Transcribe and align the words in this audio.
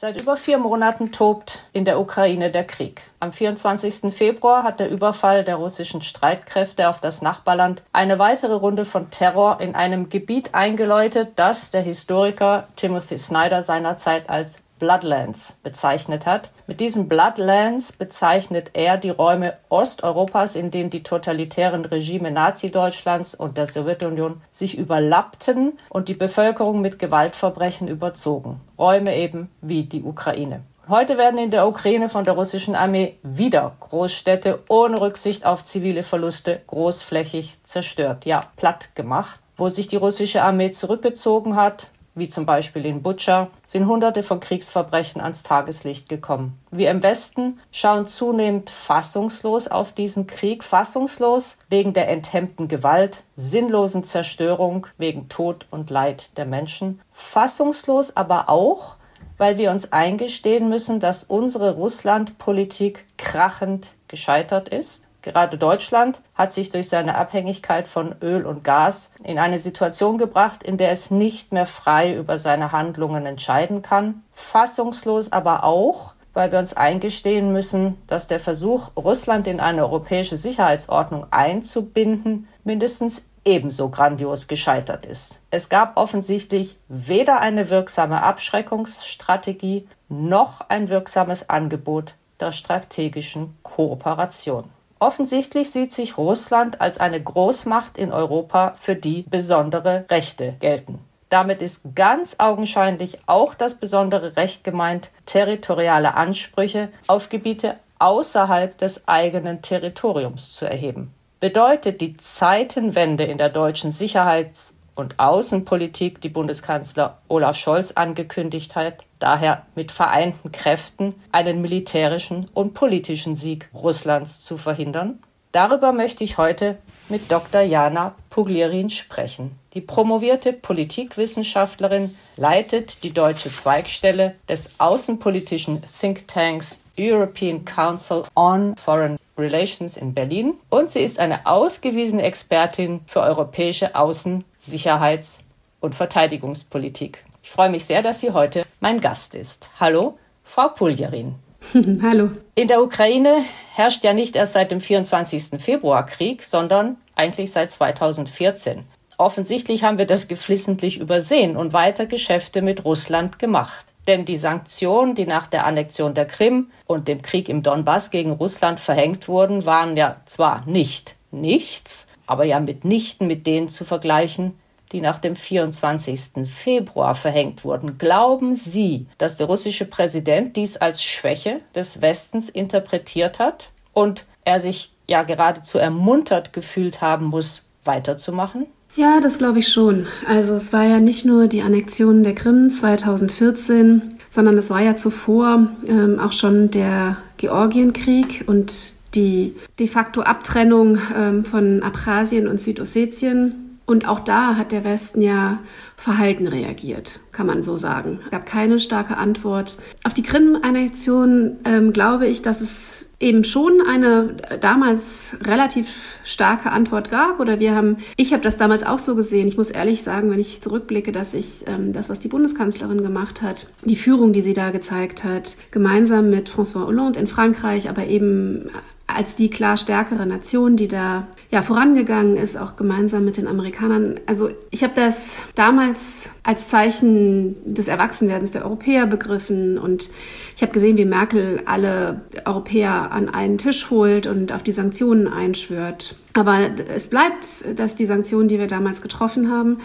Seit 0.00 0.20
über 0.20 0.36
vier 0.36 0.58
Monaten 0.58 1.10
tobt 1.10 1.64
in 1.72 1.84
der 1.84 1.98
Ukraine 1.98 2.52
der 2.52 2.62
Krieg. 2.62 3.10
Am 3.18 3.32
24. 3.32 4.14
Februar 4.14 4.62
hat 4.62 4.78
der 4.78 4.90
Überfall 4.90 5.42
der 5.42 5.56
russischen 5.56 6.02
Streitkräfte 6.02 6.88
auf 6.88 7.00
das 7.00 7.20
Nachbarland 7.20 7.82
eine 7.92 8.20
weitere 8.20 8.54
Runde 8.54 8.84
von 8.84 9.10
Terror 9.10 9.60
in 9.60 9.74
einem 9.74 10.08
Gebiet 10.08 10.54
eingeläutet, 10.54 11.30
das 11.34 11.72
der 11.72 11.82
Historiker 11.82 12.68
Timothy 12.76 13.18
Snyder 13.18 13.64
seinerzeit 13.64 14.30
als 14.30 14.62
Bloodlands 14.78 15.58
bezeichnet 15.62 16.26
hat. 16.26 16.50
Mit 16.66 16.80
diesen 16.80 17.08
Bloodlands 17.08 17.92
bezeichnet 17.92 18.70
er 18.74 18.96
die 18.96 19.10
Räume 19.10 19.56
Osteuropas, 19.68 20.56
in 20.56 20.70
denen 20.70 20.90
die 20.90 21.02
totalitären 21.02 21.84
Regime 21.84 22.30
Nazi-Deutschlands 22.30 23.34
und 23.34 23.56
der 23.56 23.66
Sowjetunion 23.66 24.40
sich 24.52 24.78
überlappten 24.78 25.78
und 25.88 26.08
die 26.08 26.14
Bevölkerung 26.14 26.80
mit 26.80 26.98
Gewaltverbrechen 26.98 27.88
überzogen. 27.88 28.60
Räume 28.78 29.16
eben 29.16 29.50
wie 29.60 29.84
die 29.84 30.02
Ukraine. 30.02 30.62
Heute 30.88 31.18
werden 31.18 31.38
in 31.38 31.50
der 31.50 31.68
Ukraine 31.68 32.08
von 32.08 32.24
der 32.24 32.32
russischen 32.32 32.74
Armee 32.74 33.18
wieder 33.22 33.76
Großstädte 33.78 34.60
ohne 34.70 34.98
Rücksicht 34.98 35.44
auf 35.44 35.62
zivile 35.62 36.02
Verluste 36.02 36.62
großflächig 36.66 37.62
zerstört, 37.62 38.24
ja 38.24 38.40
platt 38.56 38.94
gemacht. 38.94 39.38
Wo 39.58 39.68
sich 39.68 39.88
die 39.88 39.96
russische 39.96 40.42
Armee 40.42 40.70
zurückgezogen 40.70 41.56
hat, 41.56 41.90
wie 42.18 42.28
zum 42.28 42.46
Beispiel 42.46 42.86
in 42.86 43.02
Butscha, 43.02 43.48
sind 43.66 43.86
Hunderte 43.86 44.22
von 44.22 44.40
Kriegsverbrechen 44.40 45.20
ans 45.20 45.42
Tageslicht 45.42 46.08
gekommen. 46.08 46.58
Wir 46.70 46.90
im 46.90 47.02
Westen 47.02 47.58
schauen 47.72 48.06
zunehmend 48.06 48.70
fassungslos 48.70 49.68
auf 49.68 49.92
diesen 49.92 50.26
Krieg, 50.26 50.64
fassungslos 50.64 51.56
wegen 51.68 51.92
der 51.92 52.08
enthemmten 52.08 52.68
Gewalt, 52.68 53.22
sinnlosen 53.36 54.04
Zerstörung, 54.04 54.86
wegen 54.98 55.28
Tod 55.28 55.66
und 55.70 55.90
Leid 55.90 56.36
der 56.36 56.46
Menschen, 56.46 57.00
fassungslos 57.12 58.16
aber 58.16 58.48
auch, 58.48 58.96
weil 59.36 59.56
wir 59.56 59.70
uns 59.70 59.92
eingestehen 59.92 60.68
müssen, 60.68 61.00
dass 61.00 61.24
unsere 61.24 61.74
Russlandpolitik 61.74 63.04
krachend 63.16 63.92
gescheitert 64.08 64.68
ist 64.68 65.07
Gerade 65.22 65.58
Deutschland 65.58 66.20
hat 66.34 66.52
sich 66.52 66.70
durch 66.70 66.88
seine 66.88 67.16
Abhängigkeit 67.16 67.88
von 67.88 68.14
Öl 68.22 68.46
und 68.46 68.62
Gas 68.62 69.12
in 69.24 69.38
eine 69.38 69.58
Situation 69.58 70.16
gebracht, 70.16 70.62
in 70.62 70.76
der 70.76 70.92
es 70.92 71.10
nicht 71.10 71.52
mehr 71.52 71.66
frei 71.66 72.14
über 72.16 72.38
seine 72.38 72.72
Handlungen 72.72 73.26
entscheiden 73.26 73.82
kann. 73.82 74.22
Fassungslos 74.32 75.32
aber 75.32 75.64
auch, 75.64 76.14
weil 76.34 76.52
wir 76.52 76.60
uns 76.60 76.74
eingestehen 76.74 77.52
müssen, 77.52 78.00
dass 78.06 78.28
der 78.28 78.38
Versuch, 78.38 78.90
Russland 78.96 79.48
in 79.48 79.58
eine 79.58 79.82
europäische 79.82 80.36
Sicherheitsordnung 80.36 81.26
einzubinden, 81.30 82.46
mindestens 82.62 83.26
ebenso 83.44 83.88
grandios 83.88 84.46
gescheitert 84.46 85.04
ist. 85.04 85.40
Es 85.50 85.68
gab 85.68 85.96
offensichtlich 85.96 86.76
weder 86.88 87.40
eine 87.40 87.70
wirksame 87.70 88.22
Abschreckungsstrategie 88.22 89.88
noch 90.08 90.60
ein 90.68 90.88
wirksames 90.88 91.48
Angebot 91.48 92.14
der 92.40 92.52
strategischen 92.52 93.56
Kooperation. 93.62 94.70
Offensichtlich 95.00 95.70
sieht 95.70 95.92
sich 95.92 96.18
Russland 96.18 96.80
als 96.80 96.98
eine 96.98 97.22
Großmacht 97.22 97.98
in 97.98 98.12
Europa, 98.12 98.74
für 98.80 98.96
die 98.96 99.24
besondere 99.28 100.04
Rechte 100.10 100.54
gelten. 100.60 100.98
Damit 101.28 101.60
ist 101.60 101.82
ganz 101.94 102.36
augenscheinlich 102.38 103.18
auch 103.26 103.54
das 103.54 103.74
besondere 103.74 104.36
Recht 104.36 104.64
gemeint, 104.64 105.10
territoriale 105.26 106.14
Ansprüche 106.14 106.88
auf 107.06 107.28
Gebiete 107.28 107.76
außerhalb 107.98 108.76
des 108.78 109.06
eigenen 109.06 109.60
Territoriums 109.60 110.52
zu 110.52 110.64
erheben. 110.64 111.12
Bedeutet 111.40 112.00
die 112.00 112.16
Zeitenwende 112.16 113.24
in 113.24 113.38
der 113.38 113.50
deutschen 113.50 113.92
Sicherheits- 113.92 114.74
und 114.98 115.20
Außenpolitik, 115.20 116.20
die 116.20 116.28
Bundeskanzler 116.28 117.18
Olaf 117.28 117.56
Scholz 117.56 117.92
angekündigt 117.92 118.74
hat, 118.74 119.04
daher 119.20 119.64
mit 119.76 119.92
vereinten 119.92 120.50
Kräften 120.50 121.14
einen 121.30 121.62
militärischen 121.62 122.48
und 122.52 122.74
politischen 122.74 123.36
Sieg 123.36 123.68
Russlands 123.72 124.40
zu 124.40 124.56
verhindern? 124.56 125.20
Darüber 125.52 125.92
möchte 125.92 126.24
ich 126.24 126.36
heute 126.36 126.78
mit 127.08 127.30
Dr. 127.30 127.62
Jana 127.62 128.16
Puglierin 128.28 128.90
sprechen. 128.90 129.58
Die 129.72 129.80
promovierte 129.80 130.52
Politikwissenschaftlerin 130.52 132.14
leitet 132.36 133.04
die 133.04 133.12
deutsche 133.12 133.50
Zweigstelle 133.54 134.34
des 134.48 134.80
außenpolitischen 134.80 135.80
Thinktanks 135.82 136.80
European 136.98 137.64
Council 137.64 138.24
on 138.34 138.74
Foreign 138.76 139.16
Relations 139.38 139.96
in 139.96 140.12
Berlin 140.12 140.54
und 140.68 140.90
sie 140.90 141.00
ist 141.00 141.20
eine 141.20 141.46
ausgewiesene 141.46 142.22
Expertin 142.22 143.00
für 143.06 143.20
europäische 143.20 143.94
Außen-, 143.94 144.42
Sicherheits- 144.58 145.40
und 145.80 145.94
Verteidigungspolitik. 145.94 147.24
Ich 147.42 147.50
freue 147.50 147.70
mich 147.70 147.84
sehr, 147.84 148.02
dass 148.02 148.20
sie 148.20 148.32
heute 148.32 148.64
mein 148.80 149.00
Gast 149.00 149.34
ist. 149.34 149.70
Hallo, 149.80 150.18
Frau 150.44 150.68
Puljarin. 150.68 151.36
Hallo. 152.02 152.30
In 152.54 152.68
der 152.68 152.82
Ukraine 152.82 153.42
herrscht 153.74 154.04
ja 154.04 154.12
nicht 154.12 154.36
erst 154.36 154.52
seit 154.52 154.70
dem 154.70 154.80
24. 154.80 155.60
Februar 155.60 156.06
Krieg, 156.06 156.42
sondern 156.42 156.96
eigentlich 157.14 157.52
seit 157.52 157.70
2014. 157.72 158.84
Offensichtlich 159.16 159.82
haben 159.82 159.98
wir 159.98 160.06
das 160.06 160.28
geflissentlich 160.28 160.98
übersehen 161.00 161.56
und 161.56 161.72
weiter 161.72 162.06
Geschäfte 162.06 162.62
mit 162.62 162.84
Russland 162.84 163.38
gemacht. 163.38 163.86
Denn 164.06 164.24
die 164.24 164.36
Sanktionen, 164.36 165.14
die 165.14 165.26
nach 165.26 165.48
der 165.48 165.66
Annexion 165.66 166.14
der 166.14 166.26
Krim 166.26 166.70
und 166.86 167.08
dem 167.08 167.20
Krieg 167.20 167.48
im 167.48 167.62
Donbass 167.62 168.10
gegen 168.10 168.32
Russland 168.32 168.80
verhängt 168.80 169.28
wurden, 169.28 169.66
waren 169.66 169.96
ja 169.96 170.16
zwar 170.26 170.64
nicht 170.66 171.18
nichts, 171.30 172.08
aber 172.28 172.44
ja 172.44 172.60
mitnichten 172.60 173.26
mit 173.26 173.46
denen 173.46 173.68
zu 173.68 173.84
vergleichen, 173.84 174.54
die 174.92 175.00
nach 175.00 175.18
dem 175.18 175.36
24. 175.36 176.48
Februar 176.48 177.14
verhängt 177.14 177.64
wurden. 177.64 177.98
Glauben 177.98 178.56
Sie, 178.56 179.06
dass 179.18 179.36
der 179.36 179.46
russische 179.46 179.84
Präsident 179.84 180.56
dies 180.56 180.76
als 180.76 181.02
Schwäche 181.02 181.60
des 181.74 182.00
Westens 182.00 182.48
interpretiert 182.48 183.38
hat 183.38 183.70
und 183.92 184.24
er 184.44 184.60
sich 184.60 184.92
ja 185.06 185.24
geradezu 185.24 185.78
ermuntert 185.78 186.52
gefühlt 186.52 187.00
haben 187.00 187.26
muss, 187.26 187.64
weiterzumachen? 187.84 188.66
Ja, 188.96 189.20
das 189.20 189.38
glaube 189.38 189.60
ich 189.60 189.68
schon. 189.68 190.06
Also 190.26 190.54
es 190.54 190.72
war 190.72 190.84
ja 190.84 190.98
nicht 190.98 191.24
nur 191.24 191.46
die 191.46 191.62
Annexion 191.62 192.22
der 192.22 192.34
Krim 192.34 192.70
2014, 192.70 194.18
sondern 194.30 194.56
es 194.58 194.70
war 194.70 194.80
ja 194.80 194.96
zuvor 194.96 195.68
ähm, 195.86 196.18
auch 196.18 196.32
schon 196.32 196.70
der 196.70 197.18
Georgienkrieg 197.36 198.44
und 198.46 198.97
die 199.14 199.54
de 199.78 199.88
facto 199.88 200.22
Abtrennung 200.22 200.98
ähm, 201.16 201.44
von 201.44 201.82
Abchasien 201.82 202.46
und 202.48 202.60
Südossetien 202.60 203.68
und 203.88 204.06
auch 204.06 204.20
da 204.20 204.56
hat 204.56 204.70
der 204.70 204.84
Westen 204.84 205.22
ja 205.22 205.60
verhalten 205.96 206.46
reagiert, 206.46 207.20
kann 207.32 207.46
man 207.46 207.62
so 207.62 207.76
sagen. 207.76 208.20
Es 208.26 208.30
gab 208.30 208.44
keine 208.44 208.80
starke 208.80 209.16
Antwort. 209.16 209.78
Auf 210.04 210.12
die 210.12 210.22
Krim-Annexion 210.22 211.56
ähm, 211.64 211.94
glaube 211.94 212.26
ich, 212.26 212.42
dass 212.42 212.60
es 212.60 213.08
eben 213.18 213.44
schon 213.44 213.80
eine 213.80 214.36
damals 214.60 215.36
relativ 215.42 216.18
starke 216.22 216.70
Antwort 216.70 217.10
gab. 217.10 217.40
Oder 217.40 217.60
wir 217.60 217.74
haben, 217.74 217.96
ich 218.18 218.34
habe 218.34 218.42
das 218.42 218.58
damals 218.58 218.84
auch 218.84 218.98
so 218.98 219.14
gesehen. 219.14 219.48
Ich 219.48 219.56
muss 219.56 219.70
ehrlich 219.70 220.02
sagen, 220.02 220.30
wenn 220.30 220.38
ich 220.38 220.60
zurückblicke, 220.60 221.10
dass 221.10 221.32
ich 221.32 221.64
ähm, 221.66 221.94
das, 221.94 222.10
was 222.10 222.18
die 222.18 222.28
Bundeskanzlerin 222.28 223.02
gemacht 223.02 223.40
hat, 223.40 223.68
die 223.84 223.96
Führung, 223.96 224.34
die 224.34 224.42
sie 224.42 224.52
da 224.52 224.70
gezeigt 224.70 225.24
hat, 225.24 225.56
gemeinsam 225.70 226.28
mit 226.28 226.50
François 226.50 226.84
Hollande 226.84 227.18
in 227.18 227.26
Frankreich, 227.26 227.88
aber 227.88 228.06
eben 228.06 228.68
als 229.08 229.36
die 229.36 229.48
klar 229.48 229.76
stärkere 229.76 230.26
Nation, 230.26 230.76
die 230.76 230.86
da 230.86 231.26
ja 231.50 231.62
vorangegangen 231.62 232.36
ist, 232.36 232.56
auch 232.56 232.76
gemeinsam 232.76 233.24
mit 233.24 233.38
den 233.38 233.48
Amerikanern. 233.48 234.20
Also 234.26 234.50
ich 234.70 234.84
habe 234.84 234.92
das 234.94 235.38
damals 235.54 236.28
als 236.42 236.68
Zeichen 236.68 237.56
des 237.64 237.88
Erwachsenwerdens 237.88 238.50
der 238.50 238.64
Europäer 238.64 239.06
begriffen 239.06 239.78
und 239.78 240.10
ich 240.54 240.62
habe 240.62 240.72
gesehen, 240.72 240.98
wie 240.98 241.06
Merkel 241.06 241.62
alle 241.64 242.20
Europäer 242.44 243.10
an 243.10 243.30
einen 243.30 243.56
Tisch 243.56 243.90
holt 243.90 244.26
und 244.26 244.52
auf 244.52 244.62
die 244.62 244.72
Sanktionen 244.72 245.26
einschwört. 245.26 246.14
Aber 246.34 246.58
es 246.94 247.08
bleibt, 247.08 247.64
dass 247.76 247.94
die 247.94 248.06
Sanktionen, 248.06 248.48
die 248.48 248.58
wir 248.58 248.66
damals 248.66 249.00
getroffen 249.00 249.50
haben, 249.50 249.78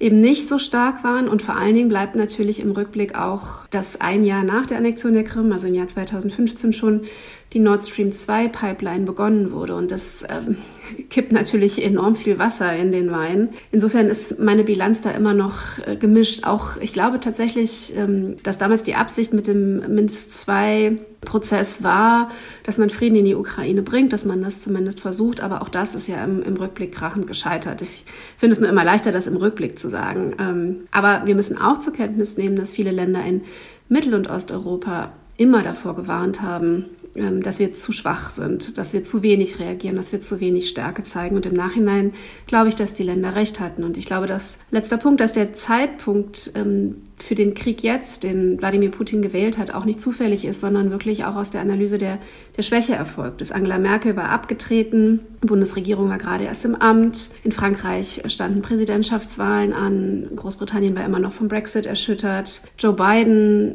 eben 0.00 0.20
nicht 0.20 0.48
so 0.48 0.58
stark 0.58 1.04
waren. 1.04 1.28
Und 1.28 1.42
vor 1.42 1.56
allen 1.56 1.74
Dingen 1.74 1.88
bleibt 1.88 2.16
natürlich 2.16 2.60
im 2.60 2.72
Rückblick 2.72 3.14
auch, 3.14 3.66
dass 3.68 4.00
ein 4.00 4.24
Jahr 4.24 4.42
nach 4.42 4.66
der 4.66 4.78
Annexion 4.78 5.12
der 5.12 5.24
Krim, 5.24 5.52
also 5.52 5.68
im 5.68 5.74
Jahr 5.74 5.88
2015 5.88 6.72
schon, 6.72 7.02
die 7.52 7.58
Nord 7.58 7.84
Stream 7.84 8.12
2 8.12 8.48
Pipeline 8.48 9.04
begonnen 9.04 9.50
wurde. 9.50 9.74
Und 9.74 9.90
das 9.90 10.24
ähm, 10.28 10.56
kippt 11.10 11.32
natürlich 11.32 11.84
enorm 11.84 12.14
viel 12.14 12.38
Wasser 12.38 12.74
in 12.76 12.92
den 12.92 13.10
Wein. 13.10 13.48
Insofern 13.72 14.06
ist 14.06 14.38
meine 14.38 14.62
Bilanz 14.62 15.00
da 15.00 15.10
immer 15.10 15.34
noch 15.34 15.78
äh, 15.84 15.96
gemischt. 15.96 16.44
Auch 16.44 16.76
ich 16.76 16.92
glaube 16.92 17.18
tatsächlich, 17.18 17.94
ähm, 17.96 18.36
dass 18.44 18.58
damals 18.58 18.84
die 18.84 18.94
Absicht 18.94 19.32
mit 19.32 19.46
dem 19.48 19.94
Minsk 19.94 20.30
2 20.30 20.98
Prozess 21.22 21.82
war, 21.82 22.30
dass 22.62 22.78
man 22.78 22.88
Frieden 22.88 23.16
in 23.16 23.24
die 23.24 23.34
Ukraine 23.34 23.82
bringt, 23.82 24.12
dass 24.12 24.24
man 24.24 24.42
das 24.42 24.60
zumindest 24.60 25.00
versucht. 25.00 25.42
Aber 25.42 25.60
auch 25.62 25.68
das 25.68 25.94
ist 25.96 26.06
ja 26.06 26.22
im, 26.24 26.42
im 26.42 26.56
Rückblick 26.56 26.92
krachend 26.92 27.26
gescheitert. 27.26 27.82
Ich 27.82 28.04
finde 28.36 28.54
es 28.54 28.60
nur 28.60 28.70
immer 28.70 28.84
leichter, 28.84 29.10
das 29.10 29.26
im 29.26 29.36
Rückblick 29.36 29.78
zu 29.78 29.90
sagen. 29.90 30.34
Ähm, 30.38 30.76
aber 30.92 31.26
wir 31.26 31.34
müssen 31.34 31.58
auch 31.58 31.78
zur 31.78 31.92
Kenntnis 31.92 32.36
nehmen, 32.36 32.54
dass 32.54 32.70
viele 32.72 32.92
Länder 32.92 33.24
in 33.24 33.42
Mittel- 33.88 34.14
und 34.14 34.30
Osteuropa 34.30 35.12
immer 35.36 35.62
davor 35.62 35.96
gewarnt 35.96 36.42
haben, 36.42 36.84
dass 37.14 37.58
wir 37.58 37.72
zu 37.72 37.92
schwach 37.92 38.30
sind, 38.30 38.78
dass 38.78 38.92
wir 38.92 39.02
zu 39.02 39.22
wenig 39.22 39.58
reagieren, 39.58 39.96
dass 39.96 40.12
wir 40.12 40.20
zu 40.20 40.38
wenig 40.38 40.68
Stärke 40.68 41.02
zeigen. 41.02 41.34
Und 41.34 41.44
im 41.44 41.54
Nachhinein 41.54 42.12
glaube 42.46 42.68
ich, 42.68 42.76
dass 42.76 42.94
die 42.94 43.02
Länder 43.02 43.34
recht 43.34 43.58
hatten. 43.58 43.82
Und 43.82 43.96
ich 43.96 44.06
glaube, 44.06 44.26
dass 44.26 44.58
letzter 44.70 44.96
Punkt, 44.96 45.20
dass 45.20 45.32
der 45.32 45.52
Zeitpunkt 45.52 46.52
ähm, 46.54 47.02
für 47.18 47.34
den 47.34 47.54
Krieg 47.54 47.82
jetzt, 47.82 48.22
den 48.22 48.58
Wladimir 48.60 48.90
Putin 48.90 49.22
gewählt 49.22 49.58
hat, 49.58 49.74
auch 49.74 49.84
nicht 49.84 50.00
zufällig 50.00 50.44
ist, 50.44 50.60
sondern 50.60 50.90
wirklich 50.90 51.24
auch 51.24 51.34
aus 51.34 51.50
der 51.50 51.60
Analyse 51.60 51.98
der, 51.98 52.18
der 52.56 52.62
Schwäche 52.62 52.94
erfolgt 52.94 53.42
ist. 53.42 53.52
Angela 53.52 53.78
Merkel 53.78 54.16
war 54.16 54.30
abgetreten, 54.30 55.20
die 55.42 55.46
Bundesregierung 55.46 56.08
war 56.08 56.18
gerade 56.18 56.44
erst 56.44 56.64
im 56.64 56.76
Amt, 56.76 57.30
in 57.42 57.52
Frankreich 57.52 58.22
standen 58.28 58.62
Präsidentschaftswahlen 58.62 59.72
an, 59.72 60.30
Großbritannien 60.34 60.96
war 60.96 61.04
immer 61.04 61.18
noch 61.18 61.32
vom 61.32 61.48
Brexit 61.48 61.86
erschüttert, 61.86 62.62
Joe 62.78 62.94
Biden 62.94 63.74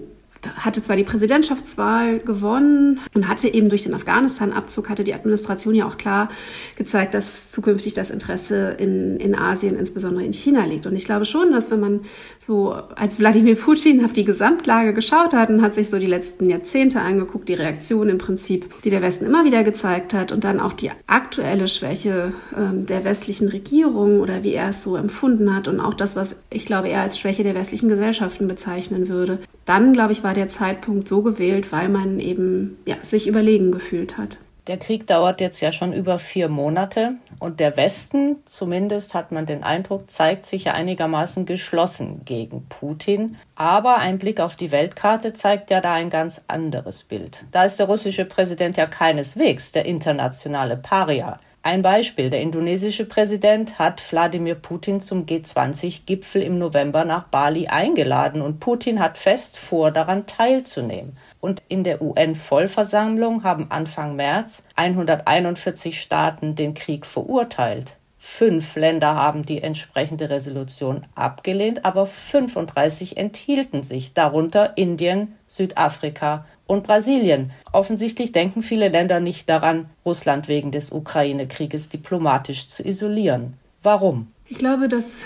hatte 0.57 0.81
zwar 0.81 0.95
die 0.95 1.03
Präsidentschaftswahl 1.03 2.19
gewonnen 2.19 2.99
und 3.13 3.27
hatte 3.27 3.53
eben 3.53 3.69
durch 3.69 3.83
den 3.83 3.93
Afghanistan-Abzug, 3.93 4.89
hatte 4.89 5.03
die 5.03 5.13
Administration 5.13 5.75
ja 5.75 5.87
auch 5.87 5.97
klar 5.97 6.29
gezeigt, 6.77 7.13
dass 7.13 7.51
zukünftig 7.51 7.93
das 7.93 8.11
Interesse 8.11 8.75
in, 8.79 9.17
in 9.17 9.35
Asien, 9.35 9.77
insbesondere 9.77 10.25
in 10.25 10.33
China 10.33 10.65
liegt. 10.65 10.85
Und 10.85 10.95
ich 10.95 11.05
glaube 11.05 11.25
schon, 11.25 11.51
dass 11.51 11.71
wenn 11.71 11.79
man 11.79 12.01
so 12.39 12.73
als 12.95 13.19
Wladimir 13.19 13.55
Putin 13.55 14.03
auf 14.05 14.13
die 14.13 14.25
Gesamtlage 14.25 14.93
geschaut 14.93 15.33
hat 15.33 15.49
und 15.49 15.61
hat 15.61 15.73
sich 15.73 15.89
so 15.89 15.97
die 15.97 16.05
letzten 16.05 16.49
Jahrzehnte 16.49 17.01
angeguckt, 17.01 17.49
die 17.49 17.53
Reaktion 17.53 18.09
im 18.09 18.17
Prinzip, 18.17 18.81
die 18.83 18.89
der 18.89 19.01
Westen 19.01 19.25
immer 19.25 19.45
wieder 19.45 19.63
gezeigt 19.63 20.13
hat 20.13 20.31
und 20.31 20.43
dann 20.43 20.59
auch 20.59 20.73
die 20.73 20.91
aktuelle 21.07 21.67
Schwäche 21.67 22.33
ähm, 22.55 22.85
der 22.85 23.03
westlichen 23.03 23.49
Regierung 23.49 24.19
oder 24.19 24.43
wie 24.43 24.53
er 24.53 24.69
es 24.69 24.83
so 24.83 24.95
empfunden 24.95 25.55
hat 25.55 25.67
und 25.67 25.79
auch 25.79 25.93
das, 25.93 26.15
was 26.15 26.35
ich 26.49 26.65
glaube, 26.65 26.89
er 26.89 27.01
als 27.01 27.19
Schwäche 27.19 27.43
der 27.43 27.55
westlichen 27.55 27.89
Gesellschaften 27.89 28.47
bezeichnen 28.47 29.07
würde, 29.07 29.39
dann, 29.65 29.93
glaube 29.93 30.11
ich, 30.11 30.23
war 30.23 30.34
der 30.35 30.49
Zeitpunkt 30.49 31.07
so 31.07 31.21
gewählt, 31.21 31.71
weil 31.71 31.89
man 31.89 32.19
eben 32.19 32.77
ja, 32.85 32.95
sich 33.01 33.27
überlegen 33.27 33.71
gefühlt 33.71 34.17
hat. 34.17 34.37
Der 34.67 34.77
Krieg 34.77 35.05
dauert 35.05 35.41
jetzt 35.41 35.61
ja 35.61 35.71
schon 35.71 35.93
über 35.93 36.17
vier 36.17 36.49
Monate 36.49 37.13
und 37.39 37.59
der 37.59 37.77
Westen, 37.77 38.37
zumindest 38.45 39.13
hat 39.13 39.31
man 39.31 39.45
den 39.45 39.63
Eindruck, 39.63 40.09
zeigt 40.09 40.47
sich 40.47 40.63
ja 40.63 40.73
einigermaßen 40.73 41.45
geschlossen 41.45 42.21
gegen 42.25 42.65
Putin. 42.67 43.37
Aber 43.53 43.97
ein 43.97 44.17
Blick 44.17 44.39
auf 44.39 44.55
die 44.55 44.71
Weltkarte 44.71 45.33
zeigt 45.33 45.69
ja 45.69 45.81
da 45.81 45.93
ein 45.93 46.09
ganz 46.09 46.41
anderes 46.47 47.03
Bild. 47.03 47.43
Da 47.51 47.65
ist 47.65 47.77
der 47.77 47.85
russische 47.85 48.25
Präsident 48.25 48.75
ja 48.75 48.87
keineswegs 48.87 49.71
der 49.71 49.85
internationale 49.85 50.77
Paria. 50.77 51.39
Ein 51.65 51.81
Beispiel. 51.81 52.29
Der 52.29 52.41
indonesische 52.41 53.05
Präsident 53.05 53.79
hat 53.79 53.99
Wladimir 54.11 54.53
Putin 54.53 55.01
zum 55.01 55.25
G20-Gipfel 55.25 56.43
im 56.43 56.59
November 56.59 57.05
nach 57.05 57.23
Bali 57.29 57.65
eingeladen 57.65 58.43
und 58.43 58.59
Putin 58.59 58.99
hat 58.99 59.17
fest 59.17 59.57
vor, 59.57 59.89
daran 59.89 60.27
teilzunehmen. 60.27 61.17
Und 61.41 61.63
in 61.67 61.83
der 61.83 62.03
UN-Vollversammlung 62.03 63.43
haben 63.43 63.71
Anfang 63.71 64.15
März 64.15 64.61
141 64.75 65.99
Staaten 65.99 66.53
den 66.53 66.75
Krieg 66.75 67.03
verurteilt. 67.03 67.95
Fünf 68.19 68.75
Länder 68.75 69.15
haben 69.15 69.43
die 69.43 69.63
entsprechende 69.63 70.29
Resolution 70.29 71.07
abgelehnt, 71.15 71.83
aber 71.83 72.05
35 72.05 73.17
enthielten 73.17 73.81
sich, 73.81 74.13
darunter 74.13 74.77
Indien, 74.77 75.35
Südafrika 75.47 76.45
und 76.67 76.83
Brasilien. 76.83 77.51
Offensichtlich 77.71 78.31
denken 78.31 78.63
viele 78.63 78.89
Länder 78.89 79.19
nicht 79.19 79.49
daran, 79.49 79.89
Russland 80.05 80.47
wegen 80.47 80.71
des 80.71 80.91
Ukraine-Krieges 80.91 81.89
diplomatisch 81.89 82.67
zu 82.67 82.83
isolieren. 82.83 83.53
Warum? 83.83 84.27
Ich 84.47 84.57
glaube, 84.57 84.87
dass 84.87 85.25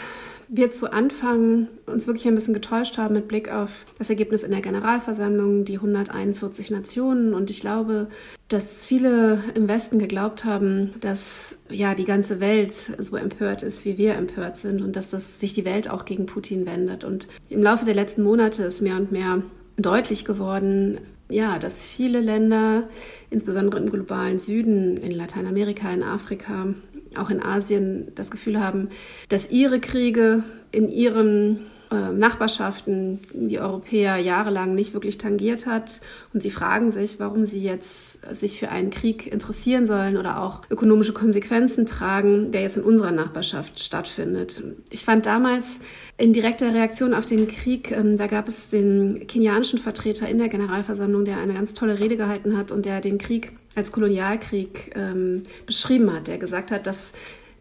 wir 0.52 0.72
zu 0.72 0.92
Anfang 0.92 1.68
uns 1.86 2.08
wirklich 2.08 2.28
ein 2.28 2.34
bisschen 2.34 2.56
getäuscht 2.56 2.98
haben 2.98 3.14
mit 3.14 3.28
Blick 3.28 3.52
auf 3.52 3.86
das 4.00 4.10
Ergebnis 4.10 4.42
in 4.42 4.52
der 4.52 4.62
Generalversammlung, 4.62 5.64
die 5.64 5.76
141 5.76 6.72
Nationen. 6.72 7.36
Und 7.36 7.52
ich 7.52 7.62
glaube, 7.62 8.08
dass 8.48 8.86
viele 8.86 9.44
im 9.54 9.68
Westen 9.68 10.00
geglaubt 10.00 10.46
haben, 10.46 10.92
dass 11.02 11.56
ja 11.70 11.94
die 11.94 12.06
ganze 12.06 12.40
Welt 12.40 12.74
so 12.74 13.16
empört 13.16 13.62
ist, 13.62 13.86
wie 13.86 14.00
wir 14.00 14.16
empört 14.16 14.58
sind 14.58 14.82
und 14.82 14.96
dass 14.96 15.12
das 15.12 15.40
sich 15.40 15.54
die 15.54 15.66
Welt 15.66 15.90
auch 15.90 16.04
gegen 16.04 16.26
Putin 16.26 16.66
wendet. 16.66 17.04
Und 17.04 17.28
im 17.50 17.62
Laufe 17.62 17.86
der 17.86 17.96
letzten 17.96 18.24
Monate 18.24 18.64
ist 18.64 18.82
mehr 18.82 18.96
und 18.96 19.12
mehr 19.12 19.44
deutlich 19.78 20.26
geworden, 20.26 20.98
ja, 21.30 21.60
dass 21.60 21.84
viele 21.84 22.20
Länder, 22.20 22.90
insbesondere 23.30 23.82
im 23.82 23.92
globalen 23.92 24.40
Süden, 24.40 24.98
in 24.98 25.12
Lateinamerika, 25.12 25.92
in 25.92 26.04
Afrika, 26.04 26.74
auch 27.16 27.30
in 27.30 27.42
Asien, 27.42 28.12
das 28.16 28.32
Gefühl 28.32 28.60
haben, 28.60 28.90
dass 29.30 29.52
ihre 29.52 29.80
Kriege 29.80 30.44
in 30.72 30.90
ihren 30.90 31.60
Nachbarschaften 31.96 33.20
die 33.34 33.60
Europäer 33.60 34.18
jahrelang 34.18 34.76
nicht 34.76 34.94
wirklich 34.94 35.18
tangiert 35.18 35.66
hat. 35.66 36.02
Und 36.34 36.44
sie 36.44 36.52
fragen 36.52 36.92
sich, 36.92 37.20
warum 37.20 37.46
sie 37.46 37.62
jetzt 37.62 38.20
sich 38.36 38.60
für 38.60 38.70
einen 38.70 38.92
Krieg 38.92 39.32
interessieren 39.32 39.88
sollen 39.88 40.18
oder 40.18 40.42
auch 40.42 40.62
ökonomische 40.70 41.14
Konsequenzen 41.14 41.86
tragen, 41.86 42.52
der 42.52 42.62
jetzt 42.62 42.78
in 42.78 42.84
unserer 42.84 43.12
Nachbarschaft 43.12 43.80
stattfindet. 43.80 44.62
Ich 44.92 45.04
fand 45.04 45.26
damals 45.26 45.80
in 46.18 46.34
direkter 46.34 46.74
Reaktion 46.74 47.14
auf 47.14 47.26
den 47.26 47.48
Krieg, 47.48 47.92
ähm, 47.92 48.18
da 48.18 48.28
gab 48.28 48.48
es 48.48 48.70
den 48.70 49.26
kenianischen 49.26 49.80
Vertreter 49.80 50.28
in 50.28 50.38
der 50.38 50.50
Generalversammlung, 50.50 51.26
der 51.26 51.38
eine 51.38 51.54
ganz 51.54 51.74
tolle 51.74 52.00
Rede 52.00 52.18
gehalten 52.18 52.58
hat 52.58 52.72
und 52.72 52.86
der 52.86 53.02
den 53.02 53.18
Krieg 53.18 53.54
als 53.76 53.92
Kolonialkrieg 53.92 54.92
ähm, 54.96 55.44
beschrieben 55.66 56.14
hat, 56.14 56.28
der 56.28 56.38
gesagt 56.38 56.72
hat, 56.72 56.88
dass 56.88 57.14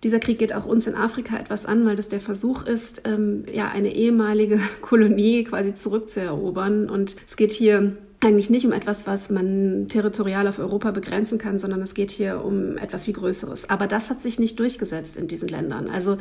dieser 0.02 0.20
Krieg 0.20 0.38
geht 0.38 0.54
auch 0.54 0.64
uns 0.64 0.86
in 0.86 0.94
Afrika 0.94 1.36
etwas 1.36 1.66
an, 1.66 1.84
weil 1.84 1.96
das 1.96 2.08
der 2.08 2.20
Versuch 2.20 2.64
ist, 2.64 3.02
ähm, 3.04 3.44
ja, 3.52 3.68
eine 3.68 3.94
ehemalige 3.94 4.60
Kolonie 4.80 5.44
quasi 5.44 5.74
zurückzuerobern. 5.74 6.88
Und 6.88 7.16
es 7.26 7.36
geht 7.36 7.52
hier 7.52 7.96
eigentlich 8.20 8.50
nicht 8.50 8.66
um 8.66 8.72
etwas, 8.72 9.06
was 9.06 9.30
man 9.30 9.86
territorial 9.88 10.48
auf 10.48 10.58
Europa 10.58 10.90
begrenzen 10.90 11.38
kann, 11.38 11.58
sondern 11.58 11.80
es 11.82 11.94
geht 11.94 12.10
hier 12.10 12.44
um 12.44 12.76
etwas 12.76 13.04
viel 13.04 13.14
Größeres. 13.14 13.70
Aber 13.70 13.86
das 13.86 14.10
hat 14.10 14.20
sich 14.20 14.38
nicht 14.38 14.58
durchgesetzt 14.58 15.16
in 15.16 15.28
diesen 15.28 15.48
Ländern. 15.48 15.88
Also 15.88 16.18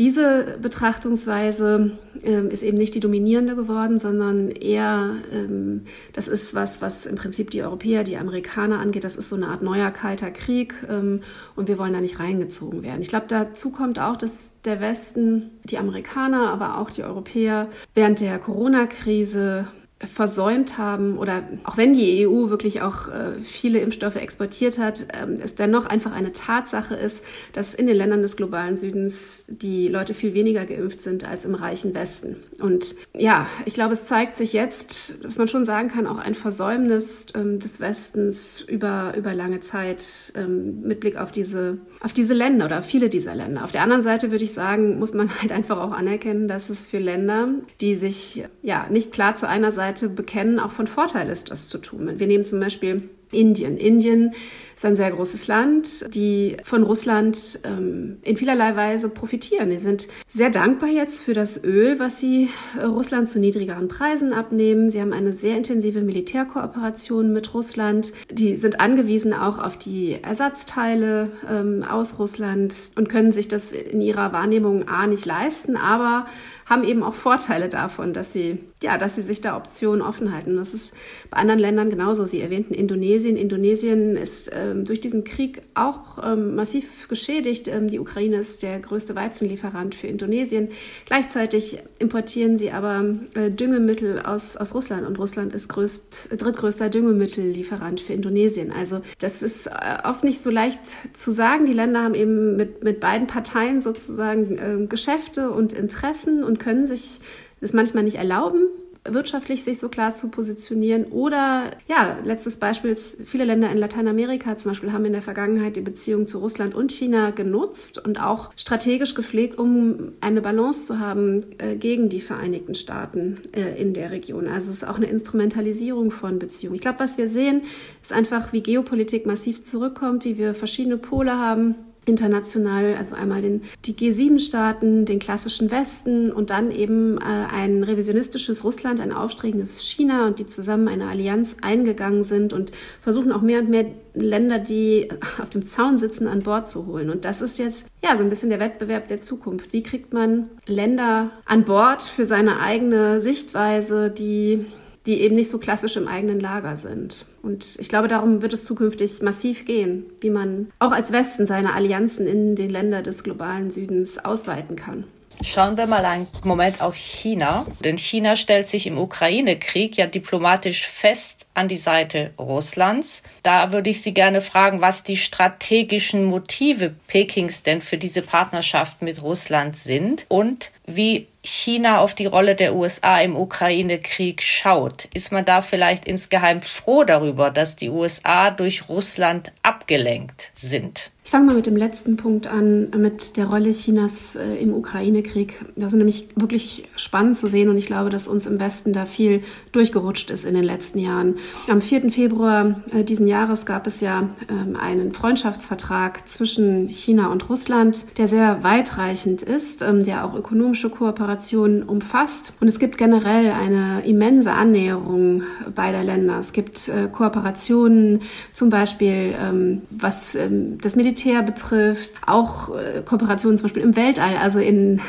diese 0.00 0.56
Betrachtungsweise 0.62 1.90
ähm, 2.22 2.50
ist 2.50 2.62
eben 2.62 2.78
nicht 2.78 2.94
die 2.94 3.00
dominierende 3.00 3.54
geworden, 3.54 3.98
sondern 3.98 4.48
eher, 4.48 5.16
ähm, 5.30 5.82
das 6.14 6.26
ist 6.26 6.54
was, 6.54 6.80
was 6.80 7.04
im 7.04 7.16
Prinzip 7.16 7.50
die 7.50 7.62
Europäer, 7.62 8.02
die 8.02 8.16
Amerikaner 8.16 8.78
angeht. 8.78 9.04
Das 9.04 9.16
ist 9.16 9.28
so 9.28 9.36
eine 9.36 9.48
Art 9.48 9.60
neuer 9.60 9.90
kalter 9.90 10.30
Krieg 10.30 10.72
ähm, 10.88 11.20
und 11.54 11.68
wir 11.68 11.76
wollen 11.76 11.92
da 11.92 12.00
nicht 12.00 12.18
reingezogen 12.18 12.82
werden. 12.82 13.02
Ich 13.02 13.08
glaube, 13.08 13.26
dazu 13.28 13.68
kommt 13.68 13.98
auch, 13.98 14.16
dass 14.16 14.52
der 14.64 14.80
Westen, 14.80 15.50
die 15.64 15.76
Amerikaner, 15.76 16.50
aber 16.50 16.78
auch 16.78 16.88
die 16.88 17.02
Europäer 17.02 17.68
während 17.94 18.20
der 18.20 18.38
Corona-Krise 18.38 19.68
versäumt 20.02 20.78
haben 20.78 21.18
oder 21.18 21.42
auch 21.64 21.76
wenn 21.76 21.92
die 21.92 22.26
EU 22.26 22.48
wirklich 22.48 22.80
auch 22.80 23.08
äh, 23.08 23.42
viele 23.42 23.80
Impfstoffe 23.80 24.16
exportiert 24.16 24.78
hat, 24.78 25.06
ähm, 25.12 25.38
es 25.42 25.54
dennoch 25.56 25.84
einfach 25.84 26.12
eine 26.12 26.32
Tatsache 26.32 26.94
ist, 26.94 27.22
dass 27.52 27.74
in 27.74 27.86
den 27.86 27.96
Ländern 27.96 28.22
des 28.22 28.36
globalen 28.36 28.78
Südens 28.78 29.44
die 29.48 29.88
Leute 29.88 30.14
viel 30.14 30.32
weniger 30.32 30.64
geimpft 30.64 31.02
sind 31.02 31.28
als 31.28 31.44
im 31.44 31.54
reichen 31.54 31.94
Westen. 31.94 32.36
Und 32.60 32.96
ja, 33.14 33.46
ich 33.66 33.74
glaube, 33.74 33.92
es 33.92 34.06
zeigt 34.06 34.38
sich 34.38 34.54
jetzt, 34.54 35.22
dass 35.22 35.36
man 35.36 35.48
schon 35.48 35.66
sagen 35.66 35.88
kann, 35.88 36.06
auch 36.06 36.18
ein 36.18 36.34
Versäumnis 36.34 37.26
ähm, 37.34 37.60
des 37.60 37.78
Westens 37.80 38.62
über, 38.62 39.12
über 39.18 39.34
lange 39.34 39.60
Zeit 39.60 40.32
ähm, 40.34 40.80
mit 40.80 41.00
Blick 41.00 41.18
auf 41.18 41.30
diese, 41.30 41.76
auf 42.00 42.14
diese 42.14 42.32
Länder 42.32 42.64
oder 42.64 42.80
viele 42.80 43.10
dieser 43.10 43.34
Länder. 43.34 43.64
Auf 43.64 43.70
der 43.70 43.82
anderen 43.82 44.02
Seite 44.02 44.30
würde 44.30 44.44
ich 44.44 44.54
sagen, 44.54 44.98
muss 44.98 45.12
man 45.12 45.30
halt 45.42 45.52
einfach 45.52 45.78
auch 45.78 45.92
anerkennen, 45.92 46.48
dass 46.48 46.70
es 46.70 46.86
für 46.86 46.98
Länder, 46.98 47.48
die 47.82 47.96
sich 47.96 48.44
ja 48.62 48.86
nicht 48.88 49.12
klar 49.12 49.36
zu 49.36 49.46
einer 49.46 49.72
Seite 49.72 49.89
Seite 49.90 50.08
bekennen, 50.08 50.60
auch 50.60 50.70
von 50.70 50.86
Vorteil 50.86 51.28
ist, 51.28 51.50
das 51.50 51.68
zu 51.68 51.78
tun. 51.78 52.18
Wir 52.18 52.26
nehmen 52.26 52.44
zum 52.44 52.60
Beispiel 52.60 53.08
Indien. 53.32 53.76
Indien 53.76 54.34
ist 54.80 54.86
ein 54.86 54.96
sehr 54.96 55.10
großes 55.10 55.46
Land, 55.46 56.14
die 56.14 56.56
von 56.64 56.82
Russland 56.82 57.60
ähm, 57.64 58.16
in 58.22 58.38
vielerlei 58.38 58.76
Weise 58.76 59.10
profitieren. 59.10 59.68
Die 59.68 59.76
sind 59.76 60.08
sehr 60.26 60.48
dankbar 60.48 60.88
jetzt 60.88 61.20
für 61.20 61.34
das 61.34 61.62
Öl, 61.62 61.98
was 61.98 62.18
sie 62.18 62.48
äh, 62.80 62.84
Russland 62.84 63.28
zu 63.28 63.40
niedrigeren 63.40 63.88
Preisen 63.88 64.32
abnehmen. 64.32 64.88
Sie 64.88 64.98
haben 64.98 65.12
eine 65.12 65.34
sehr 65.34 65.58
intensive 65.58 66.00
Militärkooperation 66.00 67.30
mit 67.30 67.52
Russland. 67.52 68.14
Die 68.30 68.56
sind 68.56 68.80
angewiesen 68.80 69.34
auch 69.34 69.58
auf 69.58 69.76
die 69.76 70.16
Ersatzteile 70.22 71.28
ähm, 71.46 71.82
aus 71.82 72.18
Russland 72.18 72.72
und 72.94 73.10
können 73.10 73.32
sich 73.32 73.48
das 73.48 73.72
in 73.72 74.00
ihrer 74.00 74.32
Wahrnehmung 74.32 74.88
A 74.88 75.06
nicht 75.06 75.26
leisten, 75.26 75.76
aber 75.76 76.24
haben 76.70 76.84
eben 76.84 77.02
auch 77.02 77.14
Vorteile 77.14 77.68
davon, 77.68 78.12
dass 78.12 78.32
sie, 78.32 78.60
ja, 78.80 78.96
dass 78.96 79.16
sie 79.16 79.22
sich 79.22 79.40
da 79.40 79.56
Optionen 79.56 80.00
offen 80.00 80.32
halten. 80.32 80.54
Das 80.56 80.72
ist 80.72 80.96
bei 81.28 81.38
anderen 81.38 81.58
Ländern 81.58 81.90
genauso. 81.90 82.24
Sie 82.24 82.40
erwähnten 82.40 82.74
Indonesien. 82.74 83.36
Indonesien 83.36 84.16
ist 84.16 84.52
ähm, 84.70 84.84
durch 84.84 85.00
diesen 85.00 85.24
Krieg 85.24 85.62
auch 85.74 86.18
ähm, 86.22 86.54
massiv 86.54 87.08
geschädigt. 87.08 87.68
Ähm, 87.68 87.88
die 87.88 87.98
Ukraine 87.98 88.36
ist 88.36 88.62
der 88.62 88.78
größte 88.78 89.14
Weizenlieferant 89.14 89.94
für 89.94 90.06
Indonesien. 90.06 90.68
Gleichzeitig 91.06 91.78
importieren 91.98 92.58
sie 92.58 92.70
aber 92.70 93.04
äh, 93.34 93.50
Düngemittel 93.50 94.20
aus, 94.20 94.56
aus 94.56 94.74
Russland 94.74 95.06
und 95.06 95.18
Russland 95.18 95.54
ist 95.54 95.68
größt, 95.68 96.28
drittgrößter 96.38 96.88
Düngemittellieferant 96.88 98.00
für 98.00 98.12
Indonesien. 98.12 98.72
Also 98.72 99.00
das 99.18 99.42
ist 99.42 99.66
äh, 99.66 99.72
oft 100.04 100.24
nicht 100.24 100.42
so 100.42 100.50
leicht 100.50 100.80
zu 101.12 101.30
sagen. 101.30 101.66
Die 101.66 101.72
Länder 101.72 102.02
haben 102.02 102.14
eben 102.14 102.56
mit, 102.56 102.82
mit 102.84 103.00
beiden 103.00 103.26
Parteien 103.26 103.80
sozusagen 103.80 104.58
äh, 104.58 104.86
Geschäfte 104.86 105.50
und 105.50 105.72
Interessen 105.72 106.44
und 106.44 106.58
können 106.58 106.86
sich 106.86 107.20
das 107.60 107.72
manchmal 107.72 108.04
nicht 108.04 108.16
erlauben, 108.16 108.66
wirtschaftlich 109.04 109.64
sich 109.64 109.78
so 109.78 109.88
klar 109.88 110.14
zu 110.14 110.28
positionieren. 110.28 111.06
Oder 111.06 111.70
ja, 111.88 112.18
letztes 112.24 112.56
Beispiel, 112.56 112.96
viele 112.96 113.44
Länder 113.44 113.70
in 113.70 113.78
Lateinamerika 113.78 114.58
zum 114.58 114.72
Beispiel 114.72 114.92
haben 114.92 115.04
in 115.06 115.12
der 115.12 115.22
Vergangenheit 115.22 115.76
die 115.76 115.80
Beziehung 115.80 116.26
zu 116.26 116.38
Russland 116.38 116.74
und 116.74 116.92
China 116.92 117.30
genutzt 117.30 118.04
und 118.04 118.20
auch 118.20 118.50
strategisch 118.56 119.14
gepflegt, 119.14 119.58
um 119.58 120.12
eine 120.20 120.42
Balance 120.42 120.86
zu 120.86 121.00
haben 121.00 121.40
äh, 121.58 121.76
gegen 121.76 122.08
die 122.08 122.20
Vereinigten 122.20 122.74
Staaten 122.74 123.38
äh, 123.52 123.80
in 123.80 123.94
der 123.94 124.10
Region. 124.10 124.46
Also 124.46 124.70
es 124.70 124.78
ist 124.78 124.88
auch 124.88 124.96
eine 124.96 125.06
Instrumentalisierung 125.06 126.10
von 126.10 126.38
Beziehungen. 126.38 126.74
Ich 126.74 126.82
glaube, 126.82 127.00
was 127.00 127.16
wir 127.16 127.28
sehen, 127.28 127.62
ist 128.02 128.12
einfach, 128.12 128.52
wie 128.52 128.62
Geopolitik 128.62 129.24
massiv 129.24 129.62
zurückkommt, 129.62 130.24
wie 130.24 130.36
wir 130.36 130.54
verschiedene 130.54 130.98
Pole 130.98 131.32
haben 131.32 131.74
international, 132.10 132.96
also 132.98 133.14
einmal 133.14 133.40
den, 133.40 133.62
die 133.86 133.94
G7-Staaten, 133.94 135.06
den 135.06 135.18
klassischen 135.18 135.70
Westen 135.70 136.30
und 136.30 136.50
dann 136.50 136.70
eben 136.70 137.16
äh, 137.18 137.22
ein 137.24 137.82
revisionistisches 137.82 138.64
Russland, 138.64 139.00
ein 139.00 139.12
aufstregendes 139.12 139.80
China 139.80 140.26
und 140.26 140.38
die 140.38 140.46
zusammen 140.46 140.88
eine 140.88 141.06
Allianz 141.06 141.56
eingegangen 141.62 142.24
sind 142.24 142.52
und 142.52 142.72
versuchen 143.00 143.32
auch 143.32 143.40
mehr 143.40 143.60
und 143.60 143.70
mehr 143.70 143.86
Länder, 144.14 144.58
die 144.58 145.08
auf 145.40 145.50
dem 145.50 145.66
Zaun 145.66 145.96
sitzen, 145.96 146.26
an 146.26 146.42
Bord 146.42 146.68
zu 146.68 146.86
holen. 146.86 147.10
Und 147.10 147.24
das 147.24 147.40
ist 147.40 147.58
jetzt 147.58 147.86
ja 148.04 148.16
so 148.16 148.22
ein 148.22 148.30
bisschen 148.30 148.50
der 148.50 148.60
Wettbewerb 148.60 149.08
der 149.08 149.20
Zukunft. 149.20 149.72
Wie 149.72 149.82
kriegt 149.82 150.12
man 150.12 150.50
Länder 150.66 151.30
an 151.46 151.64
Bord 151.64 152.02
für 152.02 152.26
seine 152.26 152.60
eigene 152.60 153.20
Sichtweise, 153.20 154.10
die 154.10 154.66
die 155.06 155.20
eben 155.22 155.34
nicht 155.34 155.50
so 155.50 155.58
klassisch 155.58 155.96
im 155.96 156.08
eigenen 156.08 156.40
Lager 156.40 156.76
sind. 156.76 157.24
Und 157.42 157.76
ich 157.78 157.88
glaube, 157.88 158.08
darum 158.08 158.42
wird 158.42 158.52
es 158.52 158.64
zukünftig 158.64 159.22
massiv 159.22 159.64
gehen, 159.64 160.04
wie 160.20 160.30
man 160.30 160.70
auch 160.78 160.92
als 160.92 161.10
Westen 161.12 161.46
seine 161.46 161.74
Allianzen 161.74 162.26
in 162.26 162.54
den 162.54 162.70
Ländern 162.70 163.04
des 163.04 163.22
globalen 163.22 163.70
Südens 163.70 164.18
ausweiten 164.18 164.76
kann. 164.76 165.04
Schauen 165.42 165.78
wir 165.78 165.86
mal 165.86 166.04
einen 166.04 166.26
Moment 166.44 166.82
auf 166.82 166.94
China. 166.96 167.66
Denn 167.82 167.96
China 167.96 168.36
stellt 168.36 168.68
sich 168.68 168.86
im 168.86 168.98
Ukraine-Krieg 168.98 169.96
ja 169.96 170.06
diplomatisch 170.06 170.86
fest 170.86 171.39
an 171.54 171.68
die 171.68 171.76
Seite 171.76 172.32
Russlands. 172.38 173.22
Da 173.42 173.72
würde 173.72 173.90
ich 173.90 174.02
Sie 174.02 174.14
gerne 174.14 174.40
fragen, 174.40 174.80
was 174.80 175.02
die 175.02 175.16
strategischen 175.16 176.24
Motive 176.24 176.94
Pekings 177.06 177.62
denn 177.62 177.80
für 177.80 177.98
diese 177.98 178.22
Partnerschaft 178.22 179.02
mit 179.02 179.22
Russland 179.22 179.76
sind 179.76 180.26
und 180.28 180.70
wie 180.86 181.26
China 181.42 182.00
auf 182.00 182.14
die 182.14 182.26
Rolle 182.26 182.54
der 182.54 182.74
USA 182.74 183.20
im 183.20 183.36
Ukraine-Krieg 183.36 184.42
schaut. 184.42 185.06
Ist 185.14 185.32
man 185.32 185.44
da 185.44 185.62
vielleicht 185.62 186.06
insgeheim 186.06 186.60
froh 186.60 187.04
darüber, 187.04 187.50
dass 187.50 187.76
die 187.76 187.88
USA 187.88 188.50
durch 188.50 188.88
Russland 188.88 189.52
abgelenkt 189.62 190.50
sind? 190.54 191.10
Ich 191.30 191.32
fange 191.32 191.46
mal 191.46 191.54
mit 191.54 191.66
dem 191.66 191.76
letzten 191.76 192.16
Punkt 192.16 192.48
an, 192.48 192.88
mit 192.96 193.36
der 193.36 193.46
Rolle 193.46 193.70
Chinas 193.70 194.34
äh, 194.34 194.56
im 194.60 194.74
Ukraine-Krieg. 194.74 195.64
Das 195.76 195.92
ist 195.92 195.96
nämlich 195.96 196.26
wirklich 196.34 196.88
spannend 196.96 197.36
zu 197.36 197.46
sehen 197.46 197.68
und 197.68 197.78
ich 197.78 197.86
glaube, 197.86 198.10
dass 198.10 198.26
uns 198.26 198.46
im 198.46 198.58
Westen 198.58 198.92
da 198.92 199.06
viel 199.06 199.44
durchgerutscht 199.70 200.30
ist 200.30 200.44
in 200.44 200.54
den 200.54 200.64
letzten 200.64 200.98
Jahren. 200.98 201.36
Am 201.68 201.80
4. 201.80 202.10
Februar 202.10 202.82
äh, 202.92 203.04
diesen 203.04 203.28
Jahres 203.28 203.64
gab 203.64 203.86
es 203.86 204.00
ja 204.00 204.28
ähm, 204.48 204.74
einen 204.74 205.12
Freundschaftsvertrag 205.12 206.28
zwischen 206.28 206.88
China 206.88 207.28
und 207.28 207.48
Russland, 207.48 208.06
der 208.18 208.26
sehr 208.26 208.64
weitreichend 208.64 209.42
ist, 209.42 209.82
ähm, 209.82 210.04
der 210.04 210.24
auch 210.24 210.34
ökonomische 210.34 210.90
Kooperationen 210.90 211.84
umfasst. 211.84 212.54
Und 212.60 212.66
es 212.66 212.80
gibt 212.80 212.98
generell 212.98 213.52
eine 213.52 214.04
immense 214.04 214.50
Annäherung 214.50 215.44
beider 215.76 216.02
Länder. 216.02 216.40
Es 216.40 216.50
gibt 216.50 216.88
äh, 216.88 217.06
Kooperationen, 217.06 218.22
zum 218.52 218.68
Beispiel 218.68 219.36
ähm, 219.40 219.82
was 219.90 220.36
das 220.80 220.96
Militär 220.96 221.19
Militär 221.20 221.42
betrifft, 221.42 222.12
auch 222.26 222.74
äh, 222.74 223.02
Kooperationen 223.04 223.58
zum 223.58 223.64
Beispiel 223.64 223.82
im 223.82 223.96
Weltall, 223.96 224.36
also 224.36 224.58
in, 224.58 225.00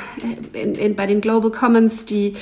in, 0.54 0.76
in, 0.76 0.96
bei 0.96 1.08
den 1.08 1.22
Global 1.22 1.52
Commons, 1.52 2.06
die 2.06 2.34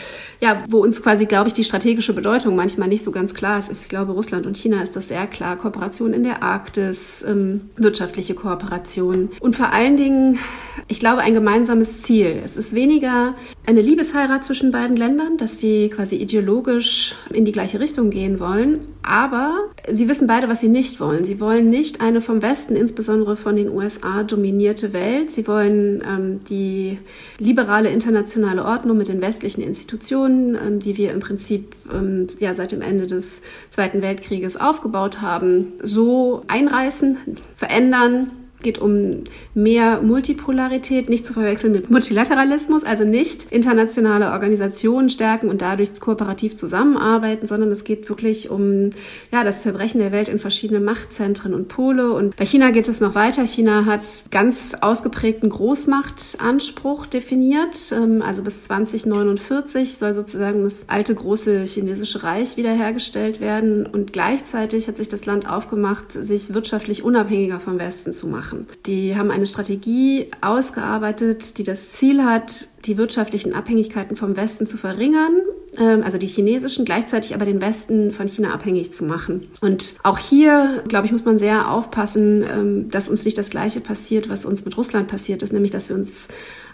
ja, 0.41 0.63
wo 0.69 0.81
uns 0.81 1.03
quasi, 1.03 1.25
glaube 1.25 1.49
ich, 1.49 1.53
die 1.53 1.65
strategische 1.65 2.13
Bedeutung 2.13 2.55
manchmal 2.55 2.87
nicht 2.87 3.03
so 3.03 3.11
ganz 3.11 3.33
klar 3.33 3.59
ist. 3.59 3.69
Ich 3.71 3.89
glaube, 3.89 4.13
Russland 4.13 4.45
und 4.45 4.55
China 4.55 4.81
ist 4.81 4.95
das 4.95 5.09
sehr 5.09 5.27
klar. 5.27 5.57
Kooperation 5.57 6.13
in 6.13 6.23
der 6.23 6.41
Arktis, 6.41 7.23
ähm, 7.27 7.69
wirtschaftliche 7.75 8.35
Kooperation 8.35 9.29
und 9.41 9.55
vor 9.55 9.73
allen 9.73 9.97
Dingen, 9.97 10.39
ich 10.87 10.99
glaube, 10.99 11.21
ein 11.21 11.33
gemeinsames 11.33 12.03
Ziel. 12.03 12.41
Es 12.43 12.55
ist 12.55 12.73
weniger 12.73 13.35
eine 13.65 13.81
Liebesheirat 13.81 14.45
zwischen 14.45 14.71
beiden 14.71 14.95
Ländern, 14.95 15.37
dass 15.37 15.59
sie 15.59 15.89
quasi 15.89 16.15
ideologisch 16.15 17.15
in 17.33 17.43
die 17.43 17.51
gleiche 17.51 17.81
Richtung 17.81 18.09
gehen 18.09 18.39
wollen, 18.39 18.79
aber 19.03 19.55
sie 19.91 20.07
wissen 20.07 20.27
beide, 20.27 20.47
was 20.47 20.61
sie 20.61 20.69
nicht 20.69 21.01
wollen. 21.01 21.25
Sie 21.25 21.41
wollen 21.41 21.69
nicht 21.69 21.99
eine 21.99 22.21
vom 22.21 22.41
Westen, 22.41 22.75
insbesondere 22.75 23.35
von 23.35 23.57
den 23.59 23.69
USA, 23.69 24.23
dominierte 24.23 24.93
Welt. 24.93 25.31
Sie 25.31 25.47
wollen 25.47 26.03
ähm, 26.05 26.39
die 26.49 26.97
liberale 27.37 27.89
internationale 27.89 28.65
Ordnung 28.65 28.97
mit 28.97 29.07
den 29.07 29.21
westlichen 29.21 29.61
Institutionen 29.61 30.55
ähm, 30.55 30.79
die 30.79 30.97
wir 30.97 31.11
im 31.11 31.19
Prinzip 31.19 31.75
ähm, 31.93 32.27
ja 32.39 32.53
seit 32.53 32.71
dem 32.71 32.81
Ende 32.81 33.07
des 33.07 33.41
Zweiten 33.69 34.01
Weltkrieges 34.01 34.57
aufgebaut 34.57 35.21
haben, 35.21 35.73
so 35.81 36.43
einreißen, 36.47 37.17
verändern, 37.55 38.31
geht 38.61 38.79
um 38.79 39.23
mehr 39.53 40.01
Multipolarität, 40.01 41.09
nicht 41.09 41.25
zu 41.25 41.33
verwechseln 41.33 41.71
mit 41.71 41.89
Multilateralismus, 41.89 42.83
also 42.83 43.05
nicht 43.05 43.51
internationale 43.51 44.31
Organisationen 44.31 45.09
stärken 45.09 45.49
und 45.49 45.61
dadurch 45.61 45.99
kooperativ 45.99 46.55
zusammenarbeiten, 46.57 47.47
sondern 47.47 47.71
es 47.71 47.83
geht 47.83 48.09
wirklich 48.09 48.49
um 48.49 48.89
ja, 49.31 49.43
das 49.43 49.61
Zerbrechen 49.61 49.99
der 49.99 50.11
Welt 50.11 50.27
in 50.27 50.39
verschiedene 50.39 50.79
Machtzentren 50.79 51.53
und 51.53 51.67
Pole. 51.67 52.11
Und 52.11 52.35
bei 52.35 52.45
China 52.45 52.71
geht 52.71 52.87
es 52.87 52.99
noch 52.99 53.15
weiter. 53.15 53.45
China 53.47 53.85
hat 53.85 54.01
ganz 54.31 54.75
ausgeprägten 54.79 55.49
Großmachtanspruch 55.49 57.05
definiert. 57.05 57.93
Ähm, 57.93 58.21
also 58.21 58.43
bis 58.43 58.63
2049 58.63 59.95
soll 59.95 60.13
sozusagen 60.13 60.63
das 60.63 60.83
alte 60.87 61.15
große 61.15 61.63
chinesische 61.63 62.23
Reich 62.23 62.57
wiederhergestellt 62.57 63.39
werden. 63.39 63.85
Und 63.85 64.11
gleichzeitig 64.11 64.87
hat 64.87 64.97
sich 64.97 65.07
das 65.07 65.25
Land 65.25 65.49
aufgemacht, 65.49 66.11
sich 66.11 66.53
wirtschaftlich 66.53 67.03
unabhängiger 67.03 67.59
vom 67.59 67.79
Westen 67.79 68.11
zu 68.11 68.27
machen 68.27 68.48
machen. 68.49 68.67
Die 68.85 69.15
haben 69.15 69.31
eine 69.31 69.45
Strategie 69.45 70.31
ausgearbeitet, 70.41 71.57
die 71.57 71.63
das 71.63 71.89
Ziel 71.89 72.23
hat, 72.23 72.67
die 72.85 72.97
wirtschaftlichen 72.97 73.53
Abhängigkeiten 73.53 74.15
vom 74.15 74.37
Westen 74.37 74.65
zu 74.65 74.77
verringern, 74.77 75.41
ähm, 75.77 76.01
also 76.03 76.17
die 76.17 76.27
chinesischen, 76.27 76.85
gleichzeitig 76.85 77.33
aber 77.35 77.45
den 77.45 77.61
Westen 77.61 78.11
von 78.13 78.27
China 78.27 78.53
abhängig 78.53 78.93
zu 78.93 79.03
machen. 79.03 79.47
Und 79.61 79.95
auch 80.03 80.17
hier, 80.17 80.83
glaube 80.87 81.05
ich, 81.05 81.11
muss 81.11 81.25
man 81.25 81.37
sehr 81.37 81.71
aufpassen, 81.71 82.43
ähm, 82.43 82.89
dass 82.89 83.09
uns 83.09 83.25
nicht 83.25 83.37
das 83.37 83.49
Gleiche 83.49 83.81
passiert, 83.81 84.29
was 84.29 84.45
uns 84.45 84.65
mit 84.65 84.77
Russland 84.77 85.07
passiert 85.07 85.43
ist, 85.43 85.53
nämlich 85.53 85.71
dass 85.71 85.89
wir 85.89 85.95
uns 85.95 86.27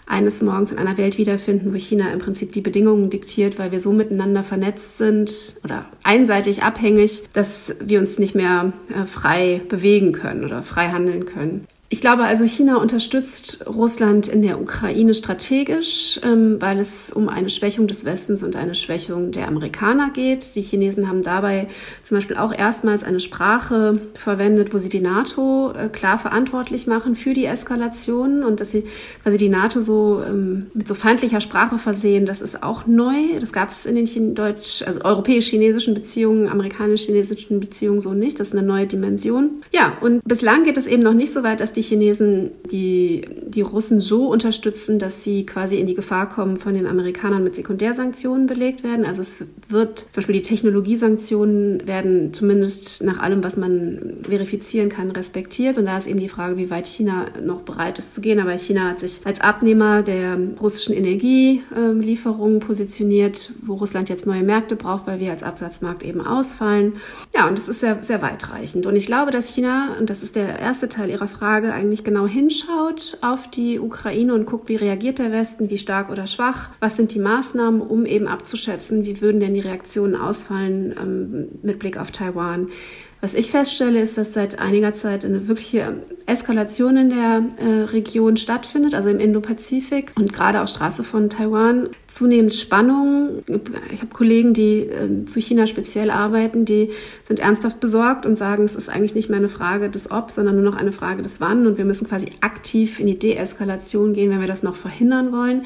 eines 0.06 0.40
Morgens 0.40 0.70
in 0.70 0.78
einer 0.78 0.96
Welt 0.96 1.18
wiederfinden, 1.18 1.74
wo 1.74 1.76
China 1.76 2.10
im 2.12 2.20
Prinzip 2.20 2.52
die 2.52 2.60
Bedingungen 2.60 3.10
diktiert, 3.10 3.58
weil 3.58 3.72
wir 3.72 3.80
so 3.80 3.92
miteinander 3.92 4.44
vernetzt 4.44 4.98
sind 4.98 5.56
oder 5.64 5.84
einseitig 6.04 6.62
abhängig, 6.62 7.24
dass 7.32 7.74
wir 7.80 7.98
uns 7.98 8.18
nicht 8.18 8.34
mehr 8.34 8.72
äh, 8.88 9.04
frei 9.06 9.60
bewegen 9.68 10.12
können 10.12 10.44
oder 10.44 10.62
frei 10.62 10.88
handeln 10.88 11.24
können. 11.24 11.66
Ich 11.88 12.00
glaube 12.00 12.24
also, 12.24 12.44
China 12.44 12.78
unterstützt 12.78 13.64
Russland 13.64 14.26
in 14.26 14.42
der 14.42 14.60
Ukraine 14.60 15.14
strategisch, 15.14 16.18
ähm, 16.24 16.56
weil 16.58 16.80
es 16.80 17.12
um 17.12 17.28
eine 17.28 17.48
Schwächung 17.48 17.86
des 17.86 18.04
Westens 18.04 18.42
und 18.42 18.56
eine 18.56 18.74
Schwächung 18.74 19.30
der 19.30 19.46
Amerikaner 19.46 20.10
geht. 20.10 20.56
Die 20.56 20.62
Chinesen 20.62 21.08
haben 21.08 21.22
dabei 21.22 21.68
zum 22.02 22.16
Beispiel 22.16 22.38
auch 22.38 22.52
erstmals 22.52 23.04
eine 23.04 23.20
Sprache 23.20 24.00
verwendet, 24.14 24.74
wo 24.74 24.78
sie 24.78 24.88
die 24.88 25.00
NATO 25.00 25.72
äh, 25.78 25.88
klar 25.88 26.18
verantwortlich 26.18 26.88
machen 26.88 27.14
für 27.14 27.34
die 27.34 27.44
Eskalation 27.44 28.42
und 28.42 28.58
dass 28.58 28.72
sie 28.72 28.82
quasi 29.22 29.38
die 29.38 29.48
NATO 29.48 29.80
so 29.80 30.24
ähm, 30.28 30.66
mit 30.74 30.88
so 30.88 30.96
feindlicher 30.96 31.40
Sprache 31.40 31.78
versehen. 31.78 32.26
Das 32.26 32.42
ist 32.42 32.64
auch 32.64 32.88
neu. 32.88 33.38
Das 33.38 33.52
gab 33.52 33.68
es 33.68 33.86
in 33.86 33.94
den 33.94 34.34
deutsch, 34.34 34.82
also 34.82 35.02
europäisch-chinesischen 35.02 35.94
Beziehungen, 35.94 36.48
amerikanisch-chinesischen 36.48 37.60
Beziehungen 37.60 38.00
so 38.00 38.12
nicht. 38.12 38.40
Das 38.40 38.48
ist 38.48 38.54
eine 38.54 38.66
neue 38.66 38.88
Dimension. 38.88 39.62
Ja, 39.70 39.96
und 40.00 40.24
bislang 40.24 40.64
geht 40.64 40.78
es 40.78 40.88
eben 40.88 41.04
noch 41.04 41.14
nicht 41.14 41.32
so 41.32 41.44
weit, 41.44 41.60
dass 41.60 41.75
die 41.76 41.82
Chinesen 41.82 42.50
die, 42.70 43.22
die 43.46 43.60
Russen 43.60 44.00
so 44.00 44.28
unterstützen, 44.28 44.98
dass 44.98 45.22
sie 45.22 45.46
quasi 45.46 45.78
in 45.78 45.86
die 45.86 45.94
Gefahr 45.94 46.28
kommen, 46.28 46.56
von 46.56 46.74
den 46.74 46.86
Amerikanern 46.86 47.44
mit 47.44 47.54
Sekundärsanktionen 47.54 48.46
belegt 48.46 48.82
werden. 48.82 49.04
Also 49.04 49.22
es 49.22 49.44
wird 49.68 50.00
zum 50.00 50.08
Beispiel 50.16 50.36
die 50.36 50.42
Technologiesanktionen 50.42 51.86
werden 51.86 52.32
zumindest 52.32 53.02
nach 53.02 53.18
allem, 53.20 53.44
was 53.44 53.56
man 53.56 54.14
verifizieren 54.22 54.88
kann, 54.88 55.10
respektiert. 55.10 55.78
Und 55.78 55.86
da 55.86 55.98
ist 55.98 56.06
eben 56.06 56.20
die 56.20 56.28
Frage, 56.28 56.56
wie 56.56 56.70
weit 56.70 56.86
China 56.86 57.26
noch 57.44 57.62
bereit 57.62 57.98
ist 57.98 58.14
zu 58.14 58.20
gehen. 58.20 58.40
Aber 58.40 58.56
China 58.58 58.90
hat 58.90 59.00
sich 59.00 59.20
als 59.24 59.40
Abnehmer 59.40 60.02
der 60.02 60.38
russischen 60.60 60.94
Energielieferungen 60.94 62.60
positioniert, 62.60 63.52
wo 63.64 63.74
Russland 63.74 64.08
jetzt 64.08 64.26
neue 64.26 64.42
Märkte 64.42 64.76
braucht, 64.76 65.06
weil 65.06 65.20
wir 65.20 65.30
als 65.30 65.42
Absatzmarkt 65.42 66.02
eben 66.02 66.20
ausfallen. 66.20 66.94
Ja, 67.34 67.48
und 67.48 67.58
das 67.58 67.68
ist 67.68 67.80
sehr, 67.80 68.02
sehr 68.02 68.22
weitreichend. 68.22 68.86
Und 68.86 68.96
ich 68.96 69.06
glaube, 69.06 69.30
dass 69.30 69.50
China, 69.50 69.96
und 69.98 70.10
das 70.10 70.22
ist 70.22 70.36
der 70.36 70.58
erste 70.58 70.88
Teil 70.88 71.10
Ihrer 71.10 71.28
Frage, 71.28 71.65
Frage 71.66 71.74
eigentlich 71.74 72.04
genau 72.04 72.26
hinschaut 72.26 73.18
auf 73.22 73.50
die 73.50 73.78
Ukraine 73.78 74.34
und 74.34 74.46
guckt, 74.46 74.68
wie 74.68 74.76
reagiert 74.76 75.18
der 75.18 75.32
Westen, 75.32 75.70
wie 75.70 75.78
stark 75.78 76.10
oder 76.10 76.26
schwach, 76.26 76.70
was 76.80 76.96
sind 76.96 77.14
die 77.14 77.18
Maßnahmen, 77.18 77.80
um 77.80 78.06
eben 78.06 78.28
abzuschätzen, 78.28 79.04
wie 79.04 79.20
würden 79.20 79.40
denn 79.40 79.54
die 79.54 79.60
Reaktionen 79.60 80.14
ausfallen 80.16 80.94
ähm, 81.00 81.48
mit 81.62 81.78
Blick 81.78 81.98
auf 81.98 82.10
Taiwan. 82.10 82.68
Was 83.26 83.34
ich 83.34 83.50
feststelle, 83.50 84.00
ist, 84.00 84.16
dass 84.16 84.34
seit 84.34 84.60
einiger 84.60 84.92
Zeit 84.92 85.24
eine 85.24 85.48
wirkliche 85.48 85.94
Eskalation 86.26 86.96
in 86.96 87.08
der 87.08 87.42
äh, 87.58 87.82
Region 87.86 88.36
stattfindet, 88.36 88.94
also 88.94 89.08
im 89.08 89.18
Indo-Pazifik 89.18 90.12
und 90.14 90.32
gerade 90.32 90.62
auch 90.62 90.68
Straße 90.68 91.02
von 91.02 91.28
Taiwan. 91.28 91.88
Zunehmend 92.06 92.54
Spannungen. 92.54 93.42
Ich 93.92 94.00
habe 94.00 94.12
Kollegen, 94.12 94.54
die 94.54 94.82
äh, 94.82 95.24
zu 95.24 95.40
China 95.40 95.66
speziell 95.66 96.12
arbeiten, 96.12 96.64
die 96.64 96.92
sind 97.26 97.40
ernsthaft 97.40 97.80
besorgt 97.80 98.26
und 98.26 98.38
sagen, 98.38 98.64
es 98.64 98.76
ist 98.76 98.88
eigentlich 98.88 99.16
nicht 99.16 99.28
mehr 99.28 99.40
eine 99.40 99.48
Frage 99.48 99.90
des 99.90 100.08
Ob, 100.08 100.30
sondern 100.30 100.54
nur 100.54 100.70
noch 100.70 100.78
eine 100.78 100.92
Frage 100.92 101.22
des 101.22 101.40
Wann 101.40 101.66
und 101.66 101.78
wir 101.78 101.84
müssen 101.84 102.06
quasi 102.06 102.26
aktiv 102.42 103.00
in 103.00 103.08
die 103.08 103.18
Deeskalation 103.18 104.12
gehen, 104.12 104.30
wenn 104.30 104.40
wir 104.40 104.46
das 104.46 104.62
noch 104.62 104.76
verhindern 104.76 105.32
wollen. 105.32 105.64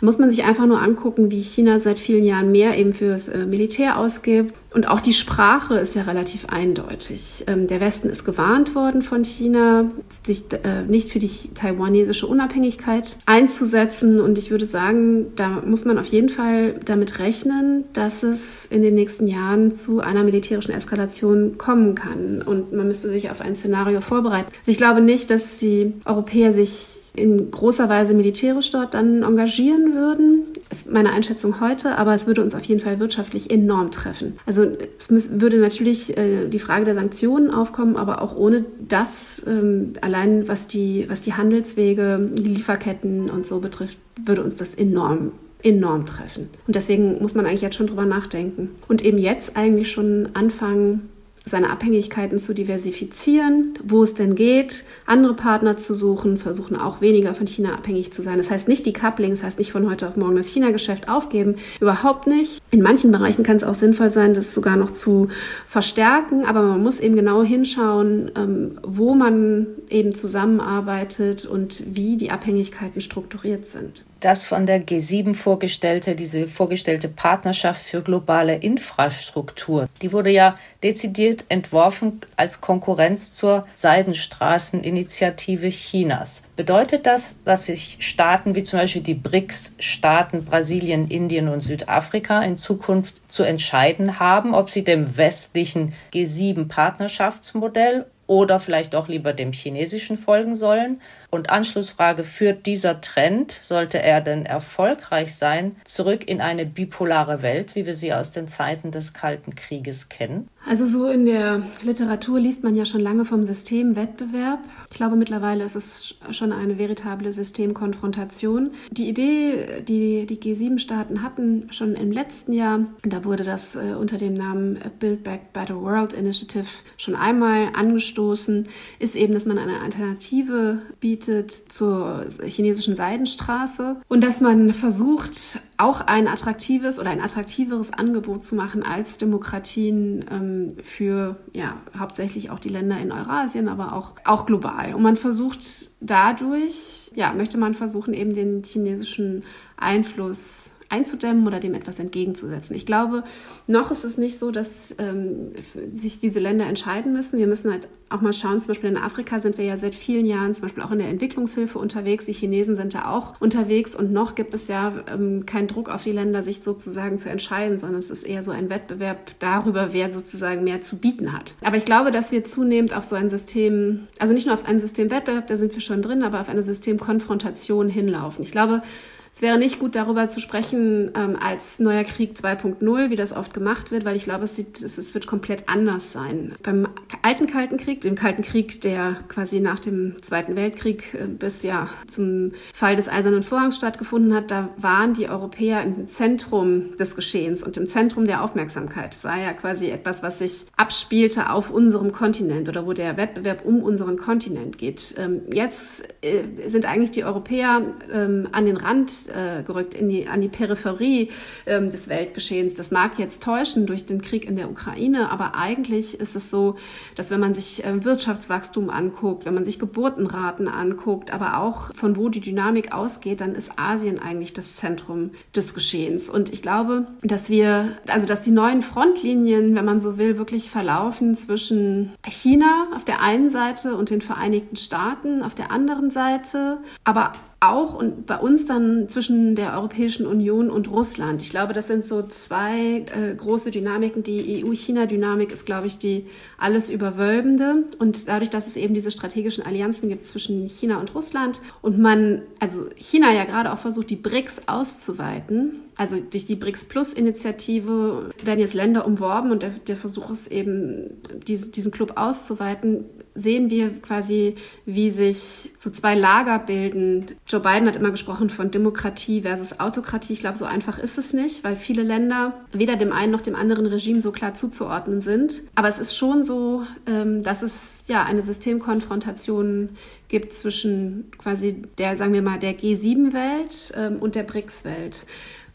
Da 0.00 0.06
muss 0.06 0.18
man 0.18 0.30
sich 0.30 0.44
einfach 0.44 0.66
nur 0.66 0.80
angucken, 0.80 1.30
wie 1.30 1.40
China 1.40 1.78
seit 1.78 1.98
vielen 1.98 2.24
Jahren 2.24 2.52
mehr 2.52 2.78
eben 2.78 2.92
fürs 2.92 3.28
äh, 3.28 3.46
Militär 3.46 3.98
ausgibt. 3.98 4.54
Und 4.72 4.86
auch 4.86 5.00
die 5.00 5.12
Sprache 5.12 5.74
ist 5.78 5.94
ja 5.94 6.02
relativ 6.02 6.46
eindeutig. 6.46 7.44
Ähm, 7.46 7.66
der 7.66 7.80
Westen 7.80 8.08
ist 8.08 8.24
gewarnt 8.24 8.74
worden 8.74 9.02
von 9.02 9.24
China, 9.24 9.88
sich 10.24 10.44
äh, 10.62 10.82
nicht 10.86 11.10
für 11.10 11.18
die 11.18 11.30
taiwanesische 11.54 12.26
Unabhängigkeit 12.26 13.16
einzusetzen. 13.26 14.20
Und 14.20 14.38
ich 14.38 14.50
würde 14.50 14.66
sagen, 14.66 15.34
da 15.36 15.62
muss 15.64 15.84
man 15.84 15.98
auf 15.98 16.06
jeden 16.06 16.28
Fall 16.28 16.74
damit 16.84 17.18
rechnen, 17.18 17.84
dass 17.92 18.22
es 18.22 18.66
in 18.66 18.82
den 18.82 18.94
nächsten 18.94 19.26
Jahren 19.26 19.72
zu 19.72 20.00
einer 20.00 20.22
militärischen 20.22 20.72
Eskalation 20.72 21.58
kommen 21.58 21.94
kann. 21.94 22.42
Und 22.42 22.72
man 22.72 22.86
müsste 22.86 23.08
sich 23.08 23.30
auf 23.30 23.40
ein 23.40 23.54
Szenario 23.56 24.00
vorbereiten. 24.00 24.50
Also 24.60 24.70
ich 24.70 24.76
glaube 24.76 25.00
nicht, 25.00 25.30
dass 25.30 25.58
die 25.58 25.94
Europäer 26.04 26.52
sich 26.52 26.97
in 27.18 27.50
großer 27.50 27.88
Weise 27.88 28.14
militärisch 28.14 28.70
dort 28.70 28.94
dann 28.94 29.22
engagieren 29.22 29.94
würden. 29.94 30.44
Das 30.68 30.78
ist 30.78 30.90
meine 30.90 31.12
Einschätzung 31.12 31.60
heute, 31.60 31.96
aber 31.98 32.14
es 32.14 32.26
würde 32.26 32.42
uns 32.42 32.54
auf 32.54 32.64
jeden 32.64 32.80
Fall 32.80 33.00
wirtschaftlich 33.00 33.50
enorm 33.50 33.90
treffen. 33.90 34.38
Also 34.46 34.66
es 34.98 35.10
würde 35.10 35.58
natürlich 35.58 36.16
äh, 36.16 36.48
die 36.48 36.58
Frage 36.58 36.84
der 36.84 36.94
Sanktionen 36.94 37.50
aufkommen, 37.50 37.96
aber 37.96 38.22
auch 38.22 38.36
ohne 38.36 38.64
das, 38.86 39.44
ähm, 39.46 39.94
allein 40.00 40.48
was 40.48 40.66
die, 40.66 41.06
was 41.08 41.20
die 41.20 41.34
Handelswege, 41.34 42.30
die 42.34 42.48
Lieferketten 42.48 43.30
und 43.30 43.46
so 43.46 43.60
betrifft, 43.60 43.98
würde 44.24 44.42
uns 44.42 44.56
das 44.56 44.74
enorm 44.74 45.32
enorm 45.62 46.06
treffen. 46.06 46.48
Und 46.66 46.76
deswegen 46.76 47.20
muss 47.20 47.34
man 47.34 47.44
eigentlich 47.44 47.62
jetzt 47.62 47.76
schon 47.76 47.88
drüber 47.88 48.04
nachdenken. 48.04 48.70
Und 48.86 49.04
eben 49.04 49.18
jetzt 49.18 49.56
eigentlich 49.56 49.90
schon 49.90 50.28
anfangen, 50.34 51.08
seine 51.48 51.70
Abhängigkeiten 51.70 52.38
zu 52.38 52.54
diversifizieren, 52.54 53.74
wo 53.84 54.02
es 54.02 54.14
denn 54.14 54.34
geht, 54.34 54.84
andere 55.06 55.34
Partner 55.34 55.76
zu 55.76 55.94
suchen, 55.94 56.36
versuchen 56.36 56.76
auch 56.76 57.00
weniger 57.00 57.34
von 57.34 57.46
China 57.46 57.74
abhängig 57.74 58.12
zu 58.12 58.22
sein. 58.22 58.38
Das 58.38 58.50
heißt 58.50 58.68
nicht 58.68 58.86
die 58.86 58.92
Coupling, 58.92 59.30
das 59.30 59.42
heißt 59.42 59.58
nicht 59.58 59.72
von 59.72 59.88
heute 59.88 60.06
auf 60.08 60.16
morgen 60.16 60.36
das 60.36 60.48
China-Geschäft 60.48 61.08
aufgeben, 61.08 61.56
überhaupt 61.80 62.26
nicht. 62.26 62.60
In 62.70 62.82
manchen 62.82 63.10
Bereichen 63.10 63.42
kann 63.44 63.56
es 63.56 63.64
auch 63.64 63.74
sinnvoll 63.74 64.10
sein, 64.10 64.34
das 64.34 64.54
sogar 64.54 64.76
noch 64.76 64.90
zu 64.90 65.28
verstärken, 65.66 66.44
aber 66.44 66.62
man 66.62 66.82
muss 66.82 67.00
eben 67.00 67.16
genau 67.16 67.42
hinschauen, 67.42 68.30
ähm, 68.36 68.78
wo 68.82 69.14
man 69.14 69.66
eben 69.88 70.14
zusammenarbeitet 70.14 71.46
und 71.46 71.82
wie 71.94 72.16
die 72.16 72.30
Abhängigkeiten 72.30 73.00
strukturiert 73.00 73.66
sind 73.66 74.04
das 74.20 74.46
von 74.46 74.66
der 74.66 74.82
G7 74.82 75.34
vorgestellte, 75.34 76.14
diese 76.14 76.46
vorgestellte 76.46 77.08
Partnerschaft 77.08 77.82
für 77.82 78.02
globale 78.02 78.56
Infrastruktur, 78.56 79.88
die 80.02 80.12
wurde 80.12 80.30
ja 80.30 80.54
dezidiert 80.82 81.44
entworfen 81.48 82.20
als 82.36 82.60
Konkurrenz 82.60 83.32
zur 83.32 83.66
Seidenstraßeninitiative 83.74 85.68
Chinas. 85.68 86.42
Bedeutet 86.56 87.06
das, 87.06 87.36
dass 87.44 87.66
sich 87.66 87.96
Staaten 88.00 88.54
wie 88.54 88.62
zum 88.62 88.80
Beispiel 88.80 89.02
die 89.02 89.14
BRICS-Staaten 89.14 90.44
Brasilien, 90.44 91.08
Indien 91.08 91.48
und 91.48 91.62
Südafrika 91.62 92.42
in 92.42 92.56
Zukunft 92.56 93.20
zu 93.28 93.42
entscheiden 93.42 94.18
haben, 94.18 94.54
ob 94.54 94.70
sie 94.70 94.84
dem 94.84 95.16
westlichen 95.16 95.94
G7-Partnerschaftsmodell 96.12 98.06
oder 98.28 98.60
vielleicht 98.60 98.94
doch 98.94 99.08
lieber 99.08 99.32
dem 99.32 99.52
chinesischen 99.52 100.18
folgen 100.18 100.54
sollen? 100.54 101.00
Und 101.30 101.50
Anschlussfrage, 101.50 102.24
führt 102.24 102.64
dieser 102.64 103.02
Trend, 103.02 103.52
sollte 103.52 104.00
er 104.00 104.22
denn 104.22 104.46
erfolgreich 104.46 105.34
sein, 105.34 105.76
zurück 105.84 106.26
in 106.26 106.40
eine 106.40 106.64
bipolare 106.64 107.42
Welt, 107.42 107.74
wie 107.74 107.84
wir 107.84 107.94
sie 107.94 108.14
aus 108.14 108.30
den 108.30 108.48
Zeiten 108.48 108.92
des 108.92 109.12
Kalten 109.12 109.54
Krieges 109.54 110.08
kennen? 110.08 110.48
Also 110.66 110.86
so 110.86 111.08
in 111.08 111.26
der 111.26 111.62
Literatur 111.82 112.40
liest 112.40 112.62
man 112.62 112.76
ja 112.76 112.84
schon 112.84 113.00
lange 113.00 113.24
vom 113.24 113.44
Systemwettbewerb. 113.44 114.60
Ich 114.90 114.96
glaube, 114.96 115.16
mittlerweile 115.16 115.64
ist 115.64 115.76
es 115.76 116.16
schon 116.30 116.52
eine 116.52 116.78
veritable 116.78 117.32
Systemkonfrontation. 117.32 118.72
Die 118.90 119.08
Idee, 119.08 119.82
die 119.86 120.26
die 120.26 120.38
G7-Staaten 120.38 121.22
hatten, 121.22 121.68
schon 121.72 121.94
im 121.94 122.10
letzten 122.10 122.52
Jahr, 122.52 122.80
da 123.02 123.24
wurde 123.24 123.44
das 123.44 123.76
äh, 123.76 123.94
unter 123.98 124.18
dem 124.18 124.34
Namen 124.34 124.78
Build 124.98 125.24
Back 125.24 125.52
Better 125.52 125.80
World 125.80 126.12
Initiative 126.12 126.66
schon 126.96 127.14
einmal 127.14 127.68
angestoßen, 127.74 128.68
ist 128.98 129.16
eben, 129.16 129.32
dass 129.32 129.46
man 129.46 129.58
eine 129.58 129.80
Alternative 129.80 130.80
bietet 131.00 131.17
zur 131.24 132.26
chinesischen 132.44 132.96
Seidenstraße 132.96 133.96
und 134.08 134.22
dass 134.22 134.40
man 134.40 134.72
versucht, 134.72 135.60
auch 135.76 136.00
ein 136.00 136.26
attraktives 136.26 136.98
oder 136.98 137.10
ein 137.10 137.20
attraktiveres 137.20 137.92
Angebot 137.92 138.42
zu 138.42 138.54
machen 138.54 138.82
als 138.82 139.18
Demokratien 139.18 140.24
ähm, 140.30 140.76
für 140.82 141.36
ja, 141.52 141.76
hauptsächlich 141.98 142.50
auch 142.50 142.58
die 142.58 142.68
Länder 142.68 142.98
in 142.98 143.12
Eurasien, 143.12 143.68
aber 143.68 143.92
auch, 143.92 144.14
auch 144.24 144.44
global. 144.46 144.94
Und 144.94 145.02
man 145.02 145.16
versucht 145.16 145.60
dadurch, 146.00 147.12
ja, 147.14 147.32
möchte 147.32 147.58
man 147.58 147.74
versuchen, 147.74 148.12
eben 148.12 148.34
den 148.34 148.64
chinesischen 148.64 149.42
Einfluss 149.76 150.74
einzudämmen 150.88 151.46
oder 151.46 151.60
dem 151.60 151.74
etwas 151.74 151.98
entgegenzusetzen. 151.98 152.74
Ich 152.74 152.86
glaube, 152.86 153.24
noch 153.66 153.90
ist 153.90 154.04
es 154.04 154.16
nicht 154.16 154.38
so, 154.38 154.50
dass 154.50 154.94
ähm, 154.98 155.52
sich 155.94 156.18
diese 156.18 156.40
Länder 156.40 156.66
entscheiden 156.66 157.12
müssen. 157.12 157.38
Wir 157.38 157.46
müssen 157.46 157.70
halt 157.70 157.88
auch 158.10 158.22
mal 158.22 158.32
schauen, 158.32 158.60
zum 158.60 158.68
Beispiel 158.68 158.88
in 158.88 158.96
Afrika 158.96 159.38
sind 159.38 159.58
wir 159.58 159.66
ja 159.66 159.76
seit 159.76 159.94
vielen 159.94 160.24
Jahren 160.24 160.54
zum 160.54 160.62
Beispiel 160.62 160.82
auch 160.82 160.90
in 160.90 160.98
der 160.98 161.08
Entwicklungshilfe 161.08 161.78
unterwegs. 161.78 162.24
Die 162.24 162.32
Chinesen 162.32 162.74
sind 162.74 162.94
da 162.94 163.10
auch 163.10 163.38
unterwegs 163.38 163.94
und 163.94 164.12
noch 164.12 164.34
gibt 164.34 164.54
es 164.54 164.68
ja 164.68 164.94
ähm, 165.12 165.44
keinen 165.44 165.66
Druck 165.66 165.90
auf 165.90 166.04
die 166.04 166.12
Länder, 166.12 166.42
sich 166.42 166.62
sozusagen 166.62 167.18
zu 167.18 167.28
entscheiden, 167.28 167.78
sondern 167.78 167.98
es 167.98 168.10
ist 168.10 168.22
eher 168.22 168.42
so 168.42 168.50
ein 168.50 168.70
Wettbewerb 168.70 169.32
darüber, 169.40 169.92
wer 169.92 170.10
sozusagen 170.12 170.64
mehr 170.64 170.80
zu 170.80 170.96
bieten 170.96 171.34
hat. 171.34 171.54
Aber 171.62 171.76
ich 171.76 171.84
glaube, 171.84 172.10
dass 172.10 172.32
wir 172.32 172.44
zunehmend 172.44 172.96
auf 172.96 173.04
so 173.04 173.14
ein 173.14 173.28
System, 173.28 174.08
also 174.18 174.32
nicht 174.32 174.46
nur 174.46 174.54
auf 174.54 174.66
ein 174.66 174.80
Systemwettbewerb, 174.80 175.46
da 175.46 175.56
sind 175.56 175.74
wir 175.74 175.82
schon 175.82 176.00
drin, 176.00 176.22
aber 176.22 176.40
auf 176.40 176.48
eine 176.48 176.62
Systemkonfrontation 176.62 177.90
hinlaufen. 177.90 178.42
Ich 178.42 178.52
glaube, 178.52 178.82
es 179.32 179.42
wäre 179.42 179.58
nicht 179.58 179.78
gut, 179.78 179.94
darüber 179.94 180.28
zu 180.28 180.40
sprechen 180.40 181.10
ähm, 181.14 181.36
als 181.40 181.78
neuer 181.78 182.04
Krieg 182.04 182.32
2.0, 182.36 183.10
wie 183.10 183.16
das 183.16 183.32
oft 183.32 183.54
gemacht 183.54 183.90
wird, 183.90 184.04
weil 184.04 184.16
ich 184.16 184.24
glaube, 184.24 184.44
es, 184.44 184.56
sieht, 184.56 184.82
es, 184.82 184.98
es, 184.98 185.14
wird 185.14 185.26
komplett 185.26 185.68
anders 185.68 186.12
sein. 186.12 186.54
Beim 186.62 186.88
alten 187.22 187.46
Kalten 187.46 187.76
Krieg, 187.76 188.00
dem 188.00 188.14
Kalten 188.14 188.42
Krieg, 188.42 188.80
der 188.80 189.16
quasi 189.28 189.60
nach 189.60 189.78
dem 189.78 190.20
Zweiten 190.22 190.56
Weltkrieg 190.56 191.14
äh, 191.14 191.26
bis 191.26 191.62
ja 191.62 191.88
zum 192.06 192.52
Fall 192.74 192.96
des 192.96 193.08
Eisernen 193.08 193.42
Vorhangs 193.42 193.76
stattgefunden 193.76 194.34
hat, 194.34 194.50
da 194.50 194.70
waren 194.76 195.14
die 195.14 195.28
Europäer 195.28 195.82
im 195.82 196.08
Zentrum 196.08 196.96
des 196.96 197.14
Geschehens 197.14 197.62
und 197.62 197.76
im 197.76 197.86
Zentrum 197.86 198.26
der 198.26 198.42
Aufmerksamkeit. 198.42 199.14
Es 199.14 199.24
war 199.24 199.38
ja 199.38 199.52
quasi 199.52 199.90
etwas, 199.90 200.22
was 200.22 200.38
sich 200.38 200.66
abspielte 200.76 201.50
auf 201.50 201.70
unserem 201.70 202.12
Kontinent 202.12 202.68
oder 202.68 202.86
wo 202.86 202.92
der 202.92 203.16
Wettbewerb 203.16 203.64
um 203.64 203.82
unseren 203.82 204.16
Kontinent 204.16 204.78
geht. 204.78 205.14
Ähm, 205.18 205.42
jetzt 205.52 206.02
äh, 206.22 206.68
sind 206.68 206.86
eigentlich 206.86 207.10
die 207.10 207.24
Europäer 207.24 207.82
ähm, 208.12 208.48
an 208.52 208.66
den 208.66 208.76
Rand 208.76 209.10
gerückt, 209.26 209.94
in 209.94 210.08
die, 210.08 210.28
an 210.28 210.40
die 210.40 210.48
Peripherie 210.48 211.30
ähm, 211.66 211.90
des 211.90 212.08
Weltgeschehens. 212.08 212.74
Das 212.74 212.90
mag 212.90 213.18
jetzt 213.18 213.42
täuschen 213.42 213.86
durch 213.86 214.06
den 214.06 214.22
Krieg 214.22 214.44
in 214.44 214.56
der 214.56 214.70
Ukraine, 214.70 215.30
aber 215.30 215.54
eigentlich 215.54 216.20
ist 216.20 216.36
es 216.36 216.50
so, 216.50 216.76
dass 217.14 217.30
wenn 217.30 217.40
man 217.40 217.54
sich 217.54 217.84
äh, 217.84 218.04
Wirtschaftswachstum 218.04 218.90
anguckt, 218.90 219.44
wenn 219.44 219.54
man 219.54 219.64
sich 219.64 219.78
Geburtenraten 219.78 220.68
anguckt, 220.68 221.32
aber 221.32 221.58
auch 221.58 221.94
von 221.94 222.16
wo 222.16 222.28
die 222.28 222.40
Dynamik 222.40 222.92
ausgeht, 222.92 223.40
dann 223.40 223.54
ist 223.54 223.72
Asien 223.76 224.18
eigentlich 224.18 224.52
das 224.52 224.76
Zentrum 224.76 225.30
des 225.54 225.74
Geschehens. 225.74 226.30
Und 226.30 226.52
ich 226.52 226.62
glaube, 226.62 227.06
dass 227.22 227.48
wir, 227.48 227.96
also 228.06 228.26
dass 228.26 228.42
die 228.42 228.50
neuen 228.50 228.82
Frontlinien, 228.82 229.74
wenn 229.74 229.84
man 229.84 230.00
so 230.00 230.18
will, 230.18 230.38
wirklich 230.38 230.70
verlaufen 230.70 231.34
zwischen 231.34 232.12
China 232.26 232.88
auf 232.94 233.04
der 233.04 233.22
einen 233.22 233.50
Seite 233.50 233.94
und 233.94 234.10
den 234.10 234.20
Vereinigten 234.20 234.76
Staaten 234.76 235.42
auf 235.42 235.54
der 235.54 235.70
anderen 235.70 236.10
Seite, 236.10 236.78
aber 237.04 237.32
auch 237.60 237.94
und 237.94 238.26
bei 238.26 238.38
uns 238.38 238.66
dann 238.66 239.08
zwischen 239.08 239.56
der 239.56 239.74
Europäischen 239.74 240.26
Union 240.26 240.70
und 240.70 240.88
Russland. 240.90 241.42
Ich 241.42 241.50
glaube, 241.50 241.72
das 241.72 241.88
sind 241.88 242.04
so 242.04 242.22
zwei 242.22 243.04
äh, 243.14 243.34
große 243.36 243.72
Dynamiken. 243.72 244.22
Die 244.22 244.64
EU-China-Dynamik 244.64 245.50
ist, 245.50 245.66
glaube 245.66 245.88
ich, 245.88 245.98
die 245.98 246.26
alles 246.56 246.88
überwölbende. 246.88 247.84
Und 247.98 248.28
dadurch, 248.28 248.50
dass 248.50 248.68
es 248.68 248.76
eben 248.76 248.94
diese 248.94 249.10
strategischen 249.10 249.66
Allianzen 249.66 250.08
gibt 250.08 250.26
zwischen 250.26 250.68
China 250.68 251.00
und 251.00 251.14
Russland 251.16 251.60
und 251.82 251.98
man, 251.98 252.42
also 252.60 252.86
China 252.94 253.32
ja 253.32 253.44
gerade 253.44 253.72
auch 253.72 253.78
versucht, 253.78 254.10
die 254.10 254.16
BRICS 254.16 254.62
auszuweiten, 254.66 255.80
also 255.96 256.16
durch 256.20 256.46
die 256.46 256.54
BRICS 256.54 256.84
Plus 256.84 257.12
Initiative 257.12 258.30
werden 258.44 258.60
jetzt 258.60 258.74
Länder 258.74 259.04
umworben 259.04 259.50
und 259.50 259.64
der, 259.64 259.70
der 259.70 259.96
Versuch 259.96 260.30
ist 260.30 260.46
eben, 260.52 261.10
diese, 261.48 261.70
diesen 261.70 261.90
Club 261.90 262.12
auszuweiten, 262.14 263.04
sehen 263.38 263.70
wir 263.70 263.90
quasi, 264.00 264.56
wie 264.84 265.10
sich 265.10 265.70
so 265.78 265.90
zwei 265.90 266.14
Lager 266.14 266.58
bilden. 266.58 267.26
Joe 267.46 267.60
Biden 267.60 267.86
hat 267.86 267.96
immer 267.96 268.10
gesprochen 268.10 268.50
von 268.50 268.70
Demokratie 268.70 269.42
versus 269.42 269.80
Autokratie. 269.80 270.32
Ich 270.32 270.40
glaube, 270.40 270.58
so 270.58 270.64
einfach 270.64 270.98
ist 270.98 271.18
es 271.18 271.32
nicht, 271.32 271.64
weil 271.64 271.76
viele 271.76 272.02
Länder 272.02 272.54
weder 272.72 272.96
dem 272.96 273.12
einen 273.12 273.32
noch 273.32 273.40
dem 273.40 273.54
anderen 273.54 273.86
Regime 273.86 274.20
so 274.20 274.32
klar 274.32 274.54
zuzuordnen 274.54 275.20
sind. 275.20 275.62
Aber 275.74 275.88
es 275.88 275.98
ist 275.98 276.16
schon 276.16 276.42
so, 276.42 276.82
ähm, 277.06 277.42
dass 277.42 277.62
es 277.62 278.02
ja 278.08 278.24
eine 278.24 278.42
Systemkonfrontation 278.42 279.90
gibt 280.28 280.52
zwischen 280.52 281.30
quasi 281.38 281.82
der, 281.96 282.16
sagen 282.16 282.32
wir 282.32 282.42
mal, 282.42 282.58
der 282.58 282.78
G7-Welt 282.78 283.92
ähm, 283.96 284.16
und 284.20 284.34
der 284.34 284.42
BRICS-Welt. 284.42 285.26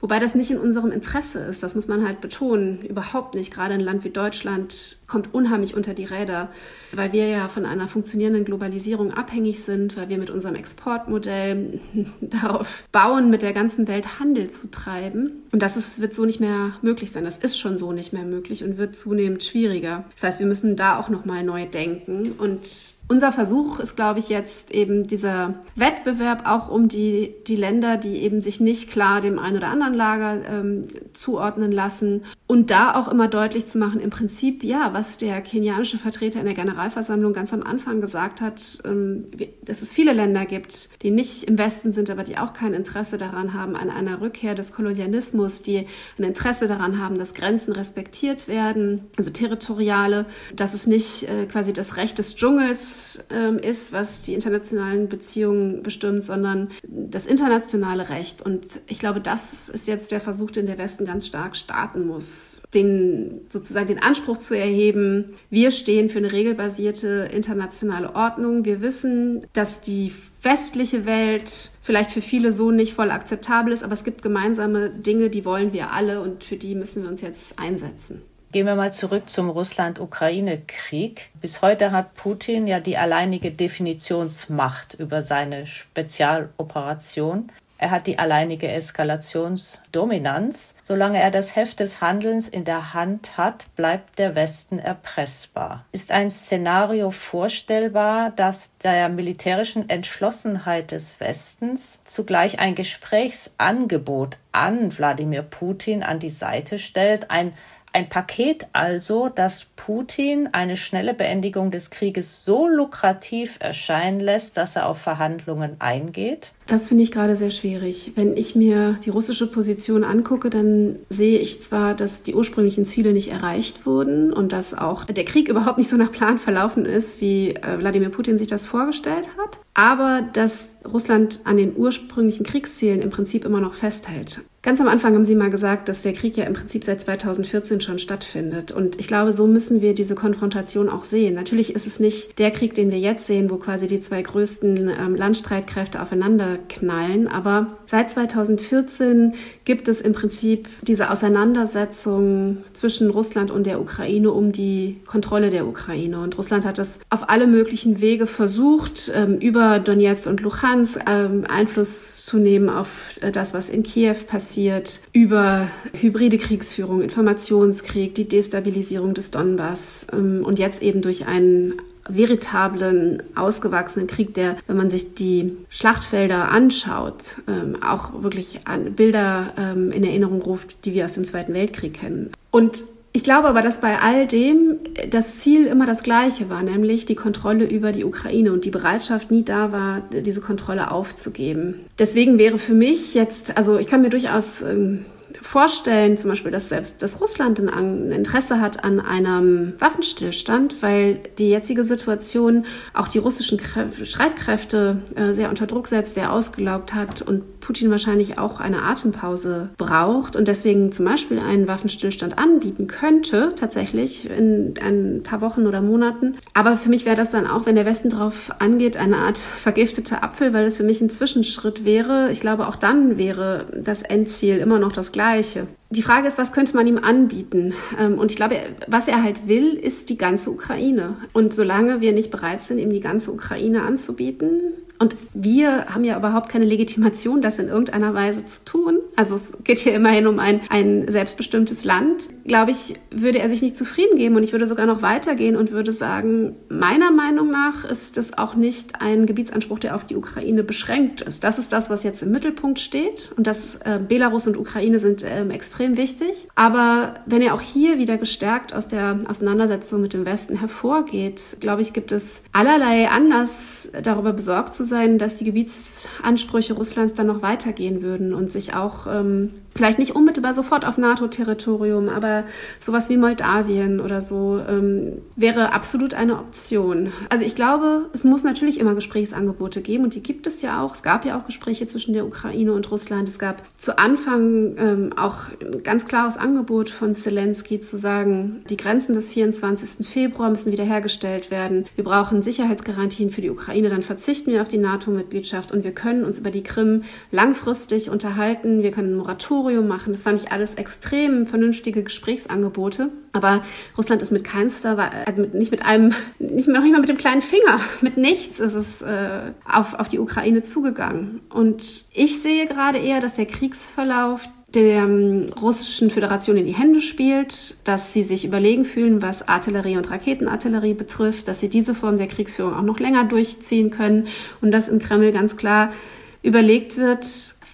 Wobei 0.03 0.19
das 0.19 0.35
nicht 0.35 0.51
in 0.51 0.57
unserem 0.57 0.91
Interesse 0.91 1.39
ist, 1.39 1.63
das 1.63 1.75
muss 1.75 1.87
man 1.87 2.05
halt 2.05 2.19
betonen. 2.19 2.81
Überhaupt 2.81 3.35
nicht. 3.35 3.53
Gerade 3.53 3.75
ein 3.75 3.79
Land 3.79 4.03
wie 4.03 4.09
Deutschland 4.09 4.97
kommt 5.07 5.33
unheimlich 5.33 5.75
unter 5.75 5.93
die 5.93 6.03
Räder, 6.03 6.49
weil 6.91 7.13
wir 7.13 7.29
ja 7.29 7.47
von 7.47 7.65
einer 7.65 7.87
funktionierenden 7.87 8.43
Globalisierung 8.43 9.13
abhängig 9.13 9.63
sind, 9.63 9.95
weil 9.95 10.09
wir 10.09 10.17
mit 10.17 10.29
unserem 10.29 10.55
Exportmodell 10.55 11.79
darauf 12.19 12.83
bauen, 12.91 13.29
mit 13.29 13.43
der 13.43 13.53
ganzen 13.53 13.87
Welt 13.87 14.19
Handel 14.19 14.49
zu 14.49 14.69
treiben. 14.69 15.42
Und 15.53 15.61
das 15.61 15.77
ist, 15.77 16.01
wird 16.01 16.15
so 16.15 16.25
nicht 16.25 16.39
mehr 16.39 16.73
möglich 16.81 17.11
sein. 17.11 17.25
Das 17.25 17.37
ist 17.37 17.59
schon 17.59 17.77
so 17.77 17.91
nicht 17.91 18.11
mehr 18.11 18.23
möglich 18.23 18.63
und 18.63 18.79
wird 18.79 18.95
zunehmend 18.95 19.43
schwieriger. 19.43 20.03
Das 20.15 20.23
heißt, 20.23 20.39
wir 20.39 20.47
müssen 20.47 20.75
da 20.75 20.99
auch 20.99 21.09
nochmal 21.09 21.43
neu 21.43 21.67
denken. 21.67 22.31
Und 22.31 22.61
unser 23.07 23.31
Versuch 23.31 23.79
ist, 23.79 23.95
glaube 23.95 24.17
ich, 24.17 24.29
jetzt 24.29 24.71
eben 24.71 25.05
dieser 25.05 25.53
Wettbewerb 25.75 26.47
auch 26.47 26.69
um 26.69 26.87
die, 26.87 27.35
die 27.45 27.55
Länder, 27.55 27.97
die 27.97 28.23
eben 28.23 28.41
sich 28.41 28.59
nicht 28.59 28.89
klar 28.89 29.21
dem 29.21 29.37
einen 29.37 29.57
oder 29.57 29.67
anderen 29.67 29.93
Lager 29.93 30.41
ähm, 30.49 30.85
zuordnen 31.13 31.71
lassen. 31.71 32.23
Und 32.47 32.71
da 32.71 32.95
auch 32.95 33.07
immer 33.07 33.27
deutlich 33.27 33.67
zu 33.67 33.77
machen, 33.77 33.99
im 33.99 34.09
Prinzip, 34.09 34.63
ja, 34.63 34.89
was 34.93 35.19
der 35.19 35.41
kenianische 35.41 35.99
Vertreter 35.99 36.39
in 36.39 36.45
der 36.45 36.55
Generalversammlung 36.55 37.33
ganz 37.33 37.53
am 37.53 37.61
Anfang 37.61 38.01
gesagt 38.01 38.41
hat, 38.41 38.79
ähm, 38.85 39.25
dass 39.63 39.83
es 39.83 39.93
viele 39.93 40.13
Länder 40.13 40.45
gibt, 40.45 40.89
die 41.03 41.11
nicht 41.11 41.43
im 41.43 41.59
Westen 41.59 41.91
sind, 41.91 42.09
aber 42.09 42.23
die 42.23 42.39
auch 42.39 42.53
kein 42.53 42.73
Interesse 42.73 43.17
daran 43.17 43.53
haben, 43.53 43.75
an 43.75 43.91
einer 43.91 44.21
Rückkehr 44.21 44.55
des 44.55 44.73
Kolonialismus, 44.73 45.42
die 45.61 45.87
ein 46.17 46.23
Interesse 46.23 46.67
daran 46.67 46.99
haben, 46.99 47.17
dass 47.17 47.33
Grenzen 47.33 47.73
respektiert 47.73 48.47
werden, 48.47 49.01
also 49.17 49.31
territoriale, 49.31 50.25
dass 50.55 50.73
es 50.73 50.87
nicht 50.87 51.23
äh, 51.23 51.45
quasi 51.45 51.73
das 51.73 51.97
Recht 51.97 52.17
des 52.17 52.35
Dschungels 52.35 53.25
ähm, 53.29 53.59
ist, 53.59 53.93
was 53.93 54.23
die 54.23 54.33
internationalen 54.33 55.09
Beziehungen 55.09 55.83
bestimmt, 55.83 56.23
sondern 56.23 56.69
das 56.87 57.25
internationale 57.25 58.09
Recht. 58.09 58.41
Und 58.41 58.79
ich 58.87 58.99
glaube, 58.99 59.21
das 59.21 59.69
ist 59.69 59.87
jetzt 59.87 60.11
der 60.11 60.19
Versuch, 60.19 60.51
den 60.51 60.65
der 60.65 60.77
Westen 60.77 61.05
ganz 61.05 61.27
stark 61.27 61.55
starten 61.55 62.07
muss, 62.07 62.61
den 62.73 63.41
sozusagen 63.49 63.87
den 63.87 64.01
Anspruch 64.01 64.37
zu 64.37 64.57
erheben, 64.57 65.31
wir 65.49 65.71
stehen 65.71 66.09
für 66.09 66.19
eine 66.19 66.31
regelbasierte 66.31 67.29
internationale 67.33 68.15
Ordnung. 68.15 68.65
Wir 68.65 68.81
wissen, 68.81 69.45
dass 69.53 69.81
die 69.81 70.11
westliche 70.43 71.05
Welt 71.05 71.71
vielleicht 71.81 72.11
für 72.11 72.21
viele 72.21 72.51
so 72.51 72.71
nicht 72.71 72.93
voll 72.93 73.11
akzeptabel 73.11 73.73
ist, 73.73 73.83
aber 73.83 73.93
es 73.93 74.03
gibt 74.03 74.21
gemeinsame 74.21 74.89
Dinge, 74.89 75.29
die 75.29 75.45
wollen 75.45 75.73
wir 75.73 75.91
alle 75.91 76.21
und 76.21 76.43
für 76.43 76.57
die 76.57 76.75
müssen 76.75 77.03
wir 77.03 77.09
uns 77.09 77.21
jetzt 77.21 77.57
einsetzen. 77.57 78.21
Gehen 78.51 78.67
wir 78.67 78.75
mal 78.75 78.93
zurück 78.93 79.31
zum 79.31 79.49
Russland-Ukraine-Krieg. 79.49 81.31
Bis 81.41 81.63
heute 81.63 81.91
hat 81.91 82.13
Putin 82.13 82.67
ja 82.67 82.79
die 82.79 82.97
alleinige 82.97 83.49
Definitionsmacht 83.49 84.93
über 84.93 85.23
seine 85.23 85.65
Spezialoperation. 85.65 87.51
Er 87.77 87.91
hat 87.91 88.07
die 88.07 88.19
alleinige 88.19 88.69
Eskalationsdominanz. 88.69 90.75
Solange 90.81 91.21
er 91.21 91.31
das 91.31 91.55
Heft 91.55 91.79
des 91.79 92.01
Handelns 92.01 92.47
in 92.47 92.63
der 92.63 92.93
Hand 92.93 93.37
hat, 93.37 93.65
bleibt 93.75 94.19
der 94.19 94.35
Westen 94.35 94.79
erpressbar. 94.79 95.85
Ist 95.91 96.11
ein 96.11 96.31
Szenario 96.31 97.11
vorstellbar, 97.11 98.31
das 98.35 98.71
der 98.83 99.09
militärischen 99.09 99.89
Entschlossenheit 99.89 100.91
des 100.91 101.19
Westens 101.19 102.03
zugleich 102.05 102.59
ein 102.59 102.75
Gesprächsangebot 102.75 104.37
an 104.51 104.97
Wladimir 104.97 105.41
Putin 105.41 106.03
an 106.03 106.19
die 106.19 106.29
Seite 106.29 106.79
stellt, 106.79 107.31
ein 107.31 107.53
ein 107.95 108.09
Paket 108.09 108.65
also, 108.73 109.29
das 109.29 109.65
Putin 109.75 110.49
eine 110.51 110.77
schnelle 110.77 111.13
Beendigung 111.13 111.69
des 111.69 111.91
Krieges 111.91 112.43
so 112.43 112.67
lukrativ 112.67 113.57
erscheinen 113.59 114.19
lässt, 114.19 114.57
dass 114.57 114.75
er 114.75 114.89
auf 114.89 114.97
Verhandlungen 114.97 115.79
eingeht? 115.79 116.53
Das 116.67 116.87
finde 116.87 117.03
ich 117.03 117.11
gerade 117.11 117.35
sehr 117.35 117.49
schwierig. 117.49 118.13
Wenn 118.15 118.37
ich 118.37 118.55
mir 118.55 118.97
die 119.03 119.09
russische 119.09 119.47
Position 119.47 120.03
angucke, 120.03 120.49
dann 120.49 120.97
sehe 121.09 121.39
ich 121.39 121.61
zwar, 121.61 121.93
dass 121.93 122.23
die 122.23 122.35
ursprünglichen 122.35 122.85
Ziele 122.85 123.13
nicht 123.13 123.31
erreicht 123.31 123.85
wurden 123.85 124.31
und 124.31 124.51
dass 124.51 124.73
auch 124.73 125.05
der 125.05 125.25
Krieg 125.25 125.47
überhaupt 125.49 125.77
nicht 125.77 125.89
so 125.89 125.97
nach 125.97 126.11
Plan 126.11 126.39
verlaufen 126.39 126.85
ist, 126.85 127.21
wie 127.21 127.55
äh, 127.55 127.79
Wladimir 127.79 128.09
Putin 128.09 128.37
sich 128.37 128.47
das 128.47 128.65
vorgestellt 128.65 129.29
hat, 129.37 129.59
aber 129.73 130.21
dass 130.33 130.75
Russland 130.85 131.41
an 131.43 131.57
den 131.57 131.75
ursprünglichen 131.75 132.45
Kriegszielen 132.45 133.01
im 133.01 133.09
Prinzip 133.09 133.45
immer 133.45 133.59
noch 133.59 133.73
festhält. 133.73 134.41
Ganz 134.63 134.79
am 134.79 134.87
Anfang 134.87 135.13
haben 135.13 135.25
Sie 135.25 135.35
mal 135.35 135.49
gesagt, 135.49 135.89
dass 135.89 136.03
der 136.03 136.13
Krieg 136.13 136.37
ja 136.37 136.45
im 136.45 136.53
Prinzip 136.53 136.85
seit 136.85 137.01
2014 137.01 137.81
schon 137.81 137.99
stattfindet. 137.99 138.71
Und 138.71 138.97
ich 138.97 139.09
glaube, 139.09 139.33
so 139.33 139.45
müssen 139.45 139.81
wir 139.81 139.93
diese 139.93 140.15
Konfrontation 140.15 140.87
auch 140.87 141.03
sehen. 141.03 141.35
Natürlich 141.35 141.75
ist 141.75 141.85
es 141.85 141.99
nicht 141.99 142.39
der 142.39 142.49
Krieg, 142.49 142.73
den 142.73 142.89
wir 142.89 142.97
jetzt 142.97 143.27
sehen, 143.27 143.49
wo 143.49 143.57
quasi 143.57 143.87
die 143.87 143.99
zwei 143.99 144.21
größten 144.21 144.87
ähm, 144.87 145.15
Landstreitkräfte 145.15 146.01
aufeinander 146.01 146.52
knallen. 146.57 147.27
Aber 147.27 147.67
seit 147.85 148.09
2014 148.11 149.33
gibt 149.65 149.87
es 149.87 150.01
im 150.01 150.13
Prinzip 150.13 150.67
diese 150.81 151.09
Auseinandersetzung 151.09 152.57
zwischen 152.73 153.09
Russland 153.09 153.51
und 153.51 153.65
der 153.65 153.79
Ukraine 153.79 154.31
um 154.31 154.51
die 154.51 155.01
Kontrolle 155.05 155.49
der 155.49 155.67
Ukraine. 155.67 156.19
Und 156.19 156.37
Russland 156.37 156.65
hat 156.65 156.77
das 156.77 156.99
auf 157.09 157.29
alle 157.29 157.47
möglichen 157.47 158.01
Wege 158.01 158.27
versucht, 158.27 159.11
ähm, 159.13 159.37
über 159.39 159.79
Donetsk 159.79 160.27
und 160.27 160.41
Luhansk 160.41 160.99
ähm, 161.07 161.45
Einfluss 161.47 162.25
zu 162.25 162.37
nehmen 162.37 162.69
auf 162.69 163.15
äh, 163.21 163.31
das, 163.31 163.53
was 163.53 163.69
in 163.69 163.83
Kiew 163.83 164.15
passiert, 164.27 164.99
über 165.13 165.67
hybride 165.99 166.37
Kriegsführung, 166.37 167.01
Informationskrieg, 167.01 168.15
die 168.15 168.27
Destabilisierung 168.27 169.13
des 169.13 169.31
Donbass 169.31 170.07
ähm, 170.11 170.43
und 170.45 170.59
jetzt 170.59 170.81
eben 170.81 171.01
durch 171.01 171.25
einen 171.25 171.73
veritablen, 172.09 173.23
ausgewachsenen 173.35 174.07
Krieg, 174.07 174.33
der, 174.33 174.57
wenn 174.67 174.77
man 174.77 174.89
sich 174.89 175.15
die 175.15 175.55
Schlachtfelder 175.69 176.49
anschaut, 176.49 177.35
ähm, 177.47 177.77
auch 177.81 178.23
wirklich 178.23 178.59
an 178.65 178.93
Bilder 178.93 179.53
ähm, 179.57 179.91
in 179.91 180.03
Erinnerung 180.03 180.41
ruft, 180.41 180.85
die 180.85 180.93
wir 180.93 181.05
aus 181.05 181.13
dem 181.13 181.25
Zweiten 181.25 181.53
Weltkrieg 181.53 181.93
kennen. 181.93 182.31
Und 182.51 182.83
ich 183.15 183.23
glaube 183.23 183.47
aber, 183.47 183.61
dass 183.61 183.79
bei 183.79 183.99
all 183.99 184.25
dem 184.25 184.79
das 185.11 185.37
Ziel 185.39 185.67
immer 185.67 185.85
das 185.85 186.01
gleiche 186.01 186.49
war, 186.49 186.63
nämlich 186.63 187.05
die 187.05 187.13
Kontrolle 187.13 187.65
über 187.65 187.91
die 187.91 188.05
Ukraine 188.05 188.51
und 188.51 188.65
die 188.65 188.71
Bereitschaft 188.71 189.29
nie 189.29 189.43
da 189.43 189.71
war, 189.71 190.01
diese 190.11 190.41
Kontrolle 190.41 190.89
aufzugeben. 190.89 191.75
Deswegen 191.99 192.39
wäre 192.39 192.57
für 192.57 192.73
mich 192.73 193.13
jetzt, 193.13 193.55
also 193.55 193.77
ich 193.77 193.85
kann 193.85 194.01
mir 194.01 194.09
durchaus 194.09 194.63
ähm, 194.63 195.05
vorstellen, 195.43 196.17
zum 196.17 196.29
Beispiel, 196.29 196.51
dass 196.51 196.69
selbst 196.69 197.03
dass 197.03 197.19
Russland 197.19 197.59
ein 197.59 198.11
Interesse 198.11 198.61
hat 198.61 198.83
an 198.83 199.01
einem 199.01 199.73
Waffenstillstand, 199.77 200.81
weil 200.81 201.19
die 201.37 201.49
jetzige 201.49 201.83
Situation 201.83 202.65
auch 202.93 203.09
die 203.09 203.19
russischen 203.19 203.59
Streitkräfte 203.59 205.01
äh, 205.15 205.33
sehr 205.33 205.49
unter 205.49 205.67
Druck 205.67 205.87
setzt, 205.87 206.15
sehr 206.15 206.31
ausgelaugt 206.31 206.93
hat 206.95 207.21
und 207.21 207.59
Putin 207.59 207.91
wahrscheinlich 207.91 208.37
auch 208.37 208.59
eine 208.59 208.83
Atempause 208.83 209.69
braucht 209.77 210.35
und 210.35 210.47
deswegen 210.47 210.91
zum 210.91 211.05
Beispiel 211.05 211.39
einen 211.39 211.67
Waffenstillstand 211.67 212.37
anbieten 212.37 212.87
könnte, 212.87 213.53
tatsächlich 213.55 214.29
in 214.29 214.73
ein 214.81 215.23
paar 215.23 215.39
Wochen 215.39 215.65
oder 215.65 215.81
Monaten. 215.81 216.35
Aber 216.53 216.75
für 216.77 216.89
mich 216.89 217.05
wäre 217.05 217.15
das 217.15 217.31
dann 217.31 217.47
auch, 217.47 217.65
wenn 217.65 217.75
der 217.75 217.85
Westen 217.85 218.09
darauf 218.09 218.51
angeht, 218.59 218.97
eine 218.97 219.17
Art 219.17 219.37
vergifteter 219.37 220.23
Apfel, 220.23 220.53
weil 220.53 220.65
es 220.65 220.77
für 220.77 220.83
mich 220.83 220.99
ein 220.99 221.09
Zwischenschritt 221.09 221.85
wäre. 221.85 222.31
Ich 222.31 222.41
glaube, 222.41 222.67
auch 222.67 222.75
dann 222.75 223.17
wäre 223.17 223.65
das 223.73 224.03
Endziel 224.03 224.57
immer 224.57 224.79
noch 224.79 224.91
das 224.91 225.13
gleiche 225.13 225.32
Gleiche. 225.33 225.67
Die 225.93 226.01
Frage 226.01 226.27
ist, 226.27 226.39
was 226.39 226.51
könnte 226.51 226.75
man 226.75 226.87
ihm 226.87 226.97
anbieten? 226.97 227.75
Ähm, 227.99 228.17
und 228.17 228.31
ich 228.31 228.37
glaube, 228.37 228.55
was 228.87 229.07
er 229.07 229.21
halt 229.21 229.47
will, 229.47 229.73
ist 229.73 230.09
die 230.09 230.17
ganze 230.17 230.49
Ukraine. 230.49 231.17
Und 231.33 231.53
solange 231.53 232.01
wir 232.01 232.13
nicht 232.13 232.31
bereit 232.31 232.61
sind, 232.61 232.79
ihm 232.79 232.91
die 232.91 232.99
ganze 232.99 233.31
Ukraine 233.31 233.83
anzubieten, 233.83 234.73
und 235.03 235.17
wir 235.33 235.87
haben 235.87 236.05
ja 236.05 236.17
überhaupt 236.17 236.47
keine 236.47 236.63
Legitimation, 236.63 237.41
das 237.41 237.59
in 237.59 237.67
irgendeiner 237.67 238.13
Weise 238.13 238.45
zu 238.45 238.63
tun. 238.63 238.99
Also 239.17 239.35
es 239.35 239.51
geht 239.65 239.79
hier 239.79 239.93
immerhin 239.93 240.27
um 240.27 240.39
ein, 240.39 240.61
ein 240.69 241.11
selbstbestimmtes 241.11 241.83
Land. 241.83 242.29
Glaube 242.45 242.71
ich, 242.71 242.93
würde 243.11 243.39
er 243.39 243.49
sich 243.49 243.61
nicht 243.61 243.75
zufrieden 243.75 244.15
geben 244.15 244.37
und 244.37 244.43
ich 244.43 244.53
würde 244.53 244.65
sogar 244.65 244.85
noch 244.85 245.01
weitergehen 245.01 245.57
und 245.57 245.71
würde 245.71 245.91
sagen, 245.91 246.55
meiner 246.69 247.11
Meinung 247.11 247.51
nach 247.51 247.83
ist 247.83 248.15
das 248.15 248.37
auch 248.37 248.55
nicht 248.55 249.01
ein 249.01 249.25
Gebietsanspruch, 249.25 249.79
der 249.79 249.93
auf 249.93 250.05
die 250.05 250.15
Ukraine 250.15 250.63
beschränkt 250.63 251.19
ist. 251.19 251.43
Das 251.43 251.59
ist 251.59 251.73
das, 251.73 251.89
was 251.89 252.03
jetzt 252.03 252.23
im 252.23 252.31
Mittelpunkt 252.31 252.79
steht 252.79 253.33
und 253.35 253.45
das 253.45 253.75
äh, 253.83 253.99
Belarus 254.07 254.47
und 254.47 254.55
Ukraine 254.55 254.99
sind 254.99 255.21
äh, 255.21 255.45
extrem 255.49 255.82
wichtig. 255.97 256.47
Aber 256.55 257.15
wenn 257.25 257.41
er 257.41 257.53
auch 257.55 257.61
hier 257.61 257.97
wieder 257.97 258.17
gestärkt 258.17 258.73
aus 258.73 258.87
der 258.87 259.19
Auseinandersetzung 259.27 260.01
mit 260.01 260.13
dem 260.13 260.25
Westen 260.25 260.57
hervorgeht, 260.57 261.57
glaube 261.59 261.81
ich, 261.81 261.93
gibt 261.93 262.11
es 262.11 262.41
allerlei 262.51 263.09
Anlass, 263.09 263.91
darüber 264.03 264.33
besorgt 264.33 264.73
zu 264.73 264.83
zu 264.83 264.89
sein, 264.89 265.17
dass 265.17 265.35
die 265.35 265.45
Gebietsansprüche 265.45 266.73
Russlands 266.73 267.13
dann 267.13 267.27
noch 267.27 267.41
weitergehen 267.41 268.03
würden 268.03 268.33
und 268.33 268.51
sich 268.51 268.75
auch 268.75 269.07
ähm, 269.07 269.51
vielleicht 269.75 269.99
nicht 269.99 270.15
unmittelbar 270.15 270.53
sofort 270.53 270.85
auf 270.85 270.97
NATO-Territorium, 270.97 272.09
aber 272.09 272.43
sowas 272.79 273.09
wie 273.09 273.17
Moldawien 273.17 273.99
oder 273.99 274.21
so 274.21 274.61
ähm, 274.67 275.21
wäre 275.35 275.73
absolut 275.73 276.13
eine 276.13 276.37
Option. 276.37 277.11
Also 277.29 277.45
ich 277.45 277.55
glaube, 277.55 278.09
es 278.13 278.23
muss 278.23 278.43
natürlich 278.43 278.79
immer 278.79 278.93
Gesprächsangebote 278.93 279.81
geben 279.81 280.03
und 280.03 280.15
die 280.15 280.21
gibt 280.23 280.47
es 280.47 280.61
ja 280.61 280.81
auch. 280.81 280.93
Es 280.93 281.03
gab 281.03 281.25
ja 281.25 281.39
auch 281.39 281.45
Gespräche 281.45 281.87
zwischen 281.87 282.13
der 282.13 282.25
Ukraine 282.25 282.73
und 282.73 282.89
Russland. 282.91 283.27
Es 283.27 283.39
gab 283.39 283.63
zu 283.75 283.97
Anfang 283.97 284.75
ähm, 284.77 285.13
auch 285.17 285.49
ein 285.61 285.83
ganz 285.83 286.05
klares 286.05 286.37
Angebot 286.37 286.89
von 286.89 287.15
Zelensky 287.15 287.81
zu 287.81 287.97
sagen, 287.97 288.63
die 288.69 288.77
Grenzen 288.77 289.13
des 289.13 289.29
24. 289.33 290.05
Februar 290.07 290.49
müssen 290.49 290.71
wiederhergestellt 290.71 291.49
werden. 291.49 291.85
Wir 291.95 292.03
brauchen 292.03 292.41
Sicherheitsgarantien 292.41 293.31
für 293.31 293.41
die 293.41 293.49
Ukraine, 293.49 293.89
dann 293.89 294.01
verzichten 294.01 294.51
wir 294.51 294.61
auf 294.61 294.67
die 294.67 294.77
NATO-Mitgliedschaft 294.77 295.71
und 295.71 295.83
wir 295.83 295.93
können 295.93 296.23
uns 296.23 296.39
über 296.39 296.51
die 296.51 296.63
Krim 296.63 297.03
langfristig 297.31 298.09
unterhalten. 298.09 298.83
Wir 298.83 298.91
können 298.91 299.15
Moratorium 299.15 299.62
Moratorium 299.63 299.87
machen. 299.87 300.13
Das 300.13 300.23
fand 300.23 300.41
ich 300.41 300.51
alles 300.51 300.75
extrem 300.75 301.45
vernünftige 301.45 302.03
Gesprächsangebote. 302.03 303.09
Aber 303.31 303.63
Russland 303.97 304.21
ist 304.21 304.31
mit 304.31 304.43
keinster, 304.43 304.97
also 305.25 305.43
nicht 305.53 305.71
mit 305.71 305.83
einem, 305.83 306.13
nicht 306.39 306.67
noch 306.67 306.81
nicht 306.81 306.91
mal 306.91 306.99
mit 306.99 307.09
dem 307.09 307.17
kleinen 307.17 307.41
Finger, 307.41 307.79
mit 308.01 308.17
nichts 308.17 308.59
ist 308.59 308.73
es 308.73 309.01
äh, 309.01 309.51
auf, 309.69 309.95
auf 309.95 310.09
die 310.09 310.19
Ukraine 310.19 310.63
zugegangen. 310.63 311.41
Und 311.49 312.05
ich 312.13 312.41
sehe 312.41 312.67
gerade 312.67 312.99
eher, 312.99 313.21
dass 313.21 313.35
der 313.35 313.45
Kriegsverlauf 313.45 314.47
der 314.73 315.03
ähm, 315.03 315.45
russischen 315.61 316.09
Föderation 316.09 316.57
in 316.57 316.65
die 316.65 316.73
Hände 316.73 316.99
spielt, 316.99 317.75
dass 317.83 318.11
sie 318.11 318.23
sich 318.23 318.43
überlegen 318.43 318.85
fühlen, 318.85 319.21
was 319.21 319.47
Artillerie 319.47 319.97
und 319.97 320.09
Raketenartillerie 320.09 320.95
betrifft, 320.95 321.47
dass 321.47 321.59
sie 321.59 321.69
diese 321.69 321.93
Form 321.93 322.17
der 322.17 322.25
Kriegsführung 322.25 322.73
auch 322.73 322.81
noch 322.81 322.99
länger 322.99 323.23
durchziehen 323.23 323.91
können 323.91 324.27
und 324.61 324.71
dass 324.71 324.87
im 324.87 324.97
Kreml 324.97 325.31
ganz 325.31 325.57
klar 325.57 325.93
überlegt 326.41 326.97
wird, 326.97 327.25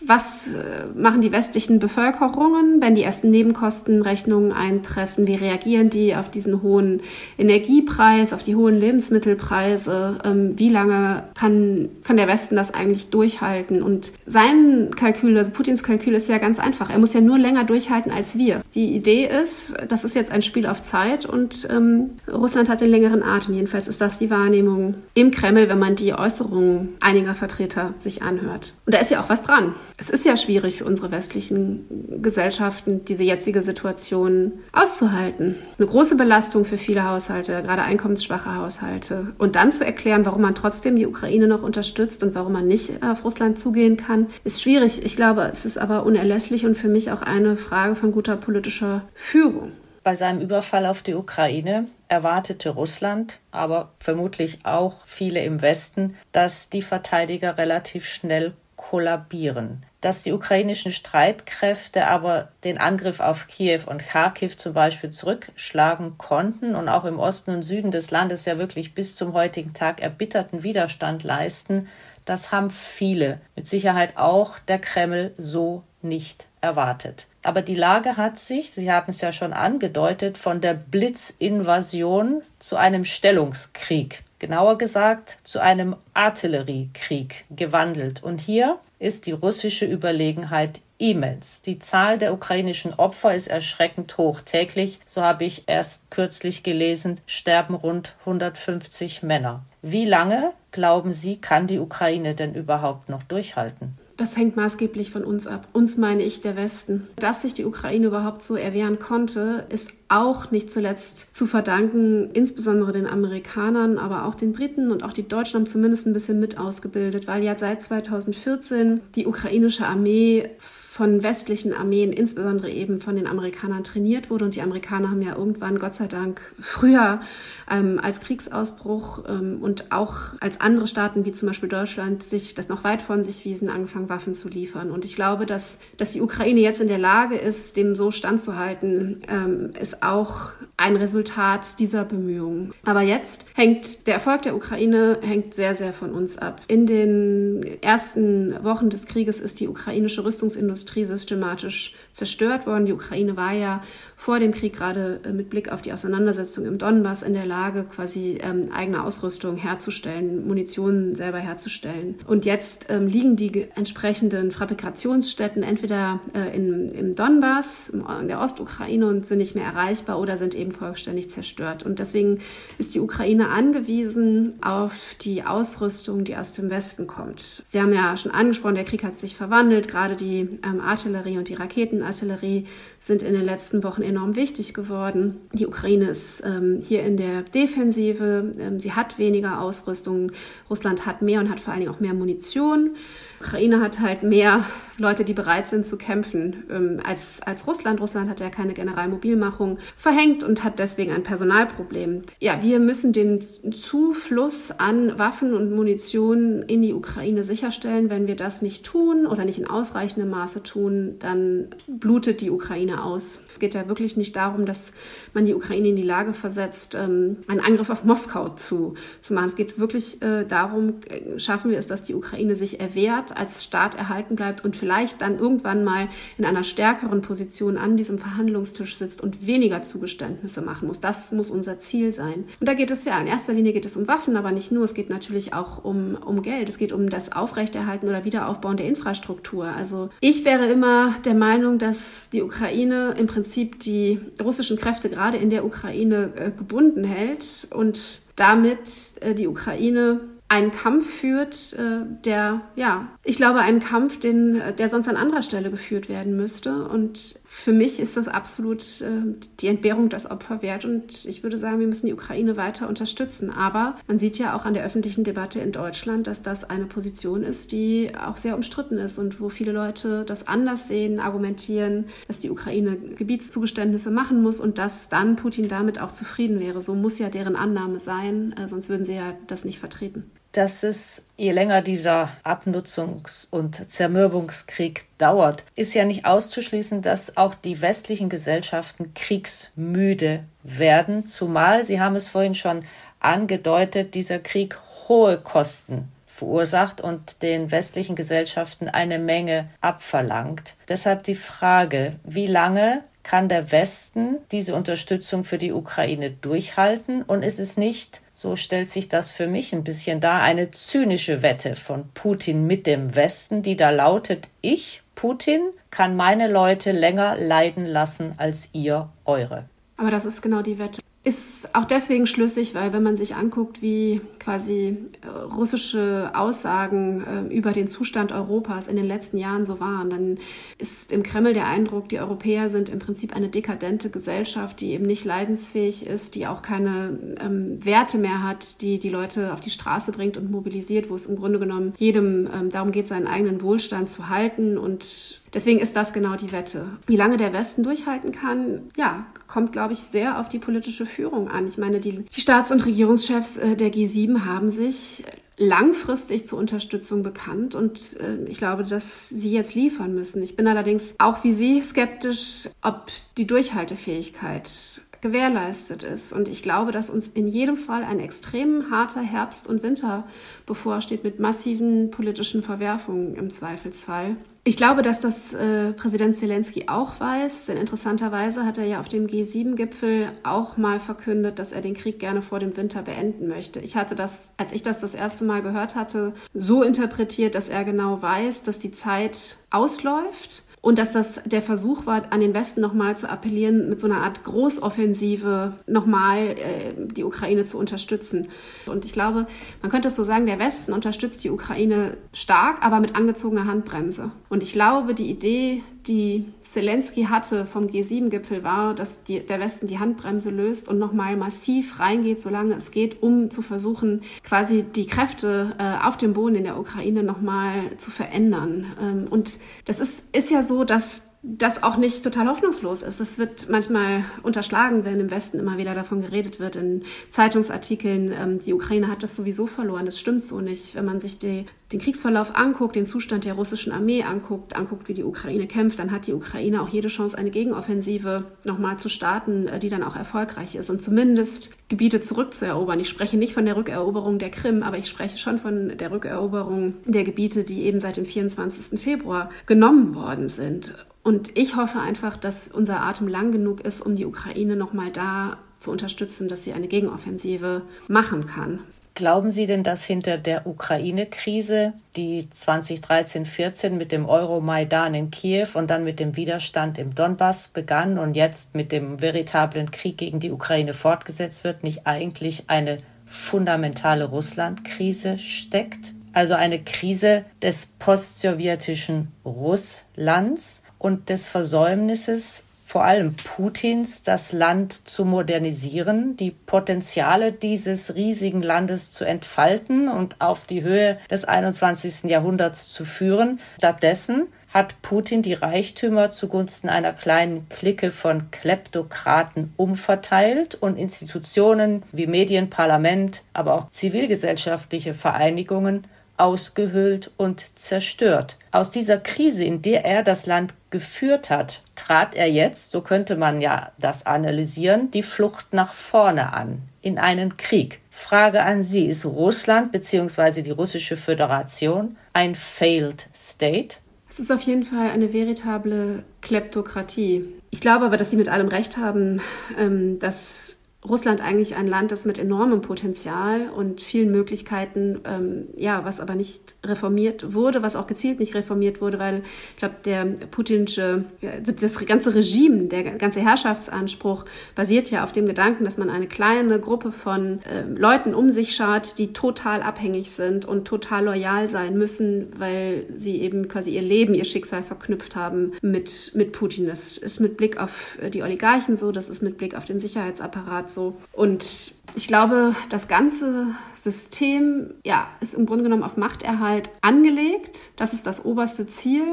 was 0.05 0.53
äh, 0.53 0.85
machen 0.95 1.21
die 1.21 1.31
westlichen 1.31 1.79
Bevölkerungen, 1.79 2.81
wenn 2.81 2.95
die 2.95 3.03
ersten 3.03 3.29
Nebenkostenrechnungen 3.31 4.51
eintreffen? 4.51 5.27
Wie 5.27 5.35
reagieren 5.35 5.89
die 5.89 6.15
auf 6.15 6.29
diesen 6.29 6.61
hohen 6.61 7.01
Energiepreis, 7.37 8.31
auf 8.31 8.41
die 8.41 8.55
hohen 8.55 8.79
Lebensmittelpreise? 8.79 10.19
Ähm, 10.23 10.57
wie 10.57 10.69
lange 10.69 11.23
kann, 11.37 11.89
kann 12.03 12.17
der 12.17 12.27
Westen 12.27 12.55
das 12.55 12.73
eigentlich 12.73 13.09
durchhalten? 13.09 13.83
Und 13.83 14.11
sein 14.25 14.91
Kalkül, 14.95 15.37
also 15.37 15.51
Putins 15.51 15.83
Kalkül 15.83 16.13
ist 16.13 16.29
ja 16.29 16.37
ganz 16.37 16.59
einfach. 16.59 16.89
Er 16.89 16.99
muss 16.99 17.13
ja 17.13 17.21
nur 17.21 17.37
länger 17.37 17.65
durchhalten 17.65 18.11
als 18.11 18.37
wir. 18.37 18.61
Die 18.73 18.95
Idee 18.95 19.27
ist, 19.27 19.73
das 19.87 20.05
ist 20.05 20.15
jetzt 20.15 20.31
ein 20.31 20.41
Spiel 20.41 20.65
auf 20.65 20.81
Zeit 20.81 21.25
und 21.25 21.67
ähm, 21.69 22.11
Russland 22.31 22.69
hat 22.69 22.81
den 22.81 22.89
längeren 22.89 23.21
Atem. 23.21 23.55
Jedenfalls 23.55 23.87
ist 23.87 23.99
das 23.99 24.17
die 24.17 24.29
Wahrnehmung 24.29 24.95
im 25.13 25.31
Kreml, 25.31 25.67
wenn 25.67 25.79
man 25.79 25.95
die 25.95 26.13
Äußerungen 26.13 26.95
einiger 27.01 27.35
Vertreter 27.35 27.93
sich 27.99 28.21
anhört. 28.21 28.73
Und 28.85 28.93
da 28.93 28.99
ist 28.99 29.11
ja 29.11 29.21
auch 29.21 29.29
was 29.29 29.43
dran 29.43 29.73
es 29.99 30.09
ist 30.09 30.25
ja 30.25 30.37
schwierig 30.37 30.77
für 30.77 30.85
unsere 30.85 31.11
westlichen 31.11 32.21
Gesellschaften, 32.21 33.03
diese 33.05 33.23
jetzige 33.23 33.61
Situation 33.61 34.53
auszuhalten. 34.71 35.55
Eine 35.77 35.87
große 35.87 36.15
Belastung 36.15 36.65
für 36.65 36.77
viele 36.77 37.07
Haushalte, 37.07 37.61
gerade 37.61 37.81
einkommensschwache 37.81 38.55
Haushalte. 38.55 39.33
Und 39.37 39.55
dann 39.55 39.71
zu 39.71 39.85
erklären, 39.85 40.25
warum 40.25 40.41
man 40.41 40.55
trotzdem 40.55 40.95
die 40.95 41.05
Ukraine 41.05 41.47
noch 41.47 41.63
unterstützt 41.63 42.23
und 42.23 42.33
warum 42.33 42.53
man 42.53 42.67
nicht 42.67 43.03
auf 43.03 43.25
Russland 43.25 43.59
zugehen 43.59 43.97
kann, 43.97 44.27
ist 44.43 44.61
schwierig. 44.61 45.03
Ich 45.03 45.15
glaube, 45.15 45.49
es 45.51 45.65
ist 45.65 45.77
aber 45.77 46.05
unerlässlich 46.05 46.65
und 46.65 46.75
für 46.75 46.87
mich 46.87 47.11
auch 47.11 47.21
eine 47.21 47.57
Frage 47.57 47.95
von 47.95 48.11
guter 48.11 48.37
politischer 48.37 49.03
Führung. 49.13 49.73
Bei 50.03 50.15
seinem 50.15 50.39
Überfall 50.39 50.85
auf 50.85 51.01
die 51.01 51.13
Ukraine 51.13 51.87
erwartete 52.07 52.69
Russland, 52.69 53.39
aber 53.51 53.91
vermutlich 53.99 54.59
auch 54.63 55.05
viele 55.05 55.43
im 55.43 55.61
Westen, 55.61 56.15
dass 56.31 56.69
die 56.69 56.81
Verteidiger 56.81 57.57
relativ 57.57 58.05
schnell 58.05 58.53
kollabieren. 58.77 59.85
Dass 60.01 60.23
die 60.23 60.31
ukrainischen 60.31 60.91
Streitkräfte 60.91 62.07
aber 62.07 62.49
den 62.63 62.77
Angriff 62.77 63.19
auf 63.19 63.47
Kiew 63.47 63.81
und 63.85 64.01
Kharkiv 64.01 64.57
zum 64.57 64.73
Beispiel 64.73 65.09
zurückschlagen 65.09 66.17
konnten 66.17 66.75
und 66.75 66.87
auch 66.87 67.05
im 67.05 67.19
Osten 67.19 67.51
und 67.51 67.63
Süden 67.63 67.91
des 67.91 68.09
Landes 68.09 68.45
ja 68.45 68.57
wirklich 68.57 68.93
bis 68.93 69.15
zum 69.15 69.33
heutigen 69.33 69.73
Tag 69.73 70.01
erbitterten 70.01 70.63
Widerstand 70.63 71.23
leisten, 71.23 71.87
das 72.25 72.51
haben 72.51 72.69
viele, 72.69 73.41
mit 73.55 73.67
Sicherheit 73.67 74.15
auch 74.15 74.59
der 74.59 74.79
Kreml, 74.79 75.33
so 75.37 75.83
nicht 76.01 76.47
erwartet. 76.61 77.27
Aber 77.43 77.61
die 77.61 77.75
Lage 77.75 78.17
hat 78.17 78.39
sich, 78.39 78.71
Sie 78.71 78.91
haben 78.91 79.09
es 79.09 79.21
ja 79.21 79.31
schon 79.31 79.53
angedeutet, 79.53 80.37
von 80.37 80.61
der 80.61 80.75
Blitzinvasion 80.75 82.41
zu 82.59 82.75
einem 82.75 83.05
Stellungskrieg 83.05 84.23
genauer 84.39 84.77
gesagt 84.77 85.37
zu 85.43 85.59
einem 85.59 85.95
Artilleriekrieg 86.13 87.45
gewandelt. 87.49 88.23
Und 88.23 88.41
hier 88.41 88.79
ist 88.99 89.25
die 89.25 89.31
russische 89.31 89.85
Überlegenheit 89.85 90.81
immens. 90.97 91.61
Die 91.61 91.79
Zahl 91.79 92.17
der 92.17 92.33
ukrainischen 92.33 92.93
Opfer 92.93 93.33
ist 93.33 93.47
erschreckend 93.47 94.17
hoch. 94.17 94.41
Täglich, 94.41 94.99
so 95.05 95.21
habe 95.23 95.45
ich 95.45 95.63
erst 95.67 96.11
kürzlich 96.11 96.61
gelesen, 96.63 97.19
sterben 97.25 97.73
rund 97.73 98.15
150 98.21 99.23
Männer. 99.23 99.63
Wie 99.81 100.05
lange, 100.05 100.51
glauben 100.71 101.13
Sie, 101.13 101.37
kann 101.37 101.67
die 101.67 101.79
Ukraine 101.79 102.35
denn 102.35 102.53
überhaupt 102.53 103.07
noch 103.07 103.23
durchhalten? 103.23 103.97
Das 104.19 104.35
hängt 104.35 104.57
maßgeblich 104.57 105.11
von 105.11 105.23
uns 105.23 105.47
ab. 105.47 105.69
Uns 105.71 105.95
meine 105.95 106.23
ich 106.23 106.41
der 106.41 106.57
Westen. 106.57 107.07
Dass 107.15 107.43
sich 107.43 107.53
die 107.53 107.63
Ukraine 107.63 108.07
überhaupt 108.07 108.43
so 108.43 108.57
erwehren 108.57 108.99
konnte, 108.99 109.65
ist 109.69 109.91
auch 110.09 110.51
nicht 110.51 110.69
zuletzt 110.69 111.33
zu 111.33 111.45
verdanken, 111.45 112.29
insbesondere 112.33 112.91
den 112.91 113.07
Amerikanern, 113.07 113.97
aber 113.97 114.25
auch 114.25 114.35
den 114.35 114.51
Briten 114.51 114.91
und 114.91 115.03
auch 115.03 115.13
die 115.13 115.25
Deutschen 115.25 115.61
haben 115.61 115.67
zumindest 115.67 116.05
ein 116.05 116.11
bisschen 116.11 116.41
mit 116.41 116.57
ausgebildet, 116.57 117.27
weil 117.27 117.43
ja 117.43 117.57
seit 117.57 117.81
2014 117.81 118.99
die 119.15 119.25
ukrainische 119.25 119.87
Armee 119.87 120.49
von 120.59 121.23
westlichen 121.23 121.73
Armeen, 121.73 122.11
insbesondere 122.11 122.69
eben 122.69 122.99
von 122.99 123.15
den 123.15 123.25
Amerikanern 123.25 123.85
trainiert 123.85 124.29
wurde. 124.29 124.43
Und 124.43 124.55
die 124.55 124.61
Amerikaner 124.61 125.11
haben 125.11 125.21
ja 125.21 125.37
irgendwann, 125.37 125.79
Gott 125.79 125.95
sei 125.95 126.07
Dank, 126.07 126.41
früher 126.59 127.21
ähm, 127.69 127.99
als 128.01 128.21
Kriegsausbruch 128.21 129.23
ähm, 129.27 129.59
und 129.61 129.91
auch 129.91 130.15
als 130.39 130.61
andere 130.61 130.87
Staaten 130.87 131.25
wie 131.25 131.33
zum 131.33 131.47
Beispiel 131.47 131.69
Deutschland 131.69 132.23
sich 132.23 132.55
das 132.55 132.69
noch 132.69 132.83
weit 132.83 133.01
von 133.01 133.23
sich 133.23 133.45
wiesen, 133.45 133.69
angefangen 133.69 134.09
Waffen 134.09 134.33
zu 134.33 134.49
liefern. 134.49 134.91
Und 134.91 135.05
ich 135.05 135.15
glaube, 135.15 135.45
dass, 135.45 135.79
dass 135.97 136.11
die 136.11 136.21
Ukraine 136.21 136.59
jetzt 136.59 136.81
in 136.81 136.87
der 136.87 136.97
Lage 136.97 137.35
ist, 137.35 137.77
dem 137.77 137.95
so 137.95 138.11
standzuhalten, 138.11 139.21
ähm, 139.27 139.71
ist 139.79 140.03
auch 140.03 140.51
ein 140.77 140.95
Resultat 140.95 141.79
dieser 141.79 142.05
Bemühungen. 142.05 142.73
Aber 142.85 143.01
jetzt 143.01 143.45
hängt 143.53 144.07
der 144.07 144.15
Erfolg 144.15 144.41
der 144.43 144.55
Ukraine 144.55 145.19
hängt 145.21 145.53
sehr, 145.53 145.75
sehr 145.75 145.93
von 145.93 146.11
uns 146.13 146.37
ab. 146.37 146.61
In 146.67 146.85
den 146.85 147.63
ersten 147.81 148.63
Wochen 148.63 148.89
des 148.89 149.05
Krieges 149.05 149.39
ist 149.39 149.59
die 149.59 149.67
ukrainische 149.67 150.23
Rüstungsindustrie 150.23 151.05
systematisch 151.05 151.95
zerstört 152.13 152.65
worden. 152.65 152.85
Die 152.85 152.93
Ukraine 152.93 153.37
war 153.37 153.53
ja 153.53 153.81
vor 154.15 154.39
dem 154.39 154.51
Krieg 154.51 154.73
gerade 154.73 155.21
äh, 155.23 155.31
mit 155.31 155.49
Blick 155.49 155.71
auf 155.71 155.81
die 155.81 155.93
Auseinandersetzung 155.93 156.65
im 156.65 156.77
Donbass 156.77 157.23
in 157.23 157.33
der 157.33 157.45
Lage, 157.45 157.58
quasi 157.89 158.39
ähm, 158.41 158.71
eigene 158.71 159.03
Ausrüstung 159.03 159.55
herzustellen, 159.55 160.47
Munition 160.47 161.15
selber 161.15 161.39
herzustellen. 161.39 162.15
Und 162.25 162.45
jetzt 162.45 162.87
ähm, 162.89 163.07
liegen 163.07 163.35
die 163.35 163.67
entsprechenden 163.75 164.51
Fabrikationsstätten 164.51 165.63
entweder 165.63 166.19
äh, 166.33 166.55
in, 166.55 166.89
im 166.89 167.15
Donbass, 167.15 167.89
in 167.89 168.27
der 168.27 168.41
Ostukraine 168.41 169.07
und 169.07 169.25
sind 169.25 169.39
nicht 169.39 169.55
mehr 169.55 169.65
erreichbar 169.65 170.19
oder 170.19 170.37
sind 170.37 170.55
eben 170.55 170.71
vollständig 170.71 171.29
zerstört. 171.29 171.83
Und 171.83 171.99
deswegen 171.99 172.39
ist 172.77 172.95
die 172.95 172.99
Ukraine 172.99 173.49
angewiesen 173.49 174.55
auf 174.61 175.15
die 175.21 175.43
Ausrüstung, 175.43 176.23
die 176.23 176.35
aus 176.35 176.53
dem 176.53 176.69
Westen 176.69 177.07
kommt. 177.07 177.63
Sie 177.69 177.79
haben 177.79 177.93
ja 177.93 178.15
schon 178.17 178.31
angesprochen, 178.31 178.75
der 178.75 178.83
Krieg 178.83 179.03
hat 179.03 179.19
sich 179.19 179.35
verwandelt. 179.35 179.87
Gerade 179.87 180.15
die 180.15 180.59
ähm, 180.63 180.81
Artillerie 180.81 181.37
und 181.37 181.49
die 181.49 181.55
Raketenartillerie 181.55 182.65
sind 182.99 183.21
in 183.21 183.33
den 183.33 183.45
letzten 183.45 183.83
Wochen 183.83 184.01
enorm 184.01 184.35
wichtig 184.35 184.73
geworden. 184.73 185.37
Die 185.53 185.67
Ukraine 185.67 186.09
ist 186.09 186.43
ähm, 186.45 186.79
hier 186.81 187.03
in 187.03 187.17
der 187.17 187.43
Defensive. 187.51 188.53
Ähm, 188.59 188.79
sie 188.79 188.93
hat 188.93 189.17
weniger 189.17 189.61
Ausrüstung. 189.61 190.31
Russland 190.69 191.05
hat 191.05 191.21
mehr 191.21 191.39
und 191.39 191.49
hat 191.49 191.59
vor 191.59 191.73
allen 191.73 191.81
Dingen 191.81 191.93
auch 191.93 191.99
mehr 191.99 192.13
Munition. 192.13 192.95
Ukraine 193.39 193.81
hat 193.81 193.99
halt 193.99 194.23
mehr 194.23 194.65
Leute, 194.99 195.23
die 195.23 195.33
bereit 195.33 195.67
sind 195.67 195.85
zu 195.85 195.97
kämpfen, 195.97 196.63
ähm, 196.69 196.99
als, 197.03 197.41
als 197.41 197.65
Russland. 197.67 198.01
Russland 198.01 198.29
hat 198.29 198.39
ja 198.39 198.49
keine 198.49 198.73
Generalmobilmachung 198.73 199.79
verhängt 199.95 200.43
und 200.43 200.63
hat 200.63 200.79
deswegen 200.79 201.11
ein 201.11 201.23
Personalproblem. 201.23 202.21
Ja, 202.39 202.61
wir 202.61 202.79
müssen 202.79 203.13
den 203.13 203.41
Zufluss 203.41 204.71
an 204.71 205.17
Waffen 205.17 205.53
und 205.53 205.71
Munition 205.71 206.63
in 206.63 206.81
die 206.81 206.93
Ukraine 206.93 207.43
sicherstellen. 207.43 208.09
Wenn 208.09 208.27
wir 208.27 208.35
das 208.35 208.61
nicht 208.61 208.85
tun 208.85 209.25
oder 209.25 209.45
nicht 209.45 209.57
in 209.57 209.67
ausreichendem 209.67 210.29
Maße 210.29 210.63
tun, 210.63 211.15
dann 211.19 211.69
blutet 211.87 212.41
die 212.41 212.51
Ukraine 212.51 213.03
aus. 213.03 213.43
Es 213.53 213.59
geht 213.59 213.73
ja 213.73 213.87
wirklich 213.87 214.17
nicht 214.17 214.35
darum, 214.35 214.65
dass 214.65 214.91
man 215.33 215.45
die 215.45 215.53
Ukraine 215.53 215.89
in 215.89 215.95
die 215.95 216.03
Lage 216.03 216.33
versetzt, 216.33 216.95
ähm, 216.95 217.37
einen 217.47 217.61
Angriff 217.61 217.89
auf 217.89 218.03
Moskau 218.03 218.49
zu, 218.49 218.95
zu 219.21 219.33
machen. 219.33 219.47
Es 219.47 219.55
geht 219.55 219.79
wirklich 219.79 220.21
äh, 220.21 220.45
darum, 220.45 220.95
äh, 221.09 221.39
schaffen 221.39 221.71
wir 221.71 221.79
es, 221.79 221.85
dass 221.85 222.03
die 222.03 222.15
Ukraine 222.15 222.55
sich 222.55 222.79
erwehrt 222.79 223.35
als 223.37 223.63
Staat 223.63 223.95
erhalten 223.95 224.35
bleibt 224.35 224.65
und 224.65 224.75
vielleicht 224.75 224.88
dann 225.17 225.39
irgendwann 225.39 225.83
mal 225.83 226.09
in 226.37 226.45
einer 226.45 226.63
stärkeren 226.63 227.21
Position 227.21 227.77
an 227.77 227.97
diesem 227.97 228.17
Verhandlungstisch 228.17 228.95
sitzt 228.95 229.21
und 229.21 229.45
weniger 229.45 229.81
Zugeständnisse 229.81 230.61
machen 230.61 230.87
muss. 230.87 230.99
Das 230.99 231.31
muss 231.31 231.51
unser 231.51 231.79
Ziel 231.79 232.11
sein. 232.11 232.45
Und 232.59 232.67
da 232.67 232.73
geht 232.73 232.91
es 232.91 233.05
ja, 233.05 233.19
in 233.19 233.27
erster 233.27 233.53
Linie 233.53 233.73
geht 233.73 233.85
es 233.85 233.95
um 233.95 234.07
Waffen, 234.07 234.35
aber 234.35 234.51
nicht 234.51 234.71
nur. 234.71 234.83
Es 234.83 234.93
geht 234.93 235.09
natürlich 235.09 235.53
auch 235.53 235.83
um, 235.83 236.15
um 236.15 236.41
Geld. 236.41 236.69
Es 236.69 236.77
geht 236.77 236.91
um 236.91 237.09
das 237.09 237.31
Aufrechterhalten 237.31 238.07
oder 238.07 238.25
Wiederaufbauen 238.25 238.77
der 238.77 238.87
Infrastruktur. 238.87 239.65
Also 239.65 240.09
ich 240.19 240.45
wäre 240.45 240.67
immer 240.67 241.15
der 241.25 241.35
Meinung, 241.35 241.77
dass 241.77 242.29
die 242.31 242.41
Ukraine 242.41 243.15
im 243.17 243.27
Prinzip 243.27 243.79
die 243.79 244.19
russischen 244.43 244.77
Kräfte 244.77 245.09
gerade 245.09 245.37
in 245.37 245.49
der 245.49 245.65
Ukraine 245.65 246.33
äh, 246.35 246.51
gebunden 246.51 247.03
hält 247.03 247.67
und 247.71 248.21
damit 248.35 249.13
äh, 249.21 249.33
die 249.35 249.47
Ukraine 249.47 250.21
einen 250.49 250.71
Kampf 250.71 251.07
führt, 251.07 251.73
äh, 251.73 252.05
der, 252.25 252.61
ja, 252.75 253.07
ich 253.23 253.37
glaube, 253.37 253.59
einen 253.59 253.79
Kampf, 253.79 254.19
den, 254.19 254.59
der 254.79 254.89
sonst 254.89 255.07
an 255.07 255.15
anderer 255.15 255.43
Stelle 255.43 255.69
geführt 255.69 256.09
werden 256.09 256.35
müsste. 256.35 256.85
Und 256.85 257.39
für 257.45 257.71
mich 257.71 257.99
ist 257.99 258.17
das 258.17 258.27
absolut 258.27 259.01
äh, 259.01 259.35
die 259.59 259.67
Entbehrung 259.67 260.09
des 260.09 260.29
Opfer 260.29 260.63
wert. 260.63 260.85
Und 260.85 261.25
ich 261.25 261.43
würde 261.43 261.57
sagen, 261.57 261.79
wir 261.79 261.85
müssen 261.85 262.07
die 262.07 262.13
Ukraine 262.13 262.57
weiter 262.57 262.89
unterstützen. 262.89 263.51
Aber 263.51 263.95
man 264.07 264.17
sieht 264.17 264.39
ja 264.39 264.57
auch 264.57 264.65
an 264.65 264.73
der 264.73 264.83
öffentlichen 264.83 265.23
Debatte 265.23 265.59
in 265.59 265.71
Deutschland, 265.71 266.25
dass 266.25 266.41
das 266.41 266.67
eine 266.67 266.85
Position 266.85 267.43
ist, 267.43 267.71
die 267.71 268.11
auch 268.19 268.37
sehr 268.37 268.55
umstritten 268.55 268.97
ist 268.97 269.19
und 269.19 269.39
wo 269.39 269.49
viele 269.49 269.71
Leute 269.71 270.25
das 270.25 270.47
anders 270.47 270.87
sehen, 270.87 271.19
argumentieren, 271.19 272.05
dass 272.27 272.39
die 272.39 272.49
Ukraine 272.49 272.97
Gebietszugeständnisse 272.97 274.09
machen 274.09 274.41
muss 274.41 274.59
und 274.59 274.79
dass 274.79 275.09
dann 275.09 275.35
Putin 275.35 275.67
damit 275.67 276.01
auch 276.01 276.11
zufrieden 276.11 276.59
wäre. 276.59 276.81
So 276.81 276.95
muss 276.95 277.19
ja 277.19 277.29
deren 277.29 277.55
Annahme 277.55 277.99
sein, 277.99 278.55
sonst 278.67 278.89
würden 278.89 279.05
sie 279.05 279.13
ja 279.13 279.35
das 279.45 279.63
nicht 279.63 279.77
vertreten 279.77 280.31
dass 280.59 280.83
es, 280.83 281.23
je 281.37 281.53
länger 281.53 281.81
dieser 281.81 282.31
Abnutzungs- 282.43 283.47
und 283.49 283.89
Zermürbungskrieg 283.89 285.05
dauert, 285.17 285.63
ist 285.75 285.93
ja 285.93 286.03
nicht 286.03 286.25
auszuschließen, 286.25 287.01
dass 287.01 287.37
auch 287.37 287.55
die 287.55 287.79
westlichen 287.79 288.27
Gesellschaften 288.27 289.13
kriegsmüde 289.13 290.43
werden, 290.63 291.25
zumal, 291.27 291.85
Sie 291.85 292.01
haben 292.01 292.17
es 292.17 292.27
vorhin 292.27 292.55
schon 292.55 292.83
angedeutet, 293.21 294.15
dieser 294.15 294.39
Krieg 294.39 294.77
hohe 295.07 295.37
Kosten 295.37 296.11
verursacht 296.27 296.99
und 296.99 297.41
den 297.41 297.71
westlichen 297.71 298.17
Gesellschaften 298.17 298.89
eine 298.89 299.17
Menge 299.17 299.69
abverlangt. 299.79 300.75
Deshalb 300.89 301.23
die 301.23 301.35
Frage, 301.35 302.17
wie 302.25 302.47
lange 302.47 303.05
kann 303.23 303.49
der 303.49 303.71
Westen 303.71 304.37
diese 304.51 304.75
Unterstützung 304.75 305.43
für 305.43 305.57
die 305.57 305.71
Ukraine 305.71 306.31
durchhalten 306.31 307.23
und 307.23 307.43
ist 307.43 307.59
es 307.59 307.77
nicht 307.77 308.21
so 308.39 308.55
stellt 308.55 308.89
sich 308.89 309.09
das 309.09 309.31
für 309.31 309.47
mich 309.47 309.73
ein 309.73 309.83
bisschen 309.83 310.21
dar, 310.21 310.41
eine 310.41 310.71
zynische 310.71 311.41
Wette 311.41 311.75
von 311.75 312.07
Putin 312.13 312.65
mit 312.67 312.87
dem 312.87 313.13
Westen, 313.13 313.63
die 313.63 313.75
da 313.75 313.89
lautet, 313.89 314.47
ich, 314.61 315.01
Putin, 315.13 315.59
kann 315.91 316.15
meine 316.15 316.47
Leute 316.47 316.93
länger 316.93 317.35
leiden 317.35 317.85
lassen 317.85 318.35
als 318.37 318.69
ihr 318.71 319.09
eure. 319.25 319.65
Aber 319.97 320.09
das 320.09 320.25
ist 320.25 320.41
genau 320.41 320.61
die 320.61 320.79
Wette 320.79 321.01
ist 321.29 321.75
auch 321.75 321.85
deswegen 321.85 322.25
schlüssig, 322.25 322.73
weil 322.73 322.91
wenn 322.91 323.03
man 323.03 323.15
sich 323.15 323.35
anguckt, 323.35 323.83
wie 323.83 324.19
quasi 324.39 324.97
äh, 325.21 325.27
russische 325.27 326.31
Aussagen 326.33 327.23
äh, 327.23 327.53
über 327.53 327.71
den 327.71 327.87
Zustand 327.87 328.31
Europas 328.31 328.87
in 328.87 328.95
den 328.95 329.05
letzten 329.05 329.37
Jahren 329.37 329.67
so 329.67 329.79
waren, 329.79 330.09
dann 330.09 330.39
ist 330.79 331.11
im 331.11 331.21
Kreml 331.21 331.53
der 331.53 331.67
Eindruck, 331.67 332.09
die 332.09 332.19
Europäer 332.19 332.69
sind 332.69 332.89
im 332.89 332.97
Prinzip 332.97 333.35
eine 333.35 333.47
dekadente 333.47 334.09
Gesellschaft, 334.09 334.81
die 334.81 334.91
eben 334.91 335.05
nicht 335.05 335.23
leidensfähig 335.23 336.07
ist, 336.07 336.33
die 336.33 336.47
auch 336.47 336.63
keine 336.63 337.19
ähm, 337.39 337.85
Werte 337.85 338.17
mehr 338.17 338.43
hat, 338.43 338.81
die 338.81 338.97
die 338.97 339.09
Leute 339.09 339.53
auf 339.53 339.61
die 339.61 339.69
Straße 339.69 340.11
bringt 340.11 340.35
und 340.35 340.49
mobilisiert, 340.49 341.11
wo 341.11 341.15
es 341.15 341.27
im 341.27 341.35
Grunde 341.35 341.59
genommen 341.59 341.93
jedem 341.97 342.49
ähm, 342.51 342.69
darum 342.71 342.91
geht, 342.91 343.07
seinen 343.07 343.27
eigenen 343.27 343.61
Wohlstand 343.61 344.09
zu 344.09 344.29
halten 344.29 344.79
und 344.79 345.38
Deswegen 345.53 345.79
ist 345.79 345.95
das 345.95 346.13
genau 346.13 346.35
die 346.35 346.51
Wette. 346.51 346.85
Wie 347.07 347.15
lange 347.15 347.37
der 347.37 347.53
Westen 347.53 347.83
durchhalten 347.83 348.31
kann, 348.31 348.89
ja, 348.97 349.25
kommt, 349.47 349.71
glaube 349.71 349.93
ich, 349.93 349.99
sehr 349.99 350.39
auf 350.39 350.49
die 350.49 350.59
politische 350.59 351.05
Führung 351.05 351.49
an. 351.49 351.67
Ich 351.67 351.77
meine, 351.77 351.99
die, 351.99 352.23
die 352.23 352.41
Staats- 352.41 352.71
und 352.71 352.85
Regierungschefs 352.85 353.57
äh, 353.57 353.75
der 353.75 353.91
G7 353.91 354.45
haben 354.45 354.69
sich 354.69 355.23
langfristig 355.59 356.47
zur 356.47 356.57
Unterstützung 356.57 357.21
bekannt 357.21 357.75
und 357.75 358.17
äh, 358.19 358.45
ich 358.47 358.57
glaube, 358.57 358.83
dass 358.83 359.27
sie 359.29 359.51
jetzt 359.51 359.75
liefern 359.75 360.15
müssen. 360.15 360.41
Ich 360.41 360.55
bin 360.55 360.67
allerdings 360.67 361.13
auch 361.17 361.43
wie 361.43 361.51
Sie 361.51 361.81
skeptisch, 361.81 362.69
ob 362.81 363.07
die 363.37 363.45
Durchhaltefähigkeit 363.45 365.01
gewährleistet 365.21 366.03
ist. 366.03 366.33
Und 366.33 366.47
ich 366.47 366.63
glaube, 366.63 366.91
dass 366.91 367.09
uns 367.09 367.27
in 367.27 367.47
jedem 367.47 367.77
Fall 367.77 368.03
ein 368.03 368.19
extrem 368.19 368.91
harter 368.91 369.21
Herbst 369.21 369.67
und 369.67 369.83
Winter 369.83 370.25
bevorsteht 370.65 371.23
mit 371.23 371.39
massiven 371.39 372.11
politischen 372.11 372.63
Verwerfungen 372.63 373.35
im 373.35 373.49
Zweifelsfall. 373.49 374.37
Ich 374.65 374.77
glaube, 374.77 375.01
dass 375.01 375.19
das 375.19 375.53
äh, 375.53 375.93
Präsident 375.93 376.35
Zelensky 376.35 376.85
auch 376.89 377.19
weiß, 377.19 377.67
denn 377.67 377.77
interessanterweise 377.77 378.65
hat 378.65 378.77
er 378.77 378.85
ja 378.85 378.99
auf 378.99 379.07
dem 379.07 379.25
G7-Gipfel 379.25 380.31
auch 380.43 380.77
mal 380.77 380.99
verkündet, 380.99 381.59
dass 381.59 381.71
er 381.71 381.81
den 381.81 381.95
Krieg 381.95 382.19
gerne 382.19 382.41
vor 382.41 382.59
dem 382.59 382.77
Winter 382.77 383.01
beenden 383.01 383.47
möchte. 383.47 383.79
Ich 383.79 383.95
hatte 383.95 384.15
das, 384.15 384.53
als 384.57 384.71
ich 384.71 384.83
das 384.83 384.99
das 384.99 385.15
erste 385.15 385.45
Mal 385.45 385.61
gehört 385.63 385.95
hatte, 385.95 386.33
so 386.53 386.83
interpretiert, 386.83 387.55
dass 387.55 387.69
er 387.69 387.83
genau 387.83 388.21
weiß, 388.21 388.61
dass 388.61 388.79
die 388.79 388.91
Zeit 388.91 389.57
ausläuft 389.71 390.63
und 390.81 390.97
dass 390.97 391.11
das 391.11 391.41
der 391.45 391.61
Versuch 391.61 392.05
war, 392.05 392.31
an 392.31 392.39
den 392.39 392.53
Westen 392.53 392.79
nochmal 392.79 393.17
zu 393.17 393.29
appellieren, 393.29 393.89
mit 393.89 393.99
so 393.99 394.07
einer 394.07 394.21
Art 394.21 394.43
Großoffensive 394.43 395.73
nochmal 395.87 396.49
äh, 396.49 396.93
die 396.95 397.23
Ukraine 397.23 397.65
zu 397.65 397.77
unterstützen. 397.77 398.47
Und 398.85 399.03
ich 399.03 399.11
glaube, 399.11 399.47
man 399.81 399.91
könnte 399.91 400.07
es 400.07 400.15
so 400.15 400.23
sagen, 400.23 400.45
der 400.45 400.59
Westen 400.59 400.93
unterstützt 400.93 401.43
die 401.43 401.49
Ukraine 401.49 402.17
stark, 402.33 402.85
aber 402.85 403.01
mit 403.01 403.15
angezogener 403.15 403.65
Handbremse. 403.65 404.31
Und 404.47 404.63
ich 404.63 404.71
glaube, 404.71 405.13
die 405.13 405.29
Idee, 405.29 405.83
die 406.09 406.45
Zelensky 406.61 407.25
hatte 407.25 407.65
vom 407.65 407.85
G7-Gipfel 407.85 408.63
war, 408.63 408.95
dass 408.95 409.23
die, 409.23 409.39
der 409.39 409.59
Westen 409.59 409.85
die 409.85 409.99
Handbremse 409.99 410.49
löst 410.49 410.89
und 410.89 410.97
nochmal 410.97 411.37
massiv 411.37 411.99
reingeht, 411.99 412.41
solange 412.41 412.73
es 412.73 412.91
geht, 412.91 413.21
um 413.21 413.49
zu 413.51 413.61
versuchen, 413.61 414.23
quasi 414.43 414.83
die 414.83 415.05
Kräfte 415.05 415.75
äh, 415.77 416.05
auf 416.05 416.17
dem 416.17 416.33
Boden 416.33 416.55
in 416.55 416.63
der 416.63 416.79
Ukraine 416.79 417.21
nochmal 417.21 417.95
zu 417.97 418.09
verändern. 418.09 418.87
Ähm, 418.99 419.27
und 419.29 419.59
das 419.85 419.99
ist, 419.99 420.23
ist 420.31 420.49
ja 420.49 420.63
so, 420.63 420.83
dass 420.83 421.21
das 421.41 421.83
auch 421.83 421.95
nicht 421.95 422.21
total 422.21 422.49
hoffnungslos 422.49 423.01
ist. 423.01 423.21
Es 423.21 423.37
wird 423.37 423.69
manchmal 423.69 424.25
unterschlagen, 424.43 425.05
wenn 425.05 425.21
im 425.21 425.31
Westen 425.31 425.57
immer 425.57 425.77
wieder 425.77 425.95
davon 425.95 426.21
geredet 426.21 426.59
wird 426.59 426.75
in 426.75 427.03
Zeitungsartikeln, 427.29 428.33
ähm, 428.37 428.57
die 428.57 428.73
Ukraine 428.73 429.07
hat 429.07 429.23
das 429.23 429.37
sowieso 429.37 429.65
verloren. 429.65 430.05
Das 430.05 430.19
stimmt 430.19 430.43
so 430.43 430.59
nicht. 430.59 430.95
Wenn 430.95 431.05
man 431.05 431.21
sich 431.21 431.39
die, 431.39 431.65
den 431.93 431.99
Kriegsverlauf 432.01 432.57
anguckt, 432.57 432.97
den 432.97 433.05
Zustand 433.05 433.45
der 433.45 433.53
russischen 433.53 433.93
Armee 433.93 434.23
anguckt, 434.23 434.75
anguckt, 434.75 435.07
wie 435.07 435.13
die 435.13 435.23
Ukraine 435.23 435.65
kämpft, 435.65 435.99
dann 435.99 436.11
hat 436.11 436.27
die 436.27 436.33
Ukraine 436.33 436.81
auch 436.81 436.89
jede 436.89 437.07
Chance, 437.07 437.37
eine 437.37 437.51
Gegenoffensive 437.51 438.43
nochmal 438.65 438.99
zu 438.99 439.07
starten, 439.07 439.69
äh, 439.69 439.79
die 439.79 439.89
dann 439.89 440.03
auch 440.03 440.17
erfolgreich 440.17 440.75
ist 440.75 440.89
und 440.89 441.01
zumindest 441.01 441.71
Gebiete 441.87 442.19
zurückzuerobern. 442.19 442.99
Ich 442.99 443.07
spreche 443.07 443.37
nicht 443.37 443.53
von 443.53 443.63
der 443.63 443.77
Rückeroberung 443.77 444.39
der 444.39 444.51
Krim, 444.51 444.83
aber 444.83 444.97
ich 444.97 445.07
spreche 445.07 445.37
schon 445.37 445.57
von 445.57 445.97
der 445.97 446.11
Rückeroberung 446.11 446.95
der 447.05 447.23
Gebiete, 447.23 447.63
die 447.63 447.83
eben 447.83 448.01
seit 448.01 448.17
dem 448.17 448.25
24. 448.25 448.99
Februar 448.99 449.49
genommen 449.65 450.15
worden 450.15 450.49
sind. 450.49 450.93
Und 451.23 451.57
ich 451.57 451.75
hoffe 451.75 451.99
einfach, 451.99 452.37
dass 452.37 452.69
unser 452.69 453.01
Atem 453.01 453.27
lang 453.27 453.51
genug 453.51 453.81
ist, 453.81 454.01
um 454.01 454.15
die 454.15 454.25
Ukraine 454.25 454.75
nochmal 454.75 455.11
da 455.11 455.57
zu 455.79 455.91
unterstützen, 455.91 456.47
dass 456.47 456.63
sie 456.63 456.73
eine 456.73 456.87
Gegenoffensive 456.87 457.83
machen 458.07 458.47
kann. 458.47 458.79
Glauben 459.15 459.51
Sie 459.51 459.67
denn, 459.67 459.83
dass 459.83 460.05
hinter 460.05 460.37
der 460.37 460.65
Ukraine-Krise, 460.65 461.91
die 462.15 462.43
2013-14 462.43 463.89
mit 463.89 464.13
dem 464.13 464.25
Euromaidan 464.25 465.13
in 465.13 465.29
Kiew 465.29 465.67
und 465.73 465.89
dann 465.89 466.05
mit 466.05 466.21
dem 466.21 466.37
Widerstand 466.37 466.97
im 466.97 467.13
Donbass 467.13 467.67
begann 467.67 468.17
und 468.17 468.35
jetzt 468.35 468.75
mit 468.75 468.93
dem 468.93 469.21
veritablen 469.21 469.91
Krieg 469.91 470.17
gegen 470.17 470.39
die 470.39 470.51
Ukraine 470.51 470.93
fortgesetzt 470.93 471.65
wird, 471.65 471.83
nicht 471.83 472.07
eigentlich 472.07 472.69
eine 472.69 472.99
fundamentale 473.25 474.23
Russland-Krise 474.23 475.37
steckt? 475.37 476.13
Also 476.31 476.53
eine 476.53 476.81
Krise 476.81 477.43
des 477.61 477.87
postsowjetischen 477.99 479.33
Russlands, 479.43 480.83
und 480.99 481.29
des 481.29 481.49
Versäumnisses 481.49 482.65
vor 482.89 483.03
allem 483.03 483.35
Putins, 483.35 484.23
das 484.23 484.51
Land 484.51 485.07
zu 485.07 485.23
modernisieren, 485.23 486.35
die 486.37 486.49
Potenziale 486.49 487.51
dieses 487.51 488.15
riesigen 488.15 488.63
Landes 488.63 489.11
zu 489.11 489.25
entfalten 489.25 490.07
und 490.09 490.41
auf 490.41 490.63
die 490.63 490.81
Höhe 490.81 491.19
des 491.29 491.45
21. 491.45 492.23
Jahrhunderts 492.31 492.91
zu 492.91 493.05
führen. 493.05 493.59
Stattdessen 493.77 494.47
hat 494.73 494.99
Putin 495.03 495.43
die 495.43 495.53
Reichtümer 495.53 496.31
zugunsten 496.31 496.89
einer 496.89 497.13
kleinen 497.13 497.69
Clique 497.69 498.09
von 498.09 498.49
Kleptokraten 498.49 499.71
umverteilt 499.77 500.73
und 500.73 500.97
Institutionen 500.97 502.01
wie 502.11 502.25
Medien, 502.25 502.71
Parlament, 502.71 503.43
aber 503.53 503.75
auch 503.75 503.89
zivilgesellschaftliche 503.91 505.13
Vereinigungen 505.13 506.07
ausgehöhlt 506.39 507.31
und 507.37 507.77
zerstört. 507.77 508.57
Aus 508.71 508.91
dieser 508.91 509.17
Krise, 509.17 509.63
in 509.63 509.81
der 509.81 510.05
er 510.05 510.23
das 510.23 510.45
Land 510.45 510.73
geführt 510.89 511.49
hat, 511.49 511.81
trat 511.95 512.35
er 512.35 512.49
jetzt, 512.49 512.91
so 512.91 513.01
könnte 513.01 513.35
man 513.35 513.61
ja 513.61 513.91
das 513.97 514.25
analysieren, 514.25 515.11
die 515.11 515.23
Flucht 515.23 515.73
nach 515.73 515.93
vorne 515.93 516.53
an. 516.53 516.81
in 517.01 517.17
einen 517.17 517.55
Krieg. 517.55 517.99
Frage 518.09 518.61
an 518.61 518.83
Sie, 518.83 519.05
ist 519.05 519.25
Russland 519.25 519.93
bzw. 519.93 520.61
die 520.63 520.71
russische 520.71 521.15
Föderation 521.15 522.17
ein 522.33 522.55
failed 522.55 523.29
state? 523.33 523.97
Es 524.29 524.39
ist 524.39 524.51
auf 524.51 524.61
jeden 524.61 524.83
Fall 524.83 525.09
eine 525.09 525.31
veritable 525.33 526.23
Kleptokratie. 526.41 527.45
Ich 527.71 527.81
glaube 527.81 528.05
aber, 528.05 528.17
dass 528.17 528.31
Sie 528.31 528.37
mit 528.37 528.49
allem 528.49 528.67
recht 528.67 528.97
haben, 528.97 529.41
ähm, 529.77 530.19
dass 530.19 530.75
Russland 531.07 531.41
eigentlich 531.41 531.77
ein 531.77 531.87
Land 531.87 532.11
ist 532.11 532.25
mit 532.25 532.37
enormem 532.37 532.81
Potenzial 532.81 533.69
und 533.69 534.01
vielen 534.01 534.31
Möglichkeiten, 534.31 535.21
ähm, 535.23 535.67
ja, 535.77 536.03
was 536.03 536.19
aber 536.19 536.35
nicht 536.35 536.75
reformiert 536.85 537.53
wurde, 537.53 537.81
was 537.81 537.95
auch 537.95 538.05
gezielt 538.05 538.39
nicht 538.39 538.53
reformiert 538.53 538.99
wurde, 538.99 539.17
weil 539.17 539.43
ich 539.71 539.77
glaube, 539.77 539.95
der 540.03 540.25
putinsche, 540.51 541.23
das 541.63 542.05
ganze 542.05 542.35
Regime, 542.35 542.85
der 542.85 543.03
ganze 543.15 543.39
Herrschaftsanspruch 543.39 544.43
basiert 544.75 545.09
ja 545.09 545.23
auf 545.23 545.31
dem 545.31 545.45
Gedanken, 545.45 545.85
dass 545.85 545.97
man 545.97 546.09
eine 546.09 546.27
kleine 546.27 546.81
Gruppe 546.81 547.13
von 547.13 547.59
äh, 547.63 547.83
Leuten 547.83 548.33
um 548.33 548.51
sich 548.51 548.75
schaut, 548.75 549.17
die 549.19 549.31
total 549.31 549.81
abhängig 549.81 550.31
sind 550.31 550.65
und 550.65 550.85
total 550.85 551.23
loyal 551.23 551.69
sein 551.69 551.97
müssen, 551.97 552.47
weil 552.57 553.05
sie 553.15 553.39
eben 553.39 553.69
quasi 553.69 553.91
ihr 553.91 554.01
Leben, 554.01 554.33
ihr 554.33 554.45
Schicksal 554.45 554.83
verknüpft 554.83 555.37
haben 555.37 555.71
mit, 555.81 556.31
mit 556.35 556.51
Putin. 556.51 556.87
Das 556.87 557.17
ist 557.17 557.39
mit 557.39 557.55
Blick 557.55 557.81
auf 557.81 558.17
die 558.33 558.43
Oligarchen 558.43 558.97
so, 558.97 559.13
das 559.13 559.29
ist 559.29 559.41
mit 559.41 559.57
Blick 559.57 559.75
auf 559.75 559.85
den 559.85 560.01
Sicherheitsapparat 560.01 560.89
so. 560.91 560.98
Und 561.33 561.93
ich 562.15 562.27
glaube, 562.27 562.75
das 562.89 563.07
ganze 563.07 563.67
System 563.95 564.93
ja, 565.03 565.27
ist 565.41 565.53
im 565.53 565.65
Grunde 565.65 565.83
genommen 565.83 566.03
auf 566.03 566.17
Machterhalt 566.17 566.89
angelegt. 567.01 567.91
Das 567.95 568.13
ist 568.13 568.25
das 568.25 568.45
oberste 568.45 568.87
Ziel. 568.87 569.25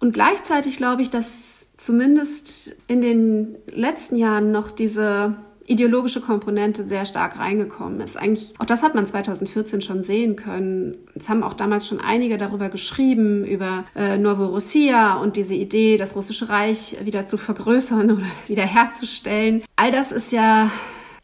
Und 0.00 0.12
gleichzeitig 0.12 0.76
glaube 0.76 1.02
ich, 1.02 1.10
dass 1.10 1.68
zumindest 1.76 2.76
in 2.88 3.00
den 3.00 3.56
letzten 3.66 4.16
Jahren 4.16 4.50
noch 4.50 4.70
diese 4.70 5.36
ideologische 5.68 6.22
Komponente 6.22 6.84
sehr 6.84 7.04
stark 7.04 7.38
reingekommen 7.38 8.00
ist. 8.00 8.16
Eigentlich, 8.16 8.54
auch 8.58 8.64
das 8.64 8.82
hat 8.82 8.94
man 8.94 9.06
2014 9.06 9.82
schon 9.82 10.02
sehen 10.02 10.34
können. 10.34 10.96
Es 11.14 11.28
haben 11.28 11.42
auch 11.42 11.52
damals 11.52 11.86
schon 11.86 12.00
einige 12.00 12.38
darüber 12.38 12.70
geschrieben, 12.70 13.44
über 13.44 13.84
äh, 13.94 14.16
Novorossia 14.16 15.18
und 15.18 15.36
diese 15.36 15.54
Idee, 15.54 15.98
das 15.98 16.16
russische 16.16 16.48
Reich 16.48 16.96
wieder 17.04 17.26
zu 17.26 17.36
vergrößern 17.36 18.10
oder 18.16 18.26
wieder 18.46 18.64
herzustellen. 18.64 19.62
All 19.76 19.92
das 19.92 20.10
ist 20.10 20.32
ja 20.32 20.70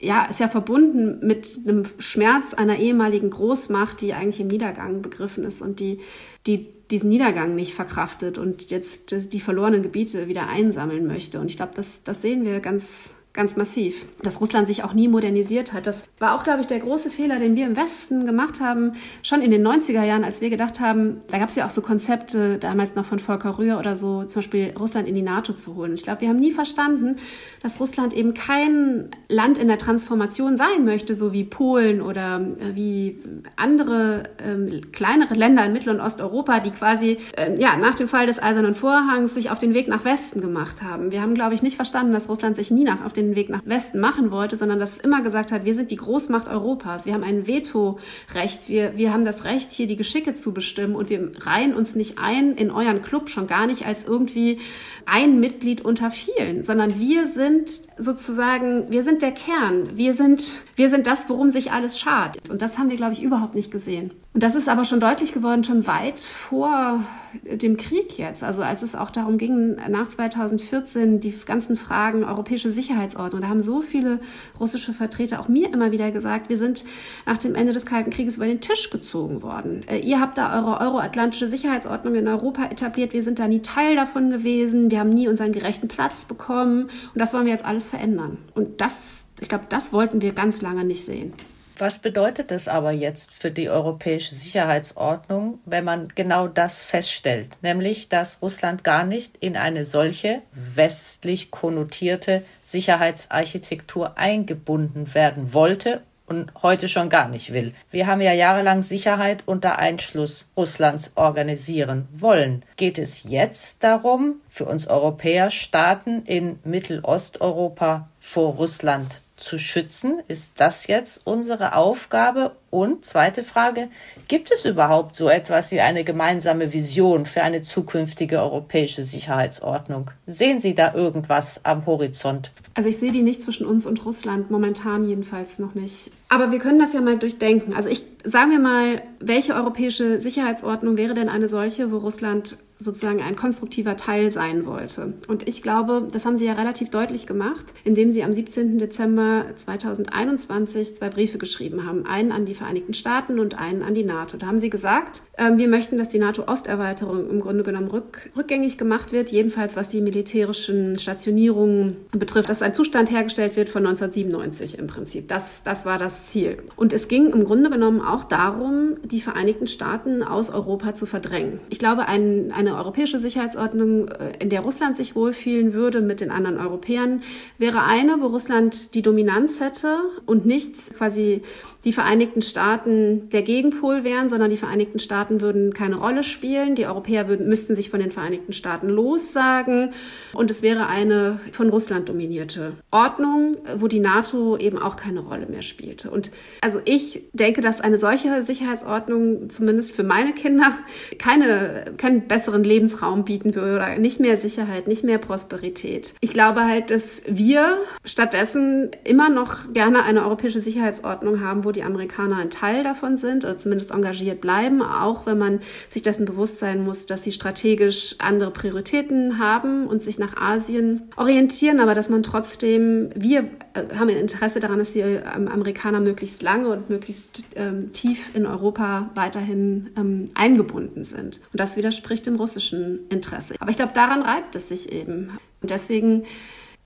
ja, 0.00 0.24
ist 0.26 0.40
ja 0.40 0.48
verbunden 0.48 1.26
mit 1.26 1.60
einem 1.66 1.84
Schmerz 1.98 2.54
einer 2.54 2.78
ehemaligen 2.78 3.30
Großmacht, 3.30 4.00
die 4.00 4.14
eigentlich 4.14 4.40
im 4.40 4.48
Niedergang 4.48 5.02
begriffen 5.02 5.44
ist 5.44 5.62
und 5.62 5.80
die, 5.80 6.00
die 6.46 6.74
diesen 6.90 7.08
Niedergang 7.08 7.54
nicht 7.54 7.74
verkraftet 7.74 8.38
und 8.38 8.70
jetzt 8.70 9.32
die 9.32 9.40
verlorenen 9.40 9.82
Gebiete 9.82 10.28
wieder 10.28 10.48
einsammeln 10.48 11.06
möchte. 11.06 11.40
Und 11.40 11.50
ich 11.50 11.56
glaube, 11.56 11.72
das, 11.74 12.02
das 12.02 12.20
sehen 12.20 12.44
wir 12.44 12.60
ganz, 12.60 13.14
ganz 13.34 13.56
massiv. 13.56 14.06
Dass 14.22 14.40
Russland 14.40 14.68
sich 14.68 14.84
auch 14.84 14.94
nie 14.94 15.08
modernisiert 15.08 15.72
hat, 15.72 15.88
das 15.88 16.04
war 16.20 16.36
auch, 16.36 16.44
glaube 16.44 16.60
ich, 16.60 16.68
der 16.68 16.78
große 16.78 17.10
Fehler, 17.10 17.40
den 17.40 17.56
wir 17.56 17.66
im 17.66 17.76
Westen 17.76 18.26
gemacht 18.26 18.60
haben, 18.60 18.92
schon 19.24 19.42
in 19.42 19.50
den 19.50 19.66
90er 19.66 20.04
Jahren, 20.04 20.22
als 20.22 20.40
wir 20.40 20.50
gedacht 20.50 20.78
haben, 20.78 21.20
da 21.28 21.38
gab 21.38 21.48
es 21.48 21.56
ja 21.56 21.66
auch 21.66 21.70
so 21.70 21.82
Konzepte, 21.82 22.58
damals 22.58 22.94
noch 22.94 23.04
von 23.04 23.18
Volker 23.18 23.58
Rühr 23.58 23.78
oder 23.78 23.96
so, 23.96 24.22
zum 24.22 24.40
Beispiel 24.40 24.72
Russland 24.78 25.08
in 25.08 25.16
die 25.16 25.22
NATO 25.22 25.52
zu 25.52 25.74
holen. 25.74 25.94
Ich 25.94 26.04
glaube, 26.04 26.20
wir 26.20 26.28
haben 26.28 26.38
nie 26.38 26.52
verstanden, 26.52 27.16
dass 27.60 27.80
Russland 27.80 28.14
eben 28.14 28.34
kein 28.34 29.08
Land 29.28 29.58
in 29.58 29.66
der 29.66 29.78
Transformation 29.78 30.56
sein 30.56 30.84
möchte, 30.84 31.16
so 31.16 31.32
wie 31.32 31.42
Polen 31.42 32.02
oder 32.02 32.40
äh, 32.40 32.76
wie 32.76 33.18
andere 33.56 34.24
ähm, 34.38 34.92
kleinere 34.92 35.34
Länder 35.34 35.64
in 35.64 35.72
Mittel- 35.72 35.92
und 35.92 36.00
Osteuropa, 36.00 36.60
die 36.60 36.70
quasi 36.70 37.18
äh, 37.36 37.58
ja, 37.58 37.76
nach 37.76 37.96
dem 37.96 38.06
Fall 38.06 38.28
des 38.28 38.40
Eisernen 38.40 38.74
Vorhangs 38.74 39.34
sich 39.34 39.50
auf 39.50 39.58
den 39.58 39.74
Weg 39.74 39.88
nach 39.88 40.04
Westen 40.04 40.40
gemacht 40.40 40.82
haben. 40.82 41.10
Wir 41.10 41.20
haben, 41.20 41.34
glaube 41.34 41.54
ich, 41.54 41.62
nicht 41.62 41.74
verstanden, 41.74 42.12
dass 42.12 42.28
Russland 42.28 42.54
sich 42.54 42.70
nie 42.70 42.84
nach 42.84 43.04
auf 43.04 43.12
den 43.12 43.23
den 43.28 43.36
Weg 43.36 43.48
nach 43.48 43.66
Westen 43.66 44.00
machen 44.00 44.30
wollte, 44.30 44.56
sondern 44.56 44.78
das 44.78 44.98
immer 44.98 45.22
gesagt 45.22 45.52
hat, 45.52 45.64
wir 45.64 45.74
sind 45.74 45.90
die 45.90 45.96
Großmacht 45.96 46.48
Europas, 46.48 47.06
wir 47.06 47.14
haben 47.14 47.24
ein 47.24 47.46
Vetorecht, 47.46 48.68
wir, 48.68 48.96
wir 48.96 49.12
haben 49.12 49.24
das 49.24 49.44
Recht, 49.44 49.72
hier 49.72 49.86
die 49.86 49.96
Geschicke 49.96 50.34
zu 50.34 50.52
bestimmen 50.52 50.94
und 50.94 51.10
wir 51.10 51.32
reihen 51.40 51.74
uns 51.74 51.94
nicht 51.94 52.18
ein 52.18 52.56
in 52.56 52.70
euren 52.70 53.02
Club, 53.02 53.28
schon 53.28 53.46
gar 53.46 53.66
nicht 53.66 53.86
als 53.86 54.04
irgendwie 54.04 54.60
ein 55.06 55.40
Mitglied 55.40 55.82
unter 55.82 56.10
vielen, 56.10 56.62
sondern 56.62 56.98
wir 56.98 57.26
sind 57.26 57.70
sozusagen, 57.98 58.90
wir 58.90 59.02
sind 59.02 59.22
der 59.22 59.32
Kern, 59.32 59.96
wir 59.96 60.14
sind, 60.14 60.60
wir 60.76 60.88
sind 60.88 61.06
das, 61.06 61.28
worum 61.28 61.50
sich 61.50 61.72
alles 61.72 61.98
schart. 61.98 62.50
Und 62.50 62.62
das 62.62 62.78
haben 62.78 62.90
wir, 62.90 62.96
glaube 62.96 63.12
ich, 63.12 63.22
überhaupt 63.22 63.54
nicht 63.54 63.70
gesehen. 63.70 64.12
Und 64.34 64.42
das 64.42 64.56
ist 64.56 64.68
aber 64.68 64.84
schon 64.84 64.98
deutlich 64.98 65.32
geworden, 65.32 65.62
schon 65.62 65.86
weit 65.86 66.18
vor 66.18 67.04
dem 67.44 67.76
Krieg 67.76 68.18
jetzt. 68.18 68.42
Also 68.42 68.62
als 68.62 68.82
es 68.82 68.96
auch 68.96 69.10
darum 69.10 69.38
ging, 69.38 69.76
nach 69.88 70.08
2014 70.08 71.20
die 71.20 71.32
ganzen 71.46 71.76
Fragen 71.76 72.24
europäische 72.24 72.70
Sicherheitsordnung, 72.70 73.42
da 73.42 73.48
haben 73.48 73.62
so 73.62 73.80
viele 73.80 74.18
russische 74.58 74.92
Vertreter 74.92 75.40
auch 75.40 75.48
mir 75.48 75.72
immer 75.72 75.92
wieder 75.92 76.10
gesagt, 76.10 76.48
wir 76.48 76.56
sind 76.56 76.84
nach 77.26 77.38
dem 77.38 77.54
Ende 77.54 77.72
des 77.72 77.86
Kalten 77.86 78.10
Krieges 78.10 78.36
über 78.36 78.46
den 78.46 78.60
Tisch 78.60 78.90
gezogen 78.90 79.42
worden. 79.42 79.84
Äh, 79.86 79.98
ihr 79.98 80.20
habt 80.20 80.36
da 80.36 80.58
eure 80.58 80.80
euroatlantische 80.80 81.46
Sicherheitsordnung 81.46 82.16
in 82.16 82.26
Europa 82.26 82.64
etabliert, 82.64 83.12
wir 83.12 83.22
sind 83.22 83.38
da 83.38 83.46
nie 83.46 83.62
Teil 83.62 83.94
davon 83.94 84.30
gewesen, 84.30 84.90
wir 84.90 84.98
haben 84.98 85.10
nie 85.10 85.28
unseren 85.28 85.52
gerechten 85.52 85.86
Platz 85.86 86.24
bekommen 86.24 86.84
und 86.84 87.20
das 87.20 87.32
wollen 87.32 87.44
wir 87.44 87.52
jetzt 87.52 87.64
alles 87.64 87.88
verändern. 87.88 88.38
Und 88.54 88.80
das, 88.80 89.26
ich 89.44 89.50
glaube, 89.50 89.66
das 89.68 89.92
wollten 89.92 90.22
wir 90.22 90.32
ganz 90.32 90.62
lange 90.62 90.84
nicht 90.84 91.04
sehen. 91.04 91.34
Was 91.76 91.98
bedeutet 91.98 92.50
es 92.50 92.66
aber 92.66 92.92
jetzt 92.92 93.34
für 93.34 93.50
die 93.50 93.68
europäische 93.68 94.34
Sicherheitsordnung, 94.34 95.58
wenn 95.66 95.84
man 95.84 96.08
genau 96.14 96.48
das 96.48 96.82
feststellt, 96.82 97.50
nämlich 97.60 98.08
dass 98.08 98.40
Russland 98.40 98.84
gar 98.84 99.04
nicht 99.04 99.36
in 99.40 99.58
eine 99.58 99.84
solche 99.84 100.40
westlich 100.52 101.50
konnotierte 101.50 102.42
Sicherheitsarchitektur 102.62 104.16
eingebunden 104.16 105.12
werden 105.14 105.52
wollte 105.52 106.00
und 106.26 106.50
heute 106.62 106.88
schon 106.88 107.10
gar 107.10 107.28
nicht 107.28 107.52
will. 107.52 107.74
Wir 107.90 108.06
haben 108.06 108.22
ja 108.22 108.32
jahrelang 108.32 108.80
Sicherheit 108.80 109.42
unter 109.44 109.78
Einschluss 109.78 110.52
Russlands 110.56 111.12
organisieren 111.16 112.08
wollen. 112.16 112.62
Geht 112.76 112.98
es 112.98 113.24
jetzt 113.24 113.84
darum, 113.84 114.36
für 114.48 114.64
uns 114.64 114.86
Europäer 114.86 115.50
Staaten 115.50 116.22
in 116.24 116.60
Mittelosteuropa 116.64 118.08
vor 118.20 118.54
Russland 118.54 119.18
zu 119.36 119.58
schützen? 119.58 120.22
Ist 120.28 120.52
das 120.56 120.86
jetzt 120.86 121.26
unsere 121.26 121.76
Aufgabe? 121.76 122.56
Und 122.74 123.04
zweite 123.04 123.44
Frage, 123.44 123.88
gibt 124.26 124.50
es 124.50 124.64
überhaupt 124.64 125.14
so 125.14 125.28
etwas 125.28 125.70
wie 125.70 125.78
eine 125.78 126.02
gemeinsame 126.02 126.72
Vision 126.72 127.24
für 127.24 127.44
eine 127.44 127.62
zukünftige 127.62 128.40
europäische 128.40 129.04
Sicherheitsordnung? 129.04 130.10
Sehen 130.26 130.58
Sie 130.58 130.74
da 130.74 130.92
irgendwas 130.92 131.64
am 131.64 131.86
Horizont? 131.86 132.50
Also 132.74 132.88
ich 132.88 132.98
sehe 132.98 133.12
die 133.12 133.22
nicht 133.22 133.44
zwischen 133.44 133.64
uns 133.64 133.86
und 133.86 134.04
Russland, 134.04 134.50
momentan 134.50 135.08
jedenfalls 135.08 135.60
noch 135.60 135.76
nicht. 135.76 136.10
Aber 136.28 136.50
wir 136.50 136.58
können 136.58 136.80
das 136.80 136.92
ja 136.92 137.00
mal 137.00 137.16
durchdenken. 137.16 137.74
Also 137.74 137.88
ich 137.88 138.02
sagen 138.24 138.50
wir 138.50 138.58
mal, 138.58 139.02
welche 139.20 139.54
europäische 139.54 140.20
Sicherheitsordnung 140.20 140.96
wäre 140.96 141.14
denn 141.14 141.28
eine 141.28 141.48
solche, 141.48 141.92
wo 141.92 141.98
Russland 141.98 142.56
sozusagen 142.78 143.22
ein 143.22 143.36
konstruktiver 143.36 143.96
Teil 143.96 144.32
sein 144.32 144.66
wollte. 144.66 145.14
Und 145.28 145.46
ich 145.48 145.62
glaube, 145.62 146.08
das 146.10 146.24
haben 146.24 146.36
Sie 146.36 146.46
ja 146.46 146.54
relativ 146.54 146.90
deutlich 146.90 147.26
gemacht, 147.26 147.64
indem 147.84 148.12
Sie 148.12 148.24
am 148.24 148.34
17. 148.34 148.78
Dezember 148.78 149.44
2021 149.56 150.96
zwei 150.96 151.08
Briefe 151.08 151.38
geschrieben 151.38 151.86
haben. 151.86 152.04
Einen 152.04 152.32
an 152.32 152.46
die 152.46 152.54
Vereinigten 152.64 152.94
Staaten 152.94 153.40
und 153.40 153.58
einen 153.58 153.82
an 153.82 153.94
die 153.94 154.04
NATO. 154.04 154.38
Da 154.38 154.46
haben 154.46 154.58
Sie 154.58 154.70
gesagt, 154.70 155.20
äh, 155.36 155.50
wir 155.56 155.68
möchten, 155.68 155.98
dass 155.98 156.08
die 156.08 156.18
NATO-Osterweiterung 156.18 157.28
im 157.28 157.40
Grunde 157.40 157.62
genommen 157.62 157.88
rück, 157.88 158.30
rückgängig 158.34 158.78
gemacht 158.78 159.12
wird, 159.12 159.30
jedenfalls 159.30 159.76
was 159.76 159.88
die 159.88 160.00
militärischen 160.00 160.98
Stationierungen 160.98 161.96
betrifft, 162.12 162.48
dass 162.48 162.62
ein 162.62 162.72
Zustand 162.72 163.10
hergestellt 163.10 163.56
wird 163.56 163.68
von 163.68 163.84
1997 163.86 164.78
im 164.78 164.86
Prinzip. 164.86 165.28
Das, 165.28 165.62
das 165.62 165.84
war 165.84 165.98
das 165.98 166.30
Ziel. 166.30 166.56
Und 166.74 166.94
es 166.94 167.06
ging 167.06 167.34
im 167.34 167.44
Grunde 167.44 167.68
genommen 167.68 168.00
auch 168.00 168.24
darum, 168.24 168.96
die 169.04 169.20
Vereinigten 169.20 169.66
Staaten 169.66 170.22
aus 170.22 170.48
Europa 170.48 170.94
zu 170.94 171.04
verdrängen. 171.04 171.60
Ich 171.68 171.78
glaube, 171.78 172.08
ein, 172.08 172.50
eine 172.50 172.76
europäische 172.76 173.18
Sicherheitsordnung, 173.18 174.08
äh, 174.08 174.32
in 174.38 174.48
der 174.48 174.62
Russland 174.62 174.96
sich 174.96 175.14
wohlfühlen 175.14 175.74
würde 175.74 176.00
mit 176.00 176.22
den 176.22 176.30
anderen 176.30 176.58
Europäern, 176.58 177.20
wäre 177.58 177.84
eine, 177.84 178.22
wo 178.22 178.28
Russland 178.28 178.94
die 178.94 179.02
Dominanz 179.02 179.60
hätte 179.60 179.98
und 180.24 180.46
nicht 180.46 180.94
quasi 180.96 181.42
die 181.84 181.92
Vereinigten 181.92 182.40
Staaten 182.40 183.28
der 183.28 183.42
Gegenpol 183.42 184.04
wären, 184.04 184.28
sondern 184.28 184.50
die 184.50 184.56
Vereinigten 184.56 184.98
Staaten 184.98 185.40
würden 185.40 185.74
keine 185.74 185.96
Rolle 185.96 186.22
spielen. 186.22 186.74
Die 186.74 186.86
Europäer 186.86 187.28
würden, 187.28 187.48
müssten 187.48 187.74
sich 187.74 187.90
von 187.90 188.00
den 188.00 188.10
Vereinigten 188.10 188.52
Staaten 188.52 188.88
lossagen. 188.88 189.92
Und 190.32 190.50
es 190.50 190.62
wäre 190.62 190.86
eine 190.86 191.40
von 191.52 191.68
Russland 191.68 192.08
dominierte 192.08 192.72
Ordnung, 192.90 193.58
wo 193.76 193.86
die 193.86 194.00
NATO 194.00 194.56
eben 194.56 194.78
auch 194.78 194.96
keine 194.96 195.20
Rolle 195.20 195.46
mehr 195.46 195.62
spielte. 195.62 196.10
Und 196.10 196.30
also 196.62 196.80
ich 196.86 197.24
denke, 197.32 197.60
dass 197.60 197.82
eine 197.82 197.98
solche 197.98 198.44
Sicherheitsordnung 198.44 199.50
zumindest 199.50 199.92
für 199.92 200.04
meine 200.04 200.32
Kinder 200.32 200.72
keine, 201.18 201.92
keinen 201.98 202.26
besseren 202.26 202.64
Lebensraum 202.64 203.24
bieten 203.24 203.54
würde 203.54 203.76
oder 203.76 203.98
nicht 203.98 204.20
mehr 204.20 204.38
Sicherheit, 204.38 204.88
nicht 204.88 205.04
mehr 205.04 205.18
Prosperität. 205.18 206.14
Ich 206.20 206.32
glaube 206.32 206.64
halt, 206.64 206.90
dass 206.90 207.22
wir 207.28 207.78
stattdessen 208.04 208.90
immer 209.04 209.28
noch 209.28 209.72
gerne 209.72 210.02
eine 210.04 210.24
europäische 210.24 210.60
Sicherheitsordnung 210.60 211.40
haben, 211.40 211.64
wo 211.64 211.73
die 211.74 211.82
Amerikaner 211.82 212.36
ein 212.36 212.50
Teil 212.50 212.82
davon 212.82 213.16
sind 213.16 213.44
oder 213.44 213.58
zumindest 213.58 213.90
engagiert 213.90 214.40
bleiben, 214.40 214.82
auch 214.82 215.26
wenn 215.26 215.38
man 215.38 215.60
sich 215.90 216.02
dessen 216.02 216.24
bewusst 216.24 216.58
sein 216.58 216.82
muss, 216.82 217.06
dass 217.06 217.22
sie 217.22 217.32
strategisch 217.32 218.16
andere 218.18 218.50
Prioritäten 218.50 219.38
haben 219.38 219.86
und 219.86 220.02
sich 220.02 220.18
nach 220.18 220.36
Asien 220.36 221.10
orientieren, 221.16 221.80
aber 221.80 221.94
dass 221.94 222.08
man 222.08 222.22
trotzdem, 222.22 223.10
wir 223.14 223.50
äh, 223.74 223.94
haben 223.96 224.08
ein 224.08 224.16
Interesse 224.16 224.60
daran, 224.60 224.78
dass 224.78 224.92
die 224.92 225.00
ähm, 225.00 225.48
Amerikaner 225.48 226.00
möglichst 226.00 226.42
lange 226.42 226.68
und 226.68 226.90
möglichst 226.90 227.44
ähm, 227.56 227.92
tief 227.92 228.34
in 228.34 228.46
Europa 228.46 229.10
weiterhin 229.14 229.90
ähm, 229.96 230.24
eingebunden 230.34 231.04
sind. 231.04 231.40
Und 231.52 231.60
das 231.60 231.76
widerspricht 231.76 232.26
dem 232.26 232.36
russischen 232.36 233.00
Interesse. 233.08 233.54
Aber 233.60 233.70
ich 233.70 233.76
glaube, 233.76 233.92
daran 233.92 234.22
reibt 234.22 234.56
es 234.56 234.68
sich 234.68 234.92
eben. 234.92 235.38
Und 235.60 235.70
deswegen 235.70 236.24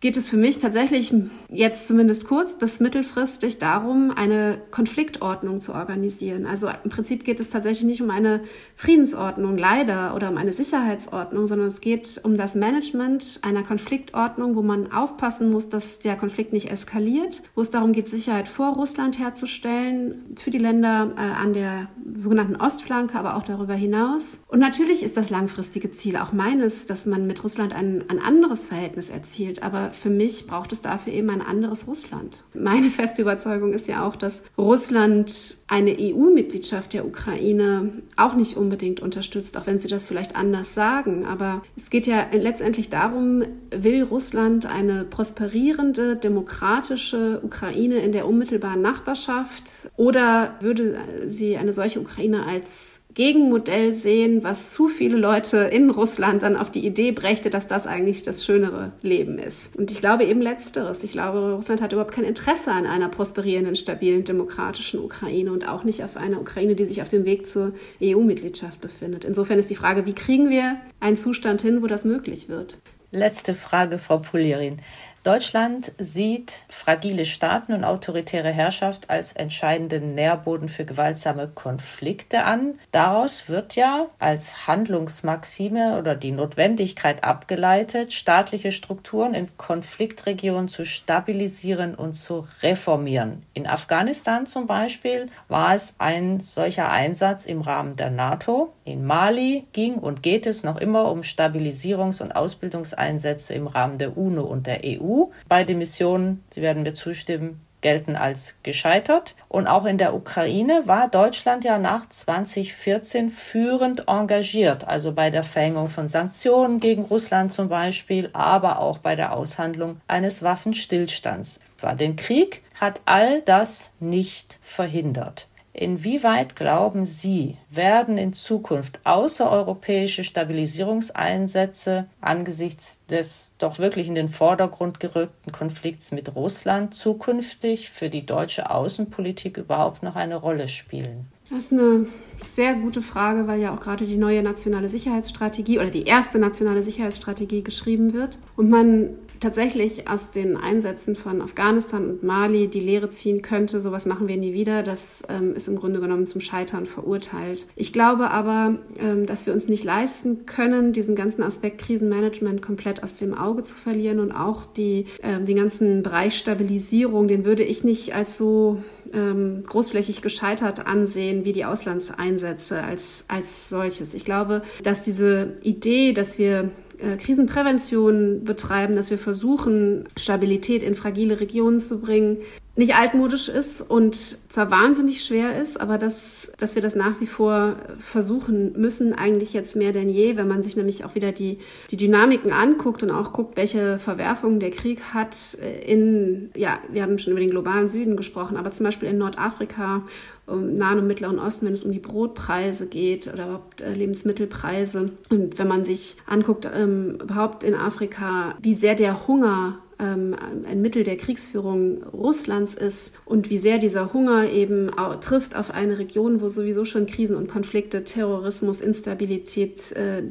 geht 0.01 0.17
es 0.17 0.29
für 0.29 0.37
mich 0.37 0.59
tatsächlich 0.59 1.13
jetzt 1.51 1.89
zumindest 1.89 2.29
kurz 2.29 2.57
bis 2.57 2.79
mittelfristig 2.79 3.59
darum, 3.59 4.13
eine 4.15 4.61
Konfliktordnung 4.71 5.61
zu 5.61 5.75
organisieren. 5.75 6.47
Also 6.47 6.69
im 6.85 6.91
Prinzip 6.91 7.25
geht 7.25 7.41
es 7.41 7.49
tatsächlich 7.49 7.85
nicht 7.85 8.03
um 8.03 8.11
eine 8.11 8.43
Friedensordnung, 8.77 9.59
leider, 9.59 10.15
oder 10.15 10.31
um 10.31 10.37
eine 10.37 10.53
Sicherheitsordnung, 10.53 11.49
sondern 11.49 11.67
es 11.67 11.81
geht 11.81 12.21
um 12.23 12.37
das 12.37 12.55
Management 12.55 13.41
einer 13.43 13.65
Konfliktordnung, 13.65 14.55
wo 14.55 14.63
man 14.63 14.93
aufpassen 14.93 15.51
muss, 15.51 15.69
dass 15.69 15.99
der 15.99 16.15
Konflikt 16.15 16.53
nicht 16.53 16.71
eskaliert, 16.71 17.43
wo 17.57 17.61
es 17.61 17.71
darum 17.71 17.93
geht, 17.93 18.09
Sicherheit 18.09 18.47
vor 18.47 18.75
Russland 18.75 19.19
herzustellen, 19.19 20.37
für 20.37 20.51
die 20.51 20.59
Länder 20.59 21.13
äh, 21.17 21.21
an 21.21 21.55
der 21.55 21.89
sogenannten 22.17 22.57
Ostflanke, 22.57 23.19
aber 23.19 23.37
auch 23.37 23.43
darüber 23.43 23.75
hinaus. 23.75 24.41
Und 24.47 24.61
natürlich 24.61 25.03
ist 25.03 25.17
das 25.17 25.31
langfristige 25.31 25.91
Ziel 25.91 26.17
auch 26.17 26.33
meines, 26.33 26.87
dass 26.87 27.05
man 27.05 27.27
mit 27.27 27.43
Russland 27.43 27.73
ein, 27.73 28.05
ein 28.09 28.21
anderes 28.21 28.67
Verhältnis 28.67 29.11
erzielt. 29.11 29.63
Aber 29.63 29.88
für 29.93 30.11
mich 30.11 30.47
braucht 30.47 30.73
es 30.73 30.81
dafür 30.81 31.13
eben 31.13 31.31
ein 31.31 31.43
anderes 31.43 31.87
Russland. 31.87 32.45
Meine 32.55 32.89
feste 32.89 33.23
Überzeugung 33.23 33.73
ist 33.73 33.89
ja 33.89 34.07
auch, 34.07 34.17
dass 34.17 34.43
Russland 34.57 35.59
eine 35.69 35.97
EU-Mitgliedschaft 35.99 36.95
der 36.95 37.07
Ukraine 37.07 37.93
auch 38.17 38.35
nicht 38.35 38.57
unbedingt 38.57 39.01
unterstützt, 39.01 39.57
auch 39.57 39.67
wenn 39.67 39.79
sie 39.79 39.89
das 39.89 40.07
vielleicht 40.07 40.37
anders 40.37 40.75
sagen. 40.75 41.27
Aber 41.27 41.63
es 41.77 41.91
geht 41.91 42.07
ja 42.07 42.27
letztendlich 42.33 42.89
darum, 42.89 43.43
will 43.71 44.03
Russland 44.03 44.67
eine 44.67 45.05
prosperierende, 45.05 46.17
demokratische 46.17 47.41
Ukraine 47.43 47.99
in 47.99 48.13
der 48.13 48.27
unmittelbaren 48.27 48.83
Nachbarschaft 48.83 49.91
oder 49.97 50.55
würde 50.61 50.99
sie 51.27 51.57
eine 51.57 51.73
solche 51.73 52.01
Ukraine 52.01 52.47
als 52.47 53.03
Gegenmodell 53.19 53.93
sehen, 53.95 54.45
was 54.45 54.71
zu 54.71 54.87
viele 54.87 55.17
Leute 55.17 55.57
in 55.57 55.91
Russland 55.91 56.45
dann 56.45 56.57
auf 56.57 56.71
die 56.71 56.87
Idee 56.87 57.11
brächte, 57.11 57.51
dass 57.51 57.67
das 57.67 57.89
eigentlich 57.89 58.23
das 58.23 58.45
schönere 58.45 58.93
Leben 59.03 59.41
ist. 59.41 59.75
Und 59.75 59.91
ich 59.91 59.99
glaube 59.99 60.23
eben 60.23 60.41
letzteres. 60.41 61.03
Ich 61.03 61.11
glaube, 61.11 61.55
Russland 61.57 61.83
hat 61.83 61.93
überhaupt 61.93 62.15
kein 62.15 62.23
Interesse 62.23 62.71
an 62.71 62.87
einer 62.87 63.09
prosperierenden, 63.09 63.75
stabilen, 63.75 64.23
demokratischen 64.23 65.01
Ukraine 65.01 65.51
und 65.51 65.69
auch 65.69 65.83
nicht 65.83 66.05
auf 66.05 66.17
einer 66.17 66.41
Ukraine, 66.41 66.77
die 66.77 66.85
sich 66.85 67.03
auf 67.03 67.09
dem 67.09 67.25
Weg 67.25 67.49
zur 67.49 67.73
EU-Mitgliedschaft 68.01 68.81
befindet. 68.81 69.25
Insofern 69.25 69.59
ist 69.59 69.69
die 69.69 69.75
Frage, 69.75 70.07
wie 70.07 70.15
kriegen 70.15 70.49
wir 70.49 70.77
einen 71.01 71.17
Zustand 71.17 71.61
hin, 71.61 71.83
wo 71.83 71.89
das 71.89 72.05
möglich 72.05 72.49
wird? 72.49 72.79
Letzte 73.11 73.53
Frage, 73.53 73.99
Frau 73.99 74.19
Polierin. 74.19 74.77
Deutschland 75.25 75.93
sieht 75.99 76.63
fragile 76.69 77.27
Staaten 77.27 77.73
und 77.73 77.85
autoritäre 77.85 78.51
Herrschaft 78.51 79.11
als 79.11 79.33
entscheidenden 79.33 80.15
Nährboden 80.15 80.69
für 80.69 80.85
gewaltsame 80.85 81.49
Konflikte 81.49 82.45
an. 82.45 82.79
Daraus 82.93 83.49
wird 83.49 83.75
ja 83.75 84.07
als 84.21 84.69
Handlungsmaxime 84.69 85.99
oder 85.99 86.15
die 86.15 86.31
Notwendigkeit 86.31 87.25
abgeleitet, 87.25 88.13
staatliche 88.13 88.71
Strukturen 88.71 89.35
in 89.35 89.49
Konfliktregionen 89.57 90.69
zu 90.69 90.87
stabilisieren 90.87 91.95
und 91.97 92.15
zu 92.15 92.47
reformieren. 92.63 93.43
In 93.55 93.67
Afghanistan 93.67 94.47
zum 94.47 94.67
Beispiel 94.67 95.29
war 95.49 95.75
es 95.75 95.97
ein 95.99 96.39
solcher 96.41 96.91
Einsatz 96.91 97.45
im 97.45 97.61
Rahmen 97.61 97.97
der 97.97 98.11
NATO. 98.11 98.73
In 98.85 99.05
Mali 99.05 99.67
ging 99.73 99.97
und 99.97 100.23
geht 100.23 100.47
es 100.47 100.63
noch 100.63 100.79
immer 100.79 101.11
um 101.11 101.21
Stabilisierungs- 101.21 102.23
und 102.23 102.37
Ausbildungseinsätze 102.37 103.53
im 103.53 103.67
Rahmen 103.67 103.99
der 103.99 104.17
UNO 104.17 104.43
und 104.45 104.67
der 104.67 104.81
EU. 104.85 105.08
Beide 105.49 105.75
Missionen, 105.75 106.45
Sie 106.51 106.63
werden 106.63 106.83
mir 106.83 106.95
zustimmen, 106.95 107.61
gelten 107.81 108.17
als 108.17 108.59
gescheitert. 108.63 109.35
Und 109.49 109.67
auch 109.67 109.85
in 109.85 109.99
der 109.99 110.15
Ukraine 110.15 110.83
war 110.87 111.09
Deutschland 111.09 111.65
ja 111.65 111.79
nach 111.79 112.09
2014 112.09 113.31
führend 113.31 114.09
engagiert, 114.09 114.87
also 114.87 115.13
bei 115.13 115.31
der 115.31 115.45
Verhängung 115.45 115.89
von 115.89 116.09
Sanktionen 116.09 116.81
gegen 116.81 117.03
Russland 117.03 117.53
zum 117.53 117.69
Beispiel, 117.69 118.31
aber 118.33 118.81
auch 118.81 118.99
bei 118.99 119.15
der 119.15 119.35
Aushandlung 119.35 120.01
eines 120.09 120.43
Waffenstillstands. 120.43 121.61
Den 121.99 122.17
Krieg 122.17 122.63
hat 122.81 123.01
all 123.05 123.43
das 123.43 123.93
nicht 124.01 124.59
verhindert. 124.63 125.48
Inwieweit 125.81 126.57
glauben 126.57 127.05
Sie, 127.05 127.57
werden 127.71 128.19
in 128.19 128.33
Zukunft 128.33 128.99
außereuropäische 129.05 130.25
Stabilisierungseinsätze 130.25 132.07
angesichts 132.21 133.07
des 133.07 133.55
doch 133.59 133.79
wirklich 133.79 134.09
in 134.09 134.17
den 134.17 134.29
Vordergrund 134.29 134.99
gerückten 134.99 135.53
Konflikts 135.53 136.11
mit 136.11 136.35
Russland 136.35 136.95
zukünftig 136.95 137.91
für 137.91 138.09
die 138.09 138.27
deutsche 138.27 138.73
Außenpolitik 138.73 139.57
überhaupt 139.57 140.03
noch 140.03 140.17
eine 140.17 140.35
Rolle 140.35 140.67
spielen? 140.67 141.27
Das 141.49 141.67
ist 141.67 141.73
eine 141.73 142.07
sehr 142.45 142.75
gute 142.75 143.01
Frage, 143.01 143.47
weil 143.47 143.61
ja 143.61 143.73
auch 143.73 143.81
gerade 143.81 144.05
die 144.05 144.17
neue 144.17 144.43
nationale 144.43 144.89
Sicherheitsstrategie 144.89 145.79
oder 145.79 145.91
die 145.91 146.03
erste 146.03 146.41
nationale 146.41 146.83
Sicherheitsstrategie 146.83 147.63
geschrieben 147.63 148.15
wird. 148.15 148.37
Und 148.57 148.69
man 148.69 149.11
tatsächlich 149.41 150.09
aus 150.09 150.31
den 150.31 150.57
Einsätzen 150.57 151.17
von 151.17 151.41
Afghanistan 151.43 152.09
und 152.09 152.23
Mali 152.23 152.69
die 152.69 152.81
Lehre 152.81 153.09
ziehen 153.11 153.43
könnte, 153.43 153.81
sowas 153.81 154.07
machen 154.07 154.29
wir 154.29 154.37
nie 154.37 154.53
wieder, 154.53 154.83
das 154.83 155.23
ähm, 155.29 155.55
ist 155.55 155.69
im 155.69 155.77
Grunde 155.77 156.01
genommen 156.01 156.27
zum 156.27 156.41
Scheitern 156.41 156.87
verurteilt. 156.87 157.67
Ich 157.77 157.93
glaube 157.93 158.31
aber, 158.31 158.79
ähm, 158.99 159.27
dass 159.27 159.47
wir 159.47 159.53
uns 159.53 159.69
nicht 159.69 159.85
leisten 159.85 160.47
können, 160.47 160.93
diesen 160.93 161.15
ganzen 161.15 161.43
Aspekt 161.43 161.79
Krisenmanagement 161.79 162.63
komplett 162.63 163.03
aus 163.03 163.17
dem 163.17 163.35
Auge 163.35 163.63
zu 163.63 163.75
verlieren 163.75 164.21
und 164.21 164.33
auch 164.33 164.67
die, 164.67 165.07
ähm, 165.23 165.47
den 165.47 165.57
ganzen 165.57 166.03
Bereich 166.03 166.37
Stabilisierung, 166.37 167.29
den 167.29 167.45
würde 167.45 167.63
ich 167.63 167.85
nicht 167.85 168.15
als 168.15 168.37
so 168.37 168.83
ähm, 169.13 169.63
großflächig 169.67 170.23
gescheitert 170.23 170.87
ansehen 170.87 171.45
wie 171.45 171.53
die 171.53 171.65
Auslandseinsätze 171.65 172.83
als, 172.83 173.25
als 173.29 173.69
solches. 173.69 174.15
Ich 174.15 174.25
glaube, 174.25 174.63
dass 174.83 175.03
diese 175.03 175.57
Idee, 175.63 176.13
dass 176.13 176.39
wir 176.39 176.71
Krisenprävention 177.19 178.45
betreiben, 178.45 178.97
dass 178.97 179.11
wir 179.11 179.19
versuchen, 179.19 180.09
Stabilität 180.17 180.83
in 180.83 180.95
fragile 180.95 181.41
Regionen 181.41 181.79
zu 181.79 182.01
bringen, 182.01 182.39
nicht 182.79 182.95
altmodisch 182.95 183.49
ist 183.49 183.83
und 183.83 184.15
zwar 184.15 184.71
wahnsinnig 184.71 185.25
schwer 185.25 185.61
ist, 185.61 185.81
aber 185.81 185.99
dass, 185.99 186.49
dass 186.59 186.77
wir 186.77 186.83
das 186.83 186.95
nach 186.95 187.21
wie 187.21 187.27
vor 187.27 187.75
versuchen 187.99 188.81
müssen, 188.81 189.15
eigentlich 189.15 189.53
jetzt 189.53 189.75
mehr 189.75 189.91
denn 189.91 190.09
je, 190.09 190.37
wenn 190.37 190.47
man 190.47 190.63
sich 190.63 190.77
nämlich 190.77 191.05
auch 191.05 191.17
wieder 191.17 191.33
die, 191.33 191.59
die 191.91 191.97
Dynamiken 191.97 192.53
anguckt 192.53 193.03
und 193.03 193.11
auch 193.11 193.33
guckt, 193.33 193.57
welche 193.57 193.99
Verwerfungen 193.99 194.61
der 194.61 194.71
Krieg 194.71 195.01
hat 195.13 195.59
in, 195.85 196.51
ja, 196.55 196.79
wir 196.89 197.03
haben 197.03 197.19
schon 197.19 197.33
über 197.33 197.41
den 197.41 197.51
globalen 197.51 197.89
Süden 197.89 198.17
gesprochen, 198.17 198.57
aber 198.57 198.71
zum 198.71 198.87
Beispiel 198.87 199.09
in 199.09 199.19
Nordafrika, 199.19 200.05
im 200.47 200.75
Nahen 200.75 201.01
und 201.01 201.09
Mittleren 201.09 201.41
Osten, 201.41 201.67
wenn 201.67 201.73
es 201.73 201.85
um 201.85 201.91
die 201.91 201.99
Brotpreise 201.99 202.87
geht 202.87 203.27
oder 203.27 203.47
überhaupt 203.47 203.81
äh, 203.81 203.93
Lebensmittelpreise. 203.93 205.11
Und 205.31 205.59
wenn 205.59 205.69
man 205.69 205.85
sich 205.85 206.17
anguckt, 206.27 206.71
ähm, 206.73 207.19
überhaupt 207.21 207.65
in 207.65 207.75
Afrika, 207.75 208.55
wie 208.63 208.75
sehr 208.75 208.95
der 208.95 209.27
Hunger 209.27 209.81
ähm, 209.99 210.37
ein 210.67 210.81
Mittel 210.81 211.05
der 211.05 211.17
Kriegsführung 211.17 212.03
Russlands 212.05 212.75
ist 212.75 213.19
und 213.25 213.51
wie 213.51 213.59
sehr 213.59 213.79
dieser 213.79 214.13
Hunger 214.13 214.49
eben 214.51 214.91
trifft 215.21 215.57
auf 215.57 215.71
eine 215.71 215.99
Region, 215.99 216.41
wo 216.41 216.49
sowieso 216.49 216.85
schon 216.85 217.07
Krisen 217.07 217.37
und 217.37 217.49
Konflikte, 217.49 218.05
Terrorismus, 218.05 218.81
Instabilität, 218.81 219.93
äh, 219.93 220.23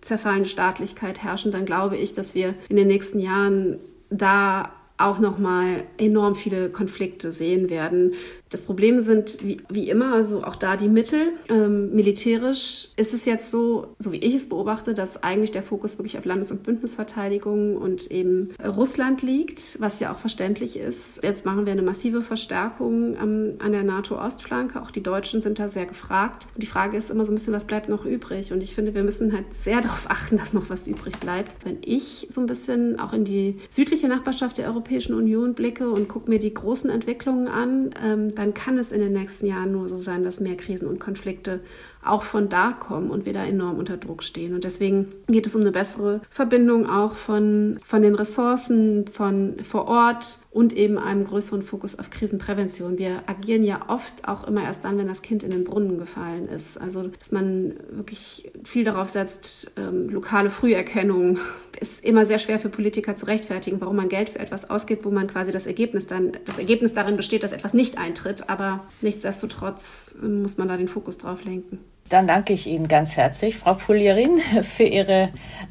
zerfallende 0.00 0.48
Staatlichkeit 0.48 1.22
herrschen, 1.22 1.52
dann 1.52 1.66
glaube 1.66 1.96
ich, 1.96 2.14
dass 2.14 2.34
wir 2.34 2.54
in 2.68 2.76
den 2.76 2.88
nächsten 2.88 3.18
Jahren 3.18 3.78
da 4.10 4.72
auch 5.00 5.18
nochmal 5.18 5.84
enorm 5.98 6.34
viele 6.34 6.70
Konflikte 6.70 7.32
sehen 7.32 7.70
werden, 7.70 8.12
das 8.50 8.62
Problem 8.62 9.00
sind 9.00 9.36
wie, 9.44 9.58
wie 9.68 9.88
immer, 9.88 10.12
also 10.12 10.42
auch 10.42 10.56
da 10.56 10.76
die 10.76 10.88
Mittel. 10.88 11.34
Ähm, 11.48 11.94
militärisch 11.94 12.88
ist 12.96 13.14
es 13.14 13.24
jetzt 13.24 13.52
so, 13.52 13.94
so 14.00 14.10
wie 14.10 14.16
ich 14.16 14.34
es 14.34 14.48
beobachte, 14.48 14.92
dass 14.92 15.22
eigentlich 15.22 15.52
der 15.52 15.62
Fokus 15.62 15.98
wirklich 15.98 16.18
auf 16.18 16.24
Landes- 16.24 16.50
und 16.50 16.64
Bündnisverteidigung 16.64 17.76
und 17.76 18.10
eben 18.10 18.48
Russland 18.64 19.22
liegt, 19.22 19.80
was 19.80 20.00
ja 20.00 20.12
auch 20.12 20.18
verständlich 20.18 20.76
ist. 20.76 21.22
Jetzt 21.22 21.44
machen 21.44 21.64
wir 21.64 21.72
eine 21.72 21.82
massive 21.82 22.22
Verstärkung 22.22 23.16
ähm, 23.22 23.54
an 23.60 23.70
der 23.70 23.84
NATO-Ostflanke. 23.84 24.82
Auch 24.82 24.90
die 24.90 25.02
Deutschen 25.02 25.40
sind 25.40 25.60
da 25.60 25.68
sehr 25.68 25.86
gefragt. 25.86 26.48
Und 26.52 26.62
die 26.62 26.66
Frage 26.66 26.96
ist 26.96 27.08
immer 27.10 27.24
so 27.24 27.30
ein 27.30 27.36
bisschen, 27.36 27.54
was 27.54 27.66
bleibt 27.66 27.88
noch 27.88 28.04
übrig? 28.04 28.52
Und 28.52 28.64
ich 28.64 28.74
finde, 28.74 28.94
wir 28.96 29.04
müssen 29.04 29.32
halt 29.32 29.44
sehr 29.54 29.80
darauf 29.80 30.10
achten, 30.10 30.36
dass 30.36 30.52
noch 30.52 30.70
was 30.70 30.88
übrig 30.88 31.18
bleibt. 31.18 31.54
Wenn 31.64 31.78
ich 31.82 32.26
so 32.32 32.40
ein 32.40 32.48
bisschen 32.48 32.98
auch 32.98 33.12
in 33.12 33.24
die 33.24 33.58
südliche 33.70 34.08
Nachbarschaft 34.08 34.58
der 34.58 34.66
Europäischen 34.66 34.89
Union 35.14 35.54
blicke 35.54 35.90
und 35.90 36.08
gucke 36.08 36.30
mir 36.30 36.38
die 36.38 36.52
großen 36.52 36.90
Entwicklungen 36.90 37.48
an, 37.48 37.90
ähm, 38.04 38.34
dann 38.34 38.54
kann 38.54 38.78
es 38.78 38.92
in 38.92 39.00
den 39.00 39.12
nächsten 39.12 39.46
Jahren 39.46 39.72
nur 39.72 39.88
so 39.88 39.98
sein, 39.98 40.24
dass 40.24 40.40
mehr 40.40 40.56
Krisen 40.56 40.88
und 40.88 41.00
Konflikte 41.00 41.60
auch 42.02 42.22
von 42.22 42.48
da 42.48 42.72
kommen 42.72 43.10
und 43.10 43.26
wir 43.26 43.32
da 43.32 43.44
enorm 43.44 43.78
unter 43.78 43.96
Druck 43.96 44.22
stehen. 44.22 44.54
Und 44.54 44.64
deswegen 44.64 45.12
geht 45.26 45.46
es 45.46 45.54
um 45.54 45.60
eine 45.60 45.72
bessere 45.72 46.20
Verbindung 46.30 46.88
auch 46.88 47.14
von, 47.14 47.78
von 47.82 48.02
den 48.02 48.14
Ressourcen, 48.14 49.06
von 49.08 49.56
vor 49.62 49.86
Ort 49.86 50.38
und 50.50 50.72
eben 50.72 50.98
einem 50.98 51.24
größeren 51.24 51.62
Fokus 51.62 51.98
auf 51.98 52.10
Krisenprävention. 52.10 52.98
Wir 52.98 53.22
agieren 53.26 53.62
ja 53.62 53.82
oft 53.88 54.26
auch 54.26 54.44
immer 54.44 54.64
erst 54.64 54.84
dann, 54.84 54.98
wenn 54.98 55.06
das 55.06 55.22
Kind 55.22 55.44
in 55.44 55.50
den 55.50 55.64
Brunnen 55.64 55.98
gefallen 55.98 56.48
ist. 56.48 56.80
Also, 56.80 57.08
dass 57.18 57.30
man 57.32 57.74
wirklich 57.90 58.50
viel 58.64 58.84
darauf 58.84 59.10
setzt, 59.10 59.72
ähm, 59.76 60.08
lokale 60.08 60.50
Früherkennung 60.50 61.38
ist 61.80 62.02
immer 62.04 62.26
sehr 62.26 62.38
schwer 62.38 62.58
für 62.58 62.68
Politiker 62.70 63.14
zu 63.14 63.26
rechtfertigen, 63.26 63.80
warum 63.80 63.96
man 63.96 64.08
Geld 64.08 64.30
für 64.30 64.38
etwas 64.38 64.70
ausgibt, 64.70 65.04
wo 65.04 65.10
man 65.10 65.28
quasi 65.28 65.52
das 65.52 65.66
Ergebnis 65.66 66.06
dann, 66.06 66.32
das 66.46 66.58
Ergebnis 66.58 66.94
darin 66.94 67.16
besteht, 67.16 67.42
dass 67.42 67.52
etwas 67.52 67.74
nicht 67.74 67.98
eintritt. 67.98 68.48
Aber 68.48 68.84
nichtsdestotrotz 69.02 70.16
muss 70.20 70.56
man 70.56 70.68
da 70.68 70.76
den 70.76 70.88
Fokus 70.88 71.18
drauf 71.18 71.44
lenken. 71.44 71.78
Dann 72.10 72.26
danke 72.26 72.52
ich 72.52 72.66
Ihnen 72.66 72.88
ganz 72.88 73.16
herzlich, 73.16 73.56
Frau 73.56 73.74
Pulierin, 73.74 74.38
für 74.62 74.82
Ihre 74.82 75.28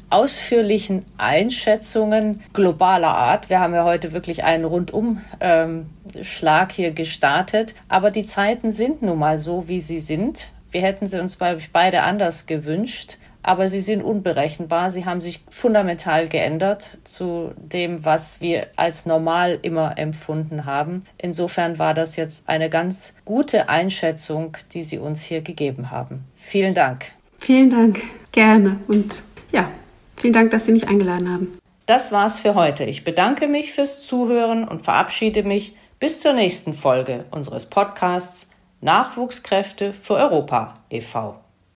ausführlichen 0.08 1.04
Einschätzungen 1.18 2.42
globaler 2.54 3.14
Art. 3.14 3.50
Wir 3.50 3.60
haben 3.60 3.74
ja 3.74 3.84
heute 3.84 4.14
wirklich 4.14 4.42
einen 4.42 4.64
Rundumschlag 4.64 5.20
ähm, 5.42 6.74
hier 6.74 6.92
gestartet. 6.92 7.74
Aber 7.88 8.10
die 8.10 8.24
Zeiten 8.24 8.72
sind 8.72 9.02
nun 9.02 9.18
mal 9.18 9.38
so, 9.38 9.68
wie 9.68 9.80
sie 9.80 10.00
sind. 10.00 10.50
Wir 10.70 10.80
hätten 10.80 11.06
sie 11.06 11.20
uns 11.20 11.36
beide 11.36 12.02
anders 12.02 12.46
gewünscht 12.46 13.18
aber 13.42 13.68
sie 13.68 13.80
sind 13.80 14.02
unberechenbar. 14.02 14.90
Sie 14.90 15.04
haben 15.04 15.20
sich 15.20 15.40
fundamental 15.48 16.28
geändert 16.28 16.98
zu 17.04 17.52
dem, 17.56 18.04
was 18.04 18.40
wir 18.40 18.66
als 18.76 19.06
normal 19.06 19.58
immer 19.62 19.98
empfunden 19.98 20.66
haben. 20.66 21.04
Insofern 21.18 21.78
war 21.78 21.94
das 21.94 22.16
jetzt 22.16 22.48
eine 22.48 22.68
ganz 22.68 23.14
gute 23.24 23.68
Einschätzung, 23.68 24.56
die 24.72 24.82
Sie 24.82 24.98
uns 24.98 25.22
hier 25.22 25.40
gegeben 25.40 25.90
haben. 25.90 26.26
Vielen 26.50 26.74
Dank. 26.74 27.12
Vielen 27.38 27.70
Dank, 27.70 28.02
gerne. 28.32 28.80
Und 28.88 29.22
ja, 29.52 29.70
vielen 30.16 30.32
Dank, 30.32 30.50
dass 30.50 30.66
Sie 30.66 30.72
mich 30.72 30.88
eingeladen 30.88 31.32
haben. 31.32 31.58
Das 31.86 32.10
war's 32.10 32.40
für 32.40 32.56
heute. 32.56 32.82
Ich 32.82 33.04
bedanke 33.04 33.46
mich 33.46 33.72
fürs 33.72 34.04
Zuhören 34.04 34.66
und 34.66 34.82
verabschiede 34.82 35.44
mich 35.44 35.76
bis 36.00 36.20
zur 36.20 36.32
nächsten 36.32 36.74
Folge 36.74 37.24
unseres 37.30 37.66
Podcasts 37.66 38.50
Nachwuchskräfte 38.80 39.92
für 39.92 40.14
Europa 40.14 40.74
e.V. 40.90 41.36